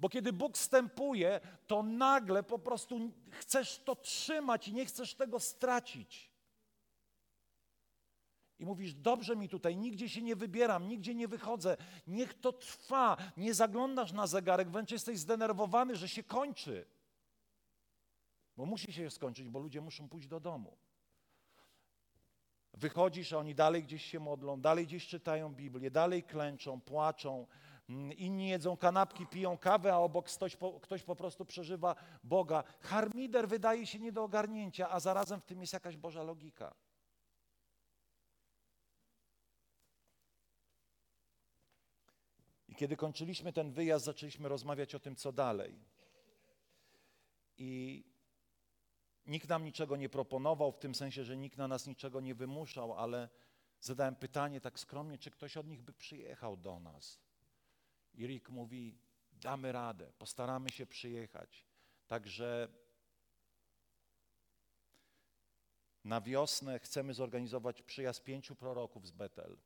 Bo 0.00 0.08
kiedy 0.08 0.32
Bóg 0.32 0.56
wstępuje, 0.56 1.40
to 1.66 1.82
nagle 1.82 2.42
po 2.42 2.58
prostu 2.58 3.12
chcesz 3.30 3.78
to 3.84 3.96
trzymać 3.96 4.68
i 4.68 4.72
nie 4.72 4.86
chcesz 4.86 5.14
tego 5.14 5.40
stracić. 5.40 6.27
I 8.58 8.66
mówisz, 8.66 8.94
dobrze 8.94 9.36
mi 9.36 9.48
tutaj, 9.48 9.76
nigdzie 9.76 10.08
się 10.08 10.22
nie 10.22 10.36
wybieram, 10.36 10.88
nigdzie 10.88 11.14
nie 11.14 11.28
wychodzę, 11.28 11.76
niech 12.06 12.34
to 12.34 12.52
trwa, 12.52 13.16
nie 13.36 13.54
zaglądasz 13.54 14.12
na 14.12 14.26
zegarek, 14.26 14.70
wręcz 14.70 14.90
jesteś 14.90 15.18
zdenerwowany, 15.18 15.96
że 15.96 16.08
się 16.08 16.22
kończy. 16.22 16.86
Bo 18.56 18.66
musi 18.66 18.92
się 18.92 19.10
skończyć, 19.10 19.48
bo 19.48 19.58
ludzie 19.58 19.80
muszą 19.80 20.08
pójść 20.08 20.28
do 20.28 20.40
domu. 20.40 20.76
Wychodzisz, 22.74 23.32
a 23.32 23.38
oni 23.38 23.54
dalej 23.54 23.82
gdzieś 23.82 24.04
się 24.04 24.20
modlą, 24.20 24.60
dalej 24.60 24.86
gdzieś 24.86 25.06
czytają 25.06 25.54
Biblię, 25.54 25.90
dalej 25.90 26.22
klęczą, 26.22 26.80
płaczą. 26.80 27.46
Mm, 27.88 28.12
inni 28.12 28.48
jedzą 28.48 28.76
kanapki, 28.76 29.26
piją 29.26 29.58
kawę, 29.58 29.92
a 29.92 29.98
obok 29.98 30.30
ktoś 30.30 30.56
po, 30.56 30.80
ktoś 30.80 31.02
po 31.02 31.16
prostu 31.16 31.44
przeżywa 31.44 31.96
Boga. 32.24 32.64
Harmider 32.80 33.48
wydaje 33.48 33.86
się 33.86 33.98
nie 33.98 34.12
do 34.12 34.24
ogarnięcia, 34.24 34.90
a 34.90 35.00
zarazem 35.00 35.40
w 35.40 35.44
tym 35.44 35.60
jest 35.60 35.72
jakaś 35.72 35.96
Boża 35.96 36.22
logika. 36.22 36.74
Kiedy 42.78 42.96
kończyliśmy 42.96 43.52
ten 43.52 43.72
wyjazd, 43.72 44.04
zaczęliśmy 44.04 44.48
rozmawiać 44.48 44.94
o 44.94 45.00
tym, 45.00 45.16
co 45.16 45.32
dalej. 45.32 45.78
I 47.56 48.04
Nikt 49.28 49.48
nam 49.48 49.64
niczego 49.64 49.96
nie 49.96 50.08
proponował, 50.08 50.72
w 50.72 50.78
tym 50.78 50.94
sensie, 50.94 51.24
że 51.24 51.36
nikt 51.36 51.58
na 51.58 51.68
nas 51.68 51.86
niczego 51.86 52.20
nie 52.20 52.34
wymuszał, 52.34 52.94
ale 52.94 53.28
zadałem 53.80 54.16
pytanie 54.16 54.60
tak 54.60 54.78
skromnie, 54.78 55.18
czy 55.18 55.30
ktoś 55.30 55.56
od 55.56 55.66
nich 55.66 55.82
by 55.82 55.92
przyjechał 55.92 56.56
do 56.56 56.80
nas. 56.80 57.20
I 58.14 58.26
Rick 58.26 58.48
mówi, 58.48 58.98
damy 59.32 59.72
radę, 59.72 60.12
postaramy 60.18 60.70
się 60.70 60.86
przyjechać. 60.86 61.66
Także 62.06 62.68
na 66.04 66.20
wiosnę 66.20 66.78
chcemy 66.78 67.14
zorganizować 67.14 67.82
przyjazd 67.82 68.24
pięciu 68.24 68.56
proroków 68.56 69.06
z 69.06 69.10
Betel. 69.10 69.58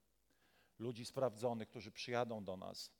Ludzi 0.78 1.04
sprawdzonych, 1.04 1.68
którzy 1.68 1.90
przyjadą 1.90 2.44
do 2.44 2.56
nas. 2.56 2.90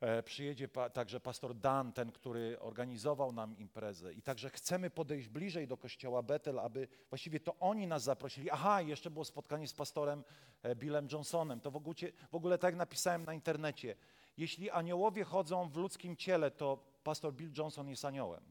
E, 0.00 0.22
przyjedzie 0.22 0.68
także 0.68 1.20
pastor 1.20 1.54
Dan, 1.54 1.92
ten, 1.92 2.12
który 2.12 2.60
organizował 2.60 3.32
nam 3.32 3.58
imprezę. 3.58 4.14
I 4.14 4.22
także 4.22 4.50
chcemy 4.50 4.90
podejść 4.90 5.28
bliżej 5.28 5.68
do 5.68 5.76
kościoła 5.76 6.22
Betel, 6.22 6.58
aby 6.58 6.88
właściwie 7.10 7.40
to 7.40 7.56
oni 7.58 7.86
nas 7.86 8.02
zaprosili. 8.02 8.50
Aha, 8.50 8.82
jeszcze 8.82 9.10
było 9.10 9.24
spotkanie 9.24 9.68
z 9.68 9.74
pastorem 9.74 10.24
e, 10.62 10.76
Billem 10.76 11.08
Johnsonem. 11.12 11.60
To 11.60 11.70
w 11.70 11.76
ogóle, 11.76 11.94
w 12.30 12.34
ogóle 12.34 12.58
tak 12.58 12.76
napisałem 12.76 13.24
na 13.24 13.34
internecie. 13.34 13.96
Jeśli 14.36 14.70
aniołowie 14.70 15.24
chodzą 15.24 15.68
w 15.68 15.76
ludzkim 15.76 16.16
ciele, 16.16 16.50
to 16.50 16.84
pastor 17.04 17.34
Bill 17.34 17.52
Johnson 17.58 17.88
jest 17.88 18.04
aniołem. 18.04 18.44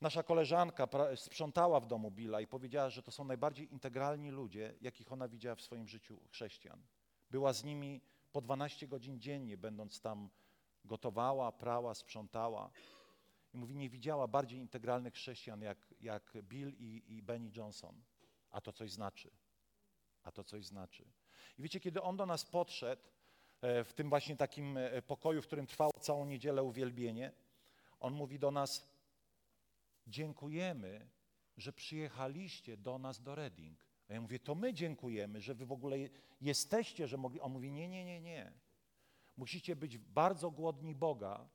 Nasza 0.00 0.22
koleżanka 0.22 0.88
sprzątała 1.16 1.80
w 1.80 1.86
domu 1.86 2.10
Billa 2.10 2.40
i 2.40 2.46
powiedziała, 2.46 2.90
że 2.90 3.02
to 3.02 3.10
są 3.10 3.24
najbardziej 3.24 3.72
integralni 3.72 4.30
ludzie, 4.30 4.74
jakich 4.80 5.12
ona 5.12 5.28
widziała 5.28 5.54
w 5.54 5.62
swoim 5.62 5.88
życiu 5.88 6.20
chrześcijan. 6.30 6.82
Była 7.30 7.52
z 7.52 7.64
nimi 7.64 8.00
po 8.36 8.40
12 8.40 8.88
godzin 8.88 9.20
dziennie, 9.20 9.56
będąc 9.56 10.00
tam 10.00 10.30
gotowała, 10.84 11.52
prała, 11.52 11.94
sprzątała. 11.94 12.70
I 13.54 13.58
mówi, 13.58 13.76
nie 13.76 13.90
widziała 13.90 14.28
bardziej 14.28 14.58
integralnych 14.60 15.14
chrześcijan 15.14 15.60
jak, 15.60 15.94
jak 16.00 16.38
Bill 16.42 16.74
i, 16.78 17.02
i 17.06 17.22
Benny 17.22 17.50
Johnson. 17.56 18.02
A 18.50 18.60
to 18.60 18.72
coś 18.72 18.92
znaczy. 18.92 19.30
A 20.22 20.32
to 20.32 20.44
coś 20.44 20.66
znaczy. 20.66 21.04
I 21.58 21.62
wiecie, 21.62 21.80
kiedy 21.80 22.02
on 22.02 22.16
do 22.16 22.26
nas 22.26 22.44
podszedł, 22.44 23.02
e, 23.60 23.84
w 23.84 23.92
tym 23.92 24.08
właśnie 24.08 24.36
takim 24.36 24.76
e, 24.76 25.02
pokoju, 25.02 25.42
w 25.42 25.46
którym 25.46 25.66
trwało 25.66 25.92
całą 26.00 26.26
niedzielę 26.26 26.62
uwielbienie, 26.62 27.32
on 28.00 28.14
mówi 28.14 28.38
do 28.38 28.50
nas, 28.50 28.88
dziękujemy, 30.06 31.08
że 31.56 31.72
przyjechaliście 31.72 32.76
do 32.76 32.98
nas 32.98 33.22
do 33.22 33.34
Reading. 33.34 33.85
A 34.08 34.14
ja 34.14 34.20
mówię, 34.20 34.38
to 34.38 34.54
my 34.54 34.74
dziękujemy, 34.74 35.40
że 35.40 35.54
wy 35.54 35.66
w 35.66 35.72
ogóle 35.72 35.96
jesteście, 36.40 37.08
że 37.08 37.16
mogli. 37.16 37.40
On 37.40 37.52
mówi, 37.52 37.72
nie, 37.72 37.88
nie, 37.88 38.04
nie, 38.04 38.20
nie. 38.20 38.52
Musicie 39.36 39.76
być 39.76 39.98
bardzo 39.98 40.50
głodni 40.50 40.94
Boga, 40.94 41.48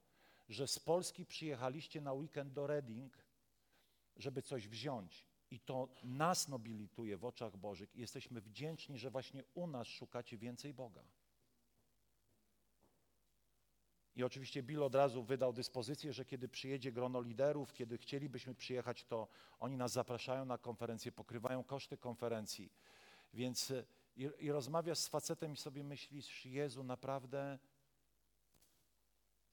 że 0.50 0.68
z 0.68 0.80
Polski 0.80 1.26
przyjechaliście 1.26 2.02
na 2.02 2.14
weekend 2.14 2.54
do 2.54 2.68
Reading, 2.68 3.18
żeby 4.16 4.42
coś 4.42 4.68
wziąć. 4.68 5.26
I 5.52 5.60
to 5.60 5.90
nas 6.04 6.48
nobilituje 6.48 7.18
w 7.18 7.26
oczach 7.26 7.58
Bożych 7.58 7.96
i 7.96 8.00
jesteśmy 8.00 8.42
wdzięczni, 8.42 8.98
że 8.98 9.12
właśnie 9.12 9.44
u 9.54 9.68
nas 9.68 9.88
szukacie 9.88 10.38
więcej 10.38 10.74
Boga. 10.74 11.04
I 14.16 14.24
oczywiście 14.24 14.64
Bill 14.64 14.84
od 14.84 14.96
razu 14.96 15.24
wydał 15.24 15.54
dyspozycję, 15.54 16.14
że 16.14 16.26
kiedy 16.26 16.50
przyjedzie 16.50 16.92
grono 16.92 17.22
liderów, 17.22 17.74
kiedy 17.74 17.98
chcielibyśmy 17.98 18.56
przyjechać, 18.56 19.04
to 19.04 19.28
oni 19.60 19.78
nas 19.78 19.92
zapraszają 19.92 20.46
na 20.46 20.58
konferencję, 20.58 21.12
pokrywają 21.12 21.64
koszty 21.64 21.98
konferencji. 21.98 22.72
Więc 23.34 23.72
e, 23.72 23.86
i, 24.16 24.30
i 24.40 24.52
rozmawiasz 24.52 24.98
z 24.98 25.08
facetem 25.08 25.54
i 25.54 25.58
sobie 25.58 25.84
myślisz, 25.84 26.46
Jezu, 26.46 26.84
naprawdę 26.84 27.60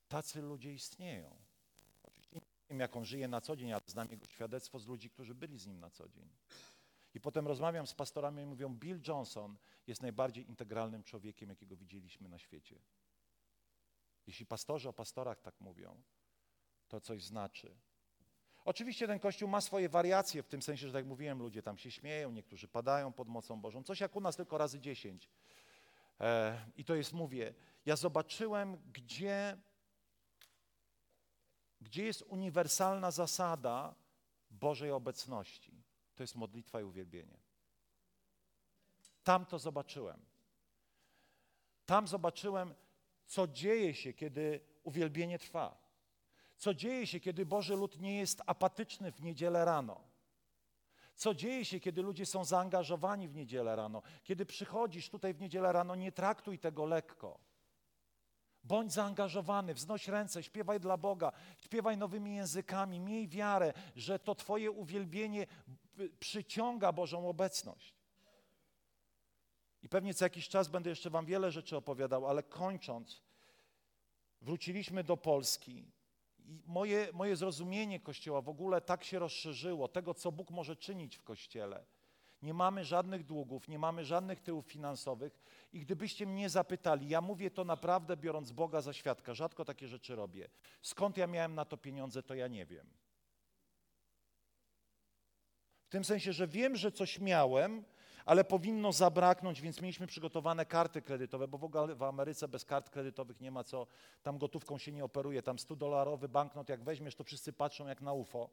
tacy 0.09 0.43
ludzie 0.43 0.73
istnieją. 0.73 1.37
Oczywiście 2.03 2.37
nie 2.37 2.47
wiem, 2.71 2.81
jak 2.81 2.97
on 2.97 3.05
żyje 3.05 3.29
na 3.29 3.41
co 3.41 3.57
dzień, 3.57 3.73
ale 3.73 3.83
znam 3.87 4.11
jego 4.11 4.27
świadectwo 4.27 4.79
z 4.79 4.87
ludzi, 4.87 5.11
którzy 5.11 5.35
byli 5.35 5.59
z 5.59 5.67
nim 5.67 5.81
na 5.81 5.91
co 5.91 6.09
dzień. 6.09 6.29
I 7.15 7.21
potem 7.21 7.47
rozmawiam 7.47 7.87
z 7.87 7.95
pastorami 7.95 8.43
i 8.43 8.47
mówią, 8.47 8.75
Bill 8.75 9.01
Johnson 9.09 9.57
jest 9.87 10.03
najbardziej 10.03 10.49
integralnym 10.49 11.03
człowiekiem, 11.03 11.49
jakiego 11.49 11.77
widzieliśmy 11.77 12.29
na 12.29 12.39
świecie. 12.39 12.79
Jeśli 14.29 14.47
pastorzy 14.47 14.89
o 14.89 14.93
pastorach 14.93 15.41
tak 15.41 15.61
mówią, 15.61 16.03
to 16.89 17.01
coś 17.01 17.25
znaczy. 17.25 17.77
Oczywiście 18.65 19.07
ten 19.07 19.19
kościół 19.19 19.49
ma 19.49 19.61
swoje 19.61 19.89
wariacje, 19.89 20.43
w 20.43 20.49
tym 20.49 20.63
sensie, 20.63 20.87
że 20.87 20.93
tak 20.93 21.01
jak 21.01 21.07
mówiłem, 21.07 21.39
ludzie 21.39 21.63
tam 21.63 21.79
się 21.79 21.91
śmieją, 21.91 22.31
niektórzy 22.31 22.69
padają 22.69 23.13
pod 23.13 23.29
mocą 23.29 23.61
Bożą, 23.61 23.83
coś 23.83 24.01
jak 24.01 24.17
u 24.17 24.21
nas 24.21 24.37
tylko 24.37 24.59
razy 24.59 24.81
dziesięć. 24.81 25.29
E, 26.21 26.59
I 26.77 26.85
to 26.85 26.95
jest, 26.95 27.13
mówię, 27.13 27.55
ja 27.87 27.97
zobaczyłem, 27.97 28.83
gdzie, 28.93 29.57
gdzie 31.81 32.05
jest 32.05 32.23
uniwersalna 32.23 33.11
zasada 33.11 33.95
Bożej 34.51 34.91
obecności. 34.91 35.85
To 36.15 36.23
jest 36.23 36.35
modlitwa 36.35 36.81
i 36.81 36.85
uwielbienie. 36.85 37.39
Tam 39.25 39.47
to 39.47 39.59
zobaczyłem. 39.59 40.25
Tam 41.87 42.09
zobaczyłem, 42.09 42.75
co 43.29 43.47
dzieje 43.47 43.95
się, 43.95 44.13
kiedy 44.13 44.61
uwielbienie 44.83 45.39
trwa. 45.39 45.79
Co 46.57 46.75
dzieje 46.75 47.07
się, 47.07 47.21
kiedy 47.21 47.47
Boży 47.47 47.77
lud 47.77 48.01
nie 48.01 48.19
jest 48.19 48.43
apatyczny 48.47 49.13
w 49.13 49.23
niedzielę 49.23 49.65
rano. 49.65 50.01
Co 51.15 51.35
dzieje 51.35 51.65
się, 51.65 51.81
kiedy 51.81 52.03
ludzie 52.03 52.27
są 52.27 52.45
zaangażowani 52.45 53.29
w 53.29 53.35
niedzielę 53.35 53.77
rano? 53.77 54.03
Kiedy 54.25 54.47
przychodzisz 54.47 55.11
tutaj 55.11 55.35
w 55.35 55.41
niedzielę 55.41 55.73
rano, 55.73 55.95
nie 55.95 56.13
traktuj 56.13 56.59
tego 56.59 56.87
lekko. 56.87 57.39
Bądź 58.65 58.93
zaangażowany, 58.93 59.75
wznoś 59.75 60.09
ręce, 60.09 60.43
śpiewaj 60.43 60.81
dla 60.81 60.97
Boga, 60.97 61.33
śpiewaj 61.59 61.97
nowymi 61.97 62.35
językami, 62.35 63.01
miej 63.01 63.29
wiarę, 63.29 63.73
że 63.97 64.19
to 64.19 64.35
Twoje 64.35 64.71
uwielbienie 64.71 65.47
przyciąga 66.21 66.93
Bożą 66.93 67.29
obecność. 67.29 67.98
I 69.83 69.89
pewnie 69.89 70.15
co 70.15 70.25
jakiś 70.25 70.49
czas 70.49 70.69
będę 70.69 70.91
jeszcze 70.91 71.11
Wam 71.11 71.27
wiele 71.27 71.51
rzeczy 71.53 71.77
opowiadał, 71.77 72.27
ale 72.27 72.43
kończąc, 72.43 73.23
wróciliśmy 74.41 75.05
do 75.05 75.17
Polski. 75.17 75.93
I 76.39 76.63
moje, 76.67 77.09
moje 77.13 77.37
zrozumienie 77.37 78.01
Kościoła 78.01 78.41
w 78.41 78.49
ogóle 78.49 78.81
tak 78.81 79.05
się 79.05 79.19
rozszerzyło, 79.19 79.89
tego, 79.89 80.15
co 80.15 80.33
Bóg 80.33 80.51
może 80.51 80.77
czynić 80.77 81.17
w 81.17 81.23
Kościele. 81.23 81.85
Nie 82.43 82.55
mamy 82.55 82.85
żadnych 82.85 83.25
długów, 83.25 83.69
nie 83.69 83.79
mamy 83.79 84.05
żadnych 84.05 84.41
tyłów 84.41 84.67
finansowych. 84.67 85.41
I 85.73 85.81
gdybyście 85.81 86.27
mnie 86.27 86.49
zapytali, 86.49 87.09
ja 87.09 87.21
mówię 87.21 87.51
to 87.51 87.65
naprawdę 87.65 88.17
biorąc 88.17 88.53
Boga 88.53 88.81
za 88.81 88.93
świadka, 88.93 89.35
rzadko 89.35 89.65
takie 89.65 89.89
rzeczy 89.89 90.15
robię. 90.15 90.49
Skąd 90.83 91.17
ja 91.17 91.27
miałem 91.27 91.55
na 91.55 91.65
to 91.65 91.77
pieniądze, 91.77 92.23
to 92.23 92.35
ja 92.35 92.49
nie 92.49 92.67
wiem. 92.67 92.91
W 95.85 95.91
tym 95.91 96.05
sensie, 96.05 96.33
że 96.33 96.47
wiem, 96.47 96.77
że 96.77 96.93
coś 96.93 97.19
miałem, 97.19 97.85
ale 98.29 98.45
powinno 98.45 98.93
zabraknąć, 98.93 99.61
więc 99.61 99.81
mieliśmy 99.81 100.07
przygotowane 100.07 100.67
karty 100.67 101.03
kredytowe, 101.03 101.49
bo 101.49 101.59
w 101.59 101.65
ogóle 101.65 101.95
w 101.95 102.03
Ameryce 102.03 102.49
bez 102.49 102.65
kart 102.65 102.91
kredytowych 102.91 103.41
nie 103.41 103.51
ma 103.51 103.65
co, 103.65 103.87
tam 104.23 104.39
gotówką 104.39 104.79
się 104.79 104.93
nie 104.93 105.05
operuje, 105.05 105.43
tam 105.43 105.57
100-dolarowy 105.57 106.29
banknot, 106.29 106.69
jak 106.69 106.85
weźmiesz, 106.85 107.15
to 107.15 107.25
wszyscy 107.25 107.53
patrzą 107.53 107.87
jak 107.87 108.01
na 108.01 108.13
UFO. 108.13 108.51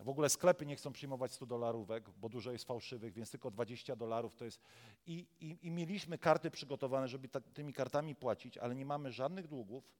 W 0.00 0.08
ogóle 0.08 0.28
sklepy 0.28 0.66
nie 0.66 0.76
chcą 0.76 0.92
przyjmować 0.92 1.32
100 1.32 1.46
dolarówek, 1.46 2.10
bo 2.10 2.28
dużo 2.28 2.52
jest 2.52 2.64
fałszywych, 2.64 3.12
więc 3.12 3.30
tylko 3.30 3.50
20 3.50 3.96
dolarów 3.96 4.34
to 4.34 4.44
jest. 4.44 4.60
I, 5.06 5.26
i, 5.40 5.58
i 5.62 5.70
mieliśmy 5.70 6.18
karty 6.18 6.50
przygotowane, 6.50 7.08
żeby 7.08 7.28
ta, 7.28 7.40
tymi 7.40 7.72
kartami 7.72 8.14
płacić, 8.14 8.58
ale 8.58 8.74
nie 8.74 8.86
mamy 8.86 9.12
żadnych 9.12 9.48
długów, 9.48 9.92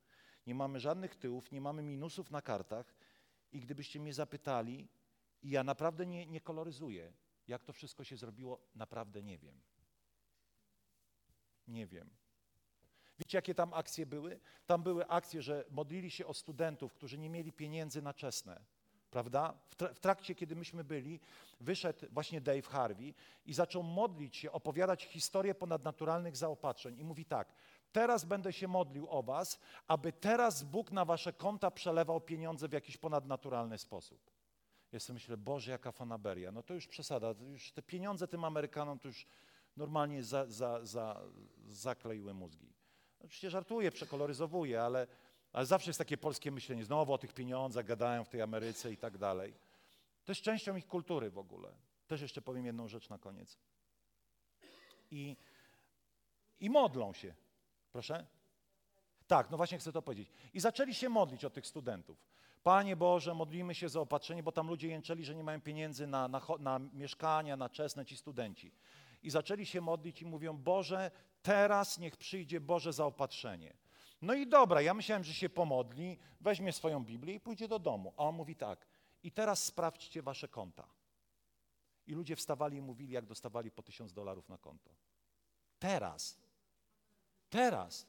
nie 0.46 0.54
mamy 0.54 0.80
żadnych 0.80 1.16
tyłów, 1.16 1.52
nie 1.52 1.60
mamy 1.60 1.82
minusów 1.82 2.30
na 2.30 2.42
kartach. 2.42 2.94
I 3.52 3.60
gdybyście 3.60 4.00
mnie 4.00 4.14
zapytali, 4.14 4.88
i 5.42 5.50
ja 5.50 5.64
naprawdę 5.64 6.06
nie, 6.06 6.26
nie 6.26 6.40
koloryzuję, 6.40 7.12
jak 7.48 7.64
to 7.64 7.72
wszystko 7.72 8.04
się 8.04 8.16
zrobiło, 8.16 8.60
naprawdę 8.74 9.22
nie 9.22 9.38
wiem. 9.38 9.60
Nie 11.68 11.86
wiem. 11.86 12.10
Wiecie, 13.18 13.38
jakie 13.38 13.54
tam 13.54 13.74
akcje 13.74 14.06
były? 14.06 14.40
Tam 14.66 14.82
były 14.82 15.08
akcje, 15.08 15.42
że 15.42 15.64
modlili 15.70 16.10
się 16.10 16.26
o 16.26 16.34
studentów, 16.34 16.92
którzy 16.92 17.18
nie 17.18 17.30
mieli 17.30 17.52
pieniędzy 17.52 18.02
na 18.02 18.14
czesne. 18.14 18.60
Prawda? 19.10 19.54
W 19.94 20.00
trakcie, 20.00 20.34
kiedy 20.34 20.56
myśmy 20.56 20.84
byli, 20.84 21.20
wyszedł 21.60 22.06
właśnie 22.12 22.40
Dave 22.40 22.62
Harvey 22.62 23.14
i 23.46 23.54
zaczął 23.54 23.82
modlić 23.82 24.36
się, 24.36 24.52
opowiadać 24.52 25.04
historię 25.04 25.54
ponadnaturalnych 25.54 26.36
zaopatrzeń. 26.36 26.98
I 26.98 27.04
mówi 27.04 27.24
tak: 27.24 27.54
Teraz 27.92 28.24
będę 28.24 28.52
się 28.52 28.68
modlił 28.68 29.06
o 29.10 29.22
Was, 29.22 29.58
aby 29.88 30.12
teraz 30.12 30.62
Bóg 30.62 30.92
na 30.92 31.04
Wasze 31.04 31.32
konta 31.32 31.70
przelewał 31.70 32.20
pieniądze 32.20 32.68
w 32.68 32.72
jakiś 32.72 32.96
ponadnaturalny 32.96 33.78
sposób. 33.78 34.35
Sobie 34.98 35.14
myślę, 35.14 35.36
Boże, 35.36 35.70
jaka 35.70 35.92
fanaberia. 35.92 36.52
No 36.52 36.62
to 36.62 36.74
już 36.74 36.86
przesada, 36.86 37.34
już 37.40 37.72
te 37.72 37.82
pieniądze 37.82 38.28
tym 38.28 38.44
Amerykanom 38.44 38.98
to 38.98 39.08
już 39.08 39.26
normalnie 39.76 40.22
za, 40.22 40.46
za, 40.46 40.84
za, 40.84 41.22
zakleiły 41.68 42.34
mózgi. 42.34 42.72
Oczywiście 43.18 43.50
żartuję, 43.50 43.90
przekoloryzowuję, 43.90 44.82
ale, 44.82 45.06
ale 45.52 45.66
zawsze 45.66 45.90
jest 45.90 45.98
takie 45.98 46.16
polskie 46.16 46.50
myślenie, 46.50 46.84
znowu 46.84 47.12
o 47.12 47.18
tych 47.18 47.32
pieniądzach 47.32 47.84
gadają 47.84 48.24
w 48.24 48.28
tej 48.28 48.42
Ameryce 48.42 48.92
i 48.92 48.96
tak 48.96 49.18
dalej. 49.18 49.54
To 50.24 50.32
jest 50.32 50.42
częścią 50.42 50.76
ich 50.76 50.86
kultury 50.86 51.30
w 51.30 51.38
ogóle. 51.38 51.72
Też 52.06 52.20
jeszcze 52.20 52.42
powiem 52.42 52.66
jedną 52.66 52.88
rzecz 52.88 53.08
na 53.08 53.18
koniec. 53.18 53.58
I, 55.10 55.36
i 56.60 56.70
modlą 56.70 57.12
się. 57.12 57.34
Proszę? 57.92 58.26
Tak, 59.26 59.50
no 59.50 59.56
właśnie 59.56 59.78
chcę 59.78 59.92
to 59.92 60.02
powiedzieć. 60.02 60.30
I 60.54 60.60
zaczęli 60.60 60.94
się 60.94 61.08
modlić 61.08 61.44
o 61.44 61.50
tych 61.50 61.66
studentów. 61.66 62.26
Panie 62.66 62.96
Boże, 62.96 63.34
modlimy 63.34 63.74
się 63.74 63.88
za 63.88 64.00
opatrzenie, 64.00 64.42
bo 64.42 64.52
tam 64.52 64.68
ludzie 64.68 64.88
jęczeli, 64.88 65.24
że 65.24 65.34
nie 65.34 65.44
mają 65.44 65.60
pieniędzy 65.60 66.06
na, 66.06 66.28
na, 66.28 66.40
na 66.58 66.78
mieszkania, 66.78 67.56
na 67.56 67.68
czesne 67.68 68.06
ci 68.06 68.16
studenci. 68.16 68.72
I 69.22 69.30
zaczęli 69.30 69.66
się 69.66 69.80
modlić 69.80 70.22
i 70.22 70.26
mówią, 70.26 70.56
Boże, 70.56 71.10
teraz 71.42 71.98
niech 71.98 72.16
przyjdzie 72.16 72.60
Boże 72.60 72.92
zaopatrzenie. 72.92 73.76
No 74.22 74.34
i 74.34 74.46
dobra, 74.46 74.80
ja 74.80 74.94
myślałem, 74.94 75.24
że 75.24 75.34
się 75.34 75.48
pomodli, 75.48 76.18
weźmie 76.40 76.72
swoją 76.72 77.04
Biblię 77.04 77.34
i 77.34 77.40
pójdzie 77.40 77.68
do 77.68 77.78
domu. 77.78 78.14
A 78.16 78.22
on 78.22 78.34
mówi 78.34 78.56
tak, 78.56 78.86
i 79.22 79.32
teraz 79.32 79.64
sprawdźcie 79.64 80.22
wasze 80.22 80.48
konta. 80.48 80.88
I 82.06 82.14
ludzie 82.14 82.36
wstawali 82.36 82.76
i 82.76 82.82
mówili, 82.82 83.12
jak 83.12 83.26
dostawali 83.26 83.70
po 83.70 83.82
tysiąc 83.82 84.12
dolarów 84.12 84.48
na 84.48 84.58
konto. 84.58 84.90
Teraz. 85.78 86.38
Teraz. 87.50 88.06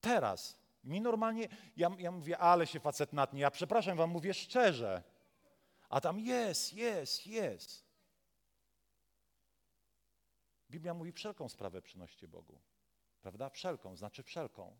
Teraz. 0.00 0.60
Mi 0.84 1.00
normalnie, 1.00 1.48
ja, 1.76 1.90
ja 1.98 2.10
mówię, 2.10 2.38
ale 2.38 2.66
się 2.66 2.80
facet 2.80 3.12
natnie, 3.12 3.40
ja 3.40 3.50
przepraszam 3.50 3.96
wam, 3.96 4.10
mówię 4.10 4.34
szczerze. 4.34 5.02
A 5.88 6.00
tam 6.00 6.20
jest, 6.20 6.72
jest, 6.72 7.26
jest. 7.26 7.84
Biblia 10.70 10.94
mówi, 10.94 11.12
wszelką 11.12 11.48
sprawę 11.48 11.82
przynoście 11.82 12.28
Bogu. 12.28 12.60
Prawda? 13.20 13.50
Wszelką, 13.50 13.96
znaczy 13.96 14.22
wszelką 14.22 14.76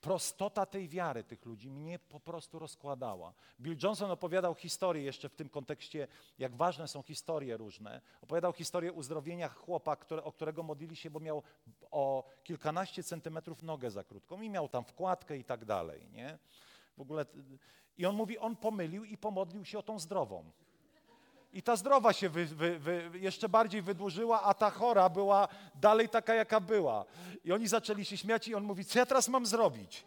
prostota 0.00 0.66
tej 0.66 0.88
wiary 0.88 1.24
tych 1.24 1.46
ludzi 1.46 1.70
mnie 1.70 1.98
po 1.98 2.20
prostu 2.20 2.58
rozkładała. 2.58 3.32
Bill 3.60 3.76
Johnson 3.82 4.10
opowiadał 4.10 4.54
historię 4.54 5.02
jeszcze 5.02 5.28
w 5.28 5.34
tym 5.34 5.48
kontekście, 5.48 6.08
jak 6.38 6.56
ważne 6.56 6.88
są 6.88 7.02
historie 7.02 7.56
różne. 7.56 8.00
Opowiadał 8.22 8.52
historię 8.52 8.92
uzdrowienia 8.92 9.48
chłopa, 9.48 9.96
które, 9.96 10.24
o 10.24 10.32
którego 10.32 10.62
modlili 10.62 10.96
się, 10.96 11.10
bo 11.10 11.20
miał 11.20 11.42
o 11.90 12.24
kilkanaście 12.44 13.02
centymetrów 13.02 13.62
nogę 13.62 13.90
za 13.90 14.04
krótką 14.04 14.40
i 14.40 14.50
miał 14.50 14.68
tam 14.68 14.84
wkładkę 14.84 15.36
i 15.36 15.44
tak 15.44 15.64
dalej. 15.64 16.08
Nie? 16.12 16.38
W 16.96 17.00
ogóle, 17.00 17.26
I 17.98 18.06
on 18.06 18.16
mówi, 18.16 18.38
on 18.38 18.56
pomylił 18.56 19.04
i 19.04 19.16
pomodlił 19.16 19.64
się 19.64 19.78
o 19.78 19.82
tą 19.82 19.98
zdrową. 19.98 20.50
I 21.52 21.62
ta 21.62 21.76
zdrowa 21.76 22.12
się 22.12 22.28
wy, 22.28 22.46
wy, 22.46 22.78
wy, 22.78 23.10
jeszcze 23.14 23.48
bardziej 23.48 23.82
wydłużyła, 23.82 24.42
a 24.42 24.54
ta 24.54 24.70
chora 24.70 25.08
była 25.08 25.48
dalej 25.74 26.08
taka, 26.08 26.34
jaka 26.34 26.60
była. 26.60 27.04
I 27.44 27.52
oni 27.52 27.68
zaczęli 27.68 28.04
się 28.04 28.16
śmiać 28.16 28.48
i 28.48 28.54
on 28.54 28.64
mówi, 28.64 28.84
co 28.84 28.98
ja 28.98 29.06
teraz 29.06 29.28
mam 29.28 29.46
zrobić? 29.46 30.06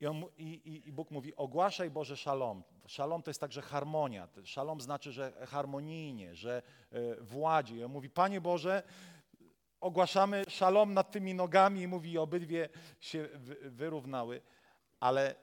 I, 0.00 0.06
on, 0.06 0.24
i, 0.38 0.44
i, 0.44 0.88
i 0.88 0.92
Bóg 0.92 1.10
mówi, 1.10 1.36
ogłaszaj 1.36 1.90
Boże 1.90 2.16
szalom. 2.16 2.62
Szalom 2.86 3.22
to 3.22 3.30
jest 3.30 3.40
także 3.40 3.62
harmonia. 3.62 4.28
Szalom 4.44 4.80
znaczy, 4.80 5.12
że 5.12 5.46
harmonijnie, 5.46 6.34
że 6.34 6.62
y, 6.92 7.16
władzie. 7.20 7.76
I 7.76 7.84
on 7.84 7.92
mówi, 7.92 8.10
Panie 8.10 8.40
Boże, 8.40 8.82
ogłaszamy 9.80 10.44
szalom 10.48 10.94
nad 10.94 11.10
tymi 11.10 11.34
nogami 11.34 11.80
i 11.80 11.88
mówi, 11.88 12.18
obydwie 12.18 12.68
się 13.00 13.28
wyrównały. 13.62 14.42
Ale 15.00 15.34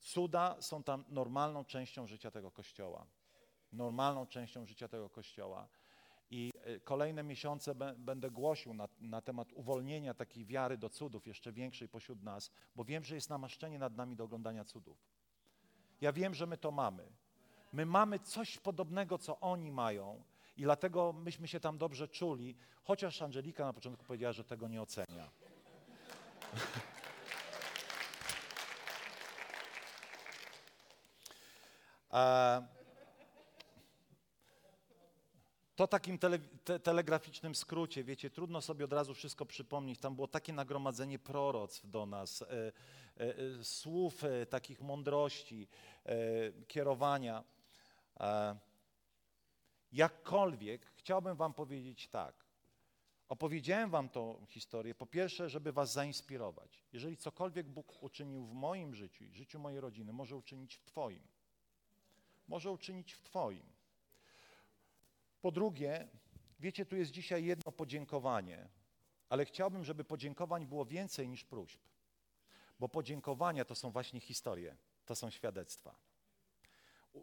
cuda 0.00 0.56
są 0.60 0.82
tam 0.82 1.04
normalną 1.08 1.64
częścią 1.64 2.06
życia 2.06 2.30
tego 2.30 2.50
Kościoła 2.50 3.06
normalną 3.74 4.26
częścią 4.26 4.66
życia 4.66 4.88
tego 4.88 5.10
Kościoła. 5.10 5.68
I 6.30 6.52
e, 6.64 6.80
kolejne 6.80 7.22
miesiące 7.22 7.74
będę 7.96 8.30
głosił 8.30 8.74
na, 8.74 8.88
na, 9.00 9.20
temat 9.20 9.52
uwolnienia 9.52 10.14
takiej 10.14 10.44
wiary 10.44 10.78
do 10.78 10.90
cudów, 10.90 11.26
jeszcze 11.26 11.52
większej 11.52 11.88
pośród 11.88 12.22
nas, 12.22 12.50
bo 12.76 12.84
wiem, 12.84 13.04
że 13.04 13.14
jest 13.14 13.30
namaszczenie 13.30 13.78
nad 13.78 13.96
nami 13.96 14.16
do 14.16 14.24
oglądania 14.24 14.64
cudów. 14.64 14.96
Ja 16.00 16.12
wiem, 16.12 16.34
że 16.34 16.46
my 16.46 16.56
to 16.56 16.70
mamy. 16.70 17.12
My 17.72 17.86
mamy 17.86 18.18
coś 18.18 18.58
podobnego, 18.58 19.18
co 19.18 19.40
oni 19.40 19.72
mają, 19.72 20.22
i 20.56 20.62
dlatego 20.62 21.12
myśmy 21.12 21.48
się 21.48 21.60
tam 21.60 21.78
dobrze 21.78 22.08
czuli, 22.08 22.56
chociaż 22.82 23.22
Angelika 23.22 23.64
na 23.64 23.72
początku 23.72 24.04
powiedziała, 24.04 24.32
że 24.32 24.44
tego 24.44 24.68
nie 24.68 24.82
ocenia. 24.82 25.30
e, 32.12 32.73
to 35.76 35.86
takim 35.86 36.18
tele, 36.18 36.38
te, 36.38 36.80
telegraficznym 36.80 37.54
skrócie, 37.54 38.04
wiecie, 38.04 38.30
trudno 38.30 38.60
sobie 38.60 38.84
od 38.84 38.92
razu 38.92 39.14
wszystko 39.14 39.46
przypomnieć. 39.46 39.98
Tam 40.00 40.14
było 40.14 40.28
takie 40.28 40.52
nagromadzenie 40.52 41.18
proroctw 41.18 41.90
do 41.90 42.06
nas, 42.06 42.42
e, 42.42 42.46
e, 42.46 43.36
e 43.36 43.64
słów 43.64 44.24
e, 44.24 44.46
takich 44.46 44.80
mądrości, 44.80 45.68
e, 46.06 46.16
kierowania. 46.68 47.44
E, 48.20 48.56
jakkolwiek 49.92 50.86
chciałbym 50.96 51.36
Wam 51.36 51.54
powiedzieć 51.54 52.08
tak. 52.08 52.44
Opowiedziałem 53.28 53.90
Wam 53.90 54.08
tą 54.08 54.46
historię, 54.48 54.94
po 54.94 55.06
pierwsze, 55.06 55.48
żeby 55.48 55.72
Was 55.72 55.92
zainspirować. 55.92 56.82
Jeżeli 56.92 57.16
cokolwiek 57.16 57.66
Bóg 57.66 58.02
uczynił 58.02 58.46
w 58.46 58.52
moim 58.52 58.94
życiu 58.94 59.24
życiu 59.32 59.58
mojej 59.58 59.80
rodziny, 59.80 60.12
może 60.12 60.36
uczynić 60.36 60.76
w 60.76 60.84
Twoim. 60.84 61.22
Może 62.48 62.70
uczynić 62.70 63.12
w 63.12 63.22
Twoim. 63.22 63.73
Po 65.44 65.52
drugie, 65.52 66.08
wiecie, 66.60 66.86
tu 66.86 66.96
jest 66.96 67.10
dzisiaj 67.10 67.44
jedno 67.44 67.72
podziękowanie, 67.72 68.68
ale 69.28 69.44
chciałbym, 69.44 69.84
żeby 69.84 70.04
podziękowań 70.04 70.66
było 70.66 70.84
więcej 70.84 71.28
niż 71.28 71.44
próśb, 71.44 71.80
bo 72.80 72.88
podziękowania 72.88 73.64
to 73.64 73.74
są 73.74 73.90
właśnie 73.90 74.20
historie, 74.20 74.76
to 75.04 75.14
są 75.16 75.30
świadectwa. 75.30 75.94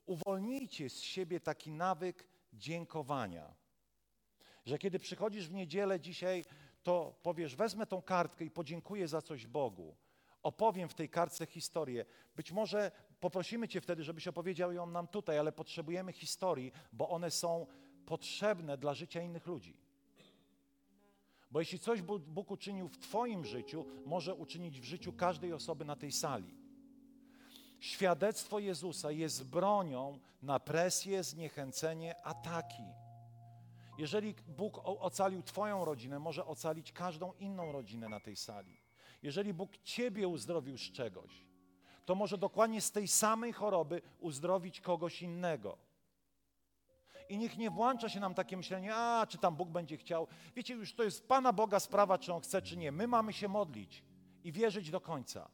uwolnijcie 0.05 0.89
z 0.89 0.99
siebie 0.99 1.39
taki 1.39 1.71
nawyk 1.71 2.27
dziękowania. 2.53 3.53
Że 4.65 4.77
kiedy 4.77 4.99
przychodzisz 4.99 5.47
w 5.47 5.53
niedzielę 5.53 5.99
dzisiaj, 5.99 6.45
to 6.83 7.19
powiesz, 7.23 7.55
wezmę 7.55 7.85
tą 7.85 8.01
kartkę 8.01 8.45
i 8.45 8.51
podziękuję 8.51 9.07
za 9.07 9.21
coś 9.21 9.47
Bogu. 9.47 9.95
Opowiem 10.43 10.89
w 10.89 10.93
tej 10.93 11.09
kartce 11.09 11.45
historię. 11.45 12.05
Być 12.35 12.51
może 12.51 12.91
poprosimy 13.19 13.67
Cię 13.67 13.81
wtedy, 13.81 14.03
żebyś 14.03 14.27
opowiedział 14.27 14.71
ją 14.71 14.85
nam 14.85 15.07
tutaj, 15.07 15.39
ale 15.39 15.51
potrzebujemy 15.51 16.13
historii, 16.13 16.71
bo 16.93 17.09
one 17.09 17.31
są 17.31 17.67
potrzebne 18.05 18.77
dla 18.77 18.93
życia 18.93 19.21
innych 19.21 19.47
ludzi. 19.47 19.77
Bo 21.51 21.59
jeśli 21.59 21.79
coś 21.79 22.01
Bóg 22.01 22.51
uczynił 22.51 22.87
w 22.87 22.97
Twoim 22.97 23.45
życiu, 23.45 23.85
może 24.05 24.35
uczynić 24.35 24.79
w 24.79 24.83
życiu 24.83 25.13
każdej 25.13 25.53
osoby 25.53 25.85
na 25.85 25.95
tej 25.95 26.11
sali. 26.11 26.55
Świadectwo 27.79 28.59
Jezusa 28.59 29.11
jest 29.11 29.49
bronią 29.49 30.19
na 30.41 30.59
presję, 30.59 31.23
zniechęcenie, 31.23 32.25
ataki. 32.25 32.83
Jeżeli 33.97 34.35
Bóg 34.47 34.81
ocalił 34.83 35.43
Twoją 35.43 35.85
rodzinę, 35.85 36.19
może 36.19 36.45
ocalić 36.45 36.91
każdą 36.91 37.33
inną 37.33 37.71
rodzinę 37.71 38.09
na 38.09 38.19
tej 38.19 38.35
sali. 38.35 38.81
Jeżeli 39.23 39.53
Bóg 39.53 39.77
Ciebie 39.77 40.27
uzdrowił 40.27 40.77
z 40.77 40.91
czegoś, 40.91 41.45
to 42.05 42.15
może 42.15 42.37
dokładnie 42.37 42.81
z 42.81 42.91
tej 42.91 43.07
samej 43.07 43.53
choroby 43.53 44.01
uzdrowić 44.19 44.81
kogoś 44.81 45.21
innego. 45.21 45.77
I 47.31 47.37
niech 47.37 47.57
nie 47.57 47.69
włącza 47.69 48.09
się 48.09 48.19
nam 48.19 48.33
takie 48.33 48.57
myślenie, 48.57 48.95
a 48.95 49.25
czy 49.29 49.37
tam 49.37 49.55
Bóg 49.55 49.69
będzie 49.69 49.97
chciał. 49.97 50.27
Wiecie, 50.55 50.73
już 50.73 50.95
to 50.95 51.03
jest 51.03 51.27
Pana 51.27 51.53
Boga 51.53 51.79
sprawa, 51.79 52.17
czy 52.17 52.33
On 52.33 52.41
chce, 52.41 52.61
czy 52.61 52.77
nie. 52.77 52.91
My 52.91 53.07
mamy 53.07 53.33
się 53.33 53.47
modlić 53.47 54.03
i 54.43 54.51
wierzyć 54.51 54.91
do 54.91 55.01
końca. 55.01 55.49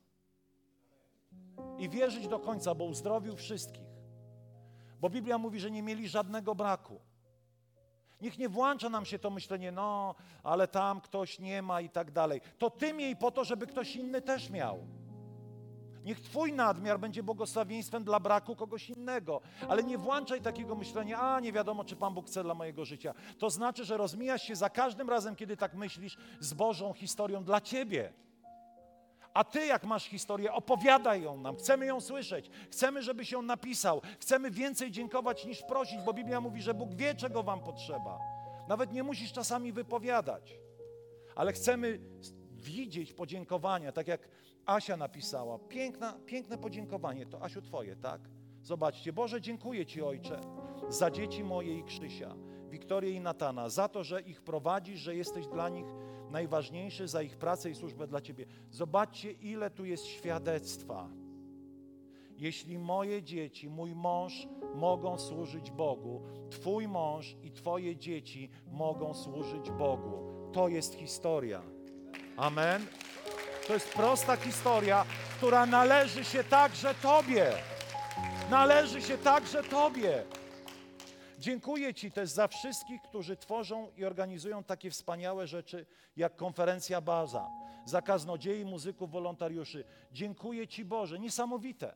I 1.77 1.89
wierzyć 1.89 2.27
do 2.27 2.39
końca, 2.39 2.75
bo 2.75 2.85
uzdrowił 2.85 3.35
wszystkich. 3.35 3.87
Bo 4.99 5.09
Biblia 5.09 5.37
mówi, 5.37 5.59
że 5.59 5.71
nie 5.71 5.83
mieli 5.83 6.07
żadnego 6.07 6.55
braku. 6.55 6.99
Niech 8.21 8.37
nie 8.37 8.49
włącza 8.49 8.89
nam 8.89 9.05
się 9.05 9.19
to 9.19 9.29
myślenie, 9.29 9.71
no, 9.71 10.15
ale 10.43 10.67
tam 10.67 11.01
ktoś 11.01 11.39
nie 11.39 11.61
ma 11.61 11.81
i 11.81 11.89
tak 11.89 12.11
dalej. 12.11 12.41
To 12.57 12.69
ty 12.69 12.93
miej 12.93 13.15
po 13.15 13.31
to, 13.31 13.43
żeby 13.45 13.67
ktoś 13.67 13.95
inny 13.95 14.21
też 14.21 14.49
miał. 14.49 14.87
Niech 16.07 16.21
Twój 16.21 16.53
nadmiar 16.53 16.99
będzie 16.99 17.23
błogosławieństwem 17.23 18.03
dla 18.03 18.19
braku 18.19 18.55
kogoś 18.55 18.89
innego, 18.89 19.41
ale 19.69 19.83
nie 19.83 19.97
włączaj 19.97 20.41
takiego 20.41 20.75
myślenia, 20.75 21.19
a 21.21 21.39
nie 21.39 21.53
wiadomo, 21.53 21.83
czy 21.83 21.95
Pan 21.95 22.13
Bóg 22.13 22.27
chce 22.27 22.43
dla 22.43 22.53
mojego 22.53 22.85
życia. 22.85 23.13
To 23.37 23.49
znaczy, 23.49 23.85
że 23.85 23.97
rozmijasz 23.97 24.43
się 24.43 24.55
za 24.55 24.69
każdym 24.69 25.09
razem, 25.09 25.35
kiedy 25.35 25.57
tak 25.57 25.73
myślisz, 25.73 26.17
z 26.39 26.53
Bożą 26.53 26.93
historią 26.93 27.43
dla 27.43 27.61
Ciebie. 27.61 28.13
A 29.33 29.43
Ty, 29.43 29.65
jak 29.65 29.83
masz 29.83 30.05
historię, 30.05 30.53
opowiadaj 30.53 31.21
ją 31.21 31.37
nam. 31.37 31.55
Chcemy 31.55 31.85
ją 31.85 32.01
słyszeć. 32.01 32.49
Chcemy, 32.71 33.03
żebyś 33.03 33.31
ją 33.31 33.41
napisał. 33.41 34.01
Chcemy 34.19 34.51
więcej 34.51 34.91
dziękować 34.91 35.45
niż 35.45 35.61
prosić, 35.61 36.01
bo 36.01 36.13
Biblia 36.13 36.41
mówi, 36.41 36.61
że 36.61 36.73
Bóg 36.73 36.93
wie, 36.95 37.15
czego 37.15 37.43
Wam 37.43 37.59
potrzeba. 37.59 38.19
Nawet 38.67 38.93
nie 38.93 39.03
musisz 39.03 39.33
czasami 39.33 39.71
wypowiadać, 39.71 40.59
ale 41.35 41.53
chcemy 41.53 41.99
widzieć 42.51 43.13
podziękowania, 43.13 43.91
tak 43.91 44.07
jak 44.07 44.29
Asia 44.67 44.97
napisała. 44.97 45.59
Piękna, 45.59 46.13
piękne 46.25 46.57
podziękowanie. 46.57 47.25
To 47.25 47.43
Asiu 47.43 47.61
Twoje, 47.61 47.95
tak? 47.95 48.21
Zobaczcie. 48.61 49.13
Boże, 49.13 49.41
dziękuję 49.41 49.85
Ci, 49.85 50.01
Ojcze, 50.01 50.41
za 50.89 51.11
dzieci 51.11 51.43
moje 51.43 51.79
i 51.79 51.83
Krzysia, 51.83 52.35
Wiktorię 52.69 53.11
i 53.11 53.19
Natana, 53.19 53.69
za 53.69 53.87
to, 53.87 54.03
że 54.03 54.21
ich 54.21 54.41
prowadzisz, 54.41 54.99
że 54.99 55.15
jesteś 55.15 55.47
dla 55.47 55.69
nich 55.69 55.85
najważniejszy, 56.29 57.07
za 57.07 57.21
ich 57.21 57.37
pracę 57.37 57.69
i 57.69 57.75
służbę 57.75 58.07
dla 58.07 58.21
Ciebie. 58.21 58.45
Zobaczcie, 58.71 59.31
ile 59.31 59.69
tu 59.69 59.85
jest 59.85 60.05
świadectwa. 60.05 61.09
Jeśli 62.37 62.77
moje 62.77 63.23
dzieci, 63.23 63.69
mój 63.69 63.95
mąż 63.95 64.47
mogą 64.75 65.17
służyć 65.17 65.71
Bogu, 65.71 66.21
Twój 66.49 66.87
mąż 66.87 67.35
i 67.43 67.51
Twoje 67.51 67.95
dzieci 67.95 68.49
mogą 68.71 69.13
służyć 69.13 69.71
Bogu. 69.71 70.49
To 70.53 70.67
jest 70.67 70.95
historia. 70.95 71.61
Amen. 72.37 72.85
To 73.67 73.73
jest 73.73 73.93
prosta 73.93 74.35
historia, 74.35 75.05
która 75.37 75.65
należy 75.65 76.25
się 76.25 76.43
także 76.43 76.93
Tobie. 76.95 77.51
Należy 78.49 79.01
się 79.01 79.17
także 79.17 79.63
Tobie. 79.63 80.23
Dziękuję 81.39 81.93
Ci 81.93 82.11
też 82.11 82.29
za 82.29 82.47
wszystkich, 82.47 83.01
którzy 83.01 83.37
tworzą 83.37 83.91
i 83.97 84.05
organizują 84.05 84.63
takie 84.63 84.91
wspaniałe 84.91 85.47
rzeczy 85.47 85.85
jak 86.17 86.35
konferencja 86.35 87.01
Baza, 87.01 87.49
za 87.85 88.01
kaznodziei, 88.01 88.65
muzyków, 88.65 89.11
wolontariuszy. 89.11 89.83
Dziękuję 90.11 90.67
Ci 90.67 90.85
Boże, 90.85 91.19
niesamowite. 91.19 91.93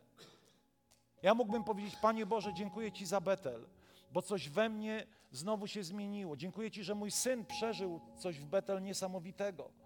Ja 1.22 1.34
mógłbym 1.34 1.64
powiedzieć, 1.64 1.96
Panie 2.02 2.26
Boże, 2.26 2.54
dziękuję 2.54 2.92
Ci 2.92 3.06
za 3.06 3.22
Betel, 3.22 3.66
bo 4.14 4.22
coś 4.22 4.50
we 4.50 4.70
mnie 4.70 5.08
znowu 5.32 5.68
się 5.68 5.84
zmieniło. 5.84 6.38
Dziękuję 6.38 6.72
Ci, 6.72 6.84
że 6.84 6.96
mój 6.96 7.12
syn 7.12 7.46
przeżył 7.46 8.02
coś 8.18 8.40
w 8.40 8.46
Betel 8.46 8.84
niesamowitego. 8.84 9.81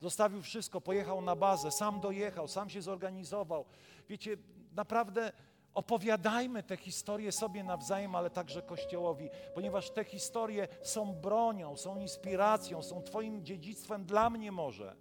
Zostawił 0.00 0.42
wszystko, 0.42 0.80
pojechał 0.80 1.22
na 1.22 1.36
bazę, 1.36 1.70
sam 1.70 2.00
dojechał, 2.00 2.48
sam 2.48 2.70
się 2.70 2.82
zorganizował. 2.82 3.64
Wiecie, 4.08 4.36
naprawdę 4.72 5.32
opowiadajmy 5.74 6.62
te 6.62 6.76
historie 6.76 7.32
sobie 7.32 7.64
nawzajem, 7.64 8.14
ale 8.14 8.30
także 8.30 8.62
Kościołowi, 8.62 9.28
ponieważ 9.54 9.90
te 9.90 10.04
historie 10.04 10.68
są 10.82 11.14
bronią, 11.14 11.76
są 11.76 12.00
inspiracją, 12.00 12.82
są 12.82 13.02
Twoim 13.02 13.44
dziedzictwem 13.44 14.04
dla 14.04 14.30
mnie 14.30 14.52
może, 14.52 14.96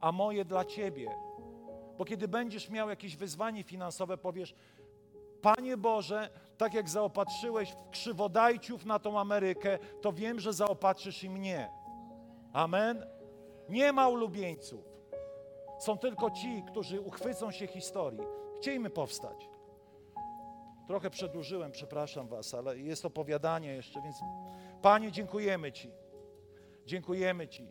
a 0.00 0.12
moje 0.12 0.44
dla 0.44 0.64
Ciebie. 0.64 1.10
Bo 1.98 2.04
kiedy 2.04 2.28
będziesz 2.28 2.70
miał 2.70 2.88
jakieś 2.88 3.16
wyzwanie 3.16 3.62
finansowe, 3.62 4.18
powiesz, 4.18 4.54
Panie 5.42 5.76
Boże, 5.76 6.30
tak 6.56 6.74
jak 6.74 6.88
zaopatrzyłeś 6.88 7.74
krzywodajciów 7.90 8.84
na 8.84 8.98
tą 8.98 9.20
Amerykę, 9.20 9.78
to 10.00 10.12
wiem, 10.12 10.40
że 10.40 10.52
zaopatrzysz 10.52 11.24
i 11.24 11.30
mnie. 11.30 11.70
Amen. 12.52 13.06
Nie 13.68 13.92
ma 13.92 14.08
ulubieńców. 14.08 14.84
Są 15.78 15.98
tylko 15.98 16.30
ci, 16.30 16.62
którzy 16.62 17.00
uchwycą 17.00 17.50
się 17.50 17.66
historii. 17.66 18.20
Chciejmy 18.56 18.90
powstać. 18.90 19.48
Trochę 20.86 21.10
przedłużyłem, 21.10 21.72
przepraszam 21.72 22.28
Was, 22.28 22.54
ale 22.54 22.78
jest 22.78 23.04
opowiadanie 23.04 23.72
jeszcze, 23.72 24.02
więc 24.02 24.16
Panie, 24.82 25.12
dziękujemy 25.12 25.72
Ci. 25.72 25.90
Dziękujemy 26.86 27.48
Ci, 27.48 27.68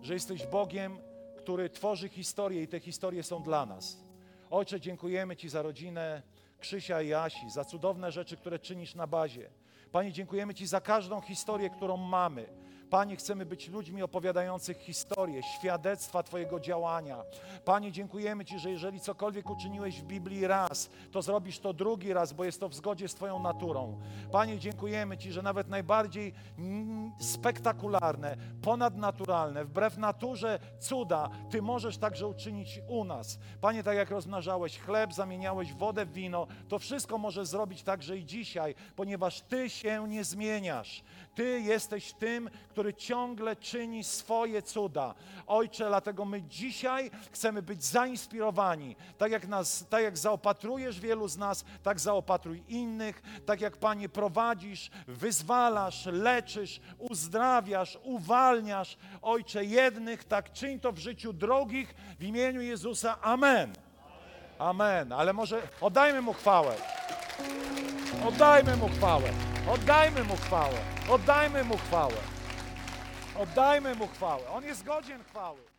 że 0.00 0.14
jesteś 0.14 0.46
Bogiem, 0.46 0.98
który 1.36 1.70
tworzy 1.70 2.08
historie 2.08 2.62
i 2.62 2.68
te 2.68 2.80
historie 2.80 3.22
są 3.22 3.42
dla 3.42 3.66
nas. 3.66 4.04
Ojcze, 4.50 4.80
dziękujemy 4.80 5.36
Ci 5.36 5.48
za 5.48 5.62
rodzinę 5.62 6.22
Krzysia 6.58 7.02
i 7.02 7.12
Asi, 7.12 7.50
za 7.50 7.64
cudowne 7.64 8.12
rzeczy, 8.12 8.36
które 8.36 8.58
czynisz 8.58 8.94
na 8.94 9.06
bazie. 9.06 9.50
Panie, 9.92 10.12
dziękujemy 10.12 10.54
Ci 10.54 10.66
za 10.66 10.80
każdą 10.80 11.20
historię, 11.20 11.70
którą 11.70 11.96
mamy. 11.96 12.46
Panie, 12.90 13.16
chcemy 13.16 13.46
być 13.46 13.68
ludźmi 13.68 14.02
opowiadających 14.02 14.78
historię, 14.78 15.42
świadectwa 15.42 16.22
Twojego 16.22 16.60
działania. 16.60 17.22
Panie, 17.64 17.92
dziękujemy 17.92 18.44
Ci, 18.44 18.58
że 18.58 18.70
jeżeli 18.70 19.00
cokolwiek 19.00 19.50
uczyniłeś 19.50 20.00
w 20.00 20.04
Biblii 20.04 20.46
raz, 20.46 20.90
to 21.12 21.22
zrobisz 21.22 21.58
to 21.58 21.72
drugi 21.72 22.12
raz, 22.12 22.32
bo 22.32 22.44
jest 22.44 22.60
to 22.60 22.68
w 22.68 22.74
zgodzie 22.74 23.08
z 23.08 23.14
Twoją 23.14 23.38
naturą. 23.38 24.00
Panie, 24.32 24.58
dziękujemy 24.58 25.18
Ci, 25.18 25.32
że 25.32 25.42
nawet 25.42 25.68
najbardziej 25.68 26.32
mm, 26.58 27.12
spektakularne, 27.20 28.36
ponadnaturalne, 28.62 29.64
wbrew 29.64 29.96
naturze 29.96 30.58
cuda, 30.78 31.30
Ty 31.50 31.62
możesz 31.62 31.98
także 31.98 32.26
uczynić 32.26 32.80
u 32.88 33.04
nas. 33.04 33.38
Panie, 33.60 33.82
tak 33.82 33.96
jak 33.96 34.10
rozmnażałeś 34.10 34.78
chleb, 34.78 35.12
zamieniałeś 35.12 35.74
wodę 35.74 36.06
w 36.06 36.12
wino, 36.12 36.46
to 36.68 36.78
wszystko 36.78 37.18
może 37.18 37.46
zrobić 37.46 37.82
także 37.82 38.18
i 38.18 38.26
dzisiaj, 38.26 38.74
ponieważ 38.96 39.40
Ty 39.40 39.70
się 39.70 40.08
nie 40.08 40.24
zmieniasz. 40.24 41.02
Ty 41.34 41.60
jesteś 41.60 42.12
tym, 42.12 42.50
który 42.68 42.79
ciągle 42.94 43.56
czyni 43.56 44.04
swoje 44.04 44.62
cuda. 44.62 45.14
Ojcze, 45.46 45.88
dlatego 45.88 46.24
my 46.24 46.42
dzisiaj 46.42 47.10
chcemy 47.30 47.62
być 47.62 47.84
zainspirowani. 47.84 48.96
Tak 49.18 49.32
jak, 49.32 49.48
nas, 49.48 49.84
tak 49.90 50.02
jak 50.02 50.18
zaopatrujesz 50.18 51.00
wielu 51.00 51.28
z 51.28 51.36
nas, 51.36 51.64
tak 51.82 52.00
zaopatruj 52.00 52.62
innych. 52.68 53.22
Tak 53.46 53.60
jak, 53.60 53.76
Panie, 53.76 54.08
prowadzisz, 54.08 54.90
wyzwalasz, 55.06 56.06
leczysz, 56.06 56.80
uzdrawiasz, 56.98 57.98
uwalniasz. 58.02 58.96
Ojcze, 59.22 59.64
jednych, 59.64 60.24
tak 60.24 60.52
czyń 60.52 60.80
to 60.80 60.92
w 60.92 60.98
życiu 60.98 61.32
drugich 61.32 61.94
w 62.18 62.24
imieniu 62.24 62.60
Jezusa. 62.60 63.20
Amen. 63.20 63.72
Amen. 64.58 65.12
Ale 65.12 65.32
może 65.32 65.62
oddajmy 65.80 66.20
Mu 66.20 66.32
chwałę. 66.32 66.74
Oddajmy 68.26 68.76
Mu 68.76 68.88
chwałę. 68.88 69.30
Oddajmy 69.68 70.24
Mu 70.24 70.36
chwałę. 70.36 70.78
Oddajmy 71.10 71.64
Mu 71.64 71.76
chwałę. 71.76 72.39
Oddajmy 73.40 73.94
Mu 73.94 74.06
chwałę. 74.06 74.42
On 74.50 74.64
jest 74.64 74.84
godzien 74.84 75.24
chwały. 75.24 75.69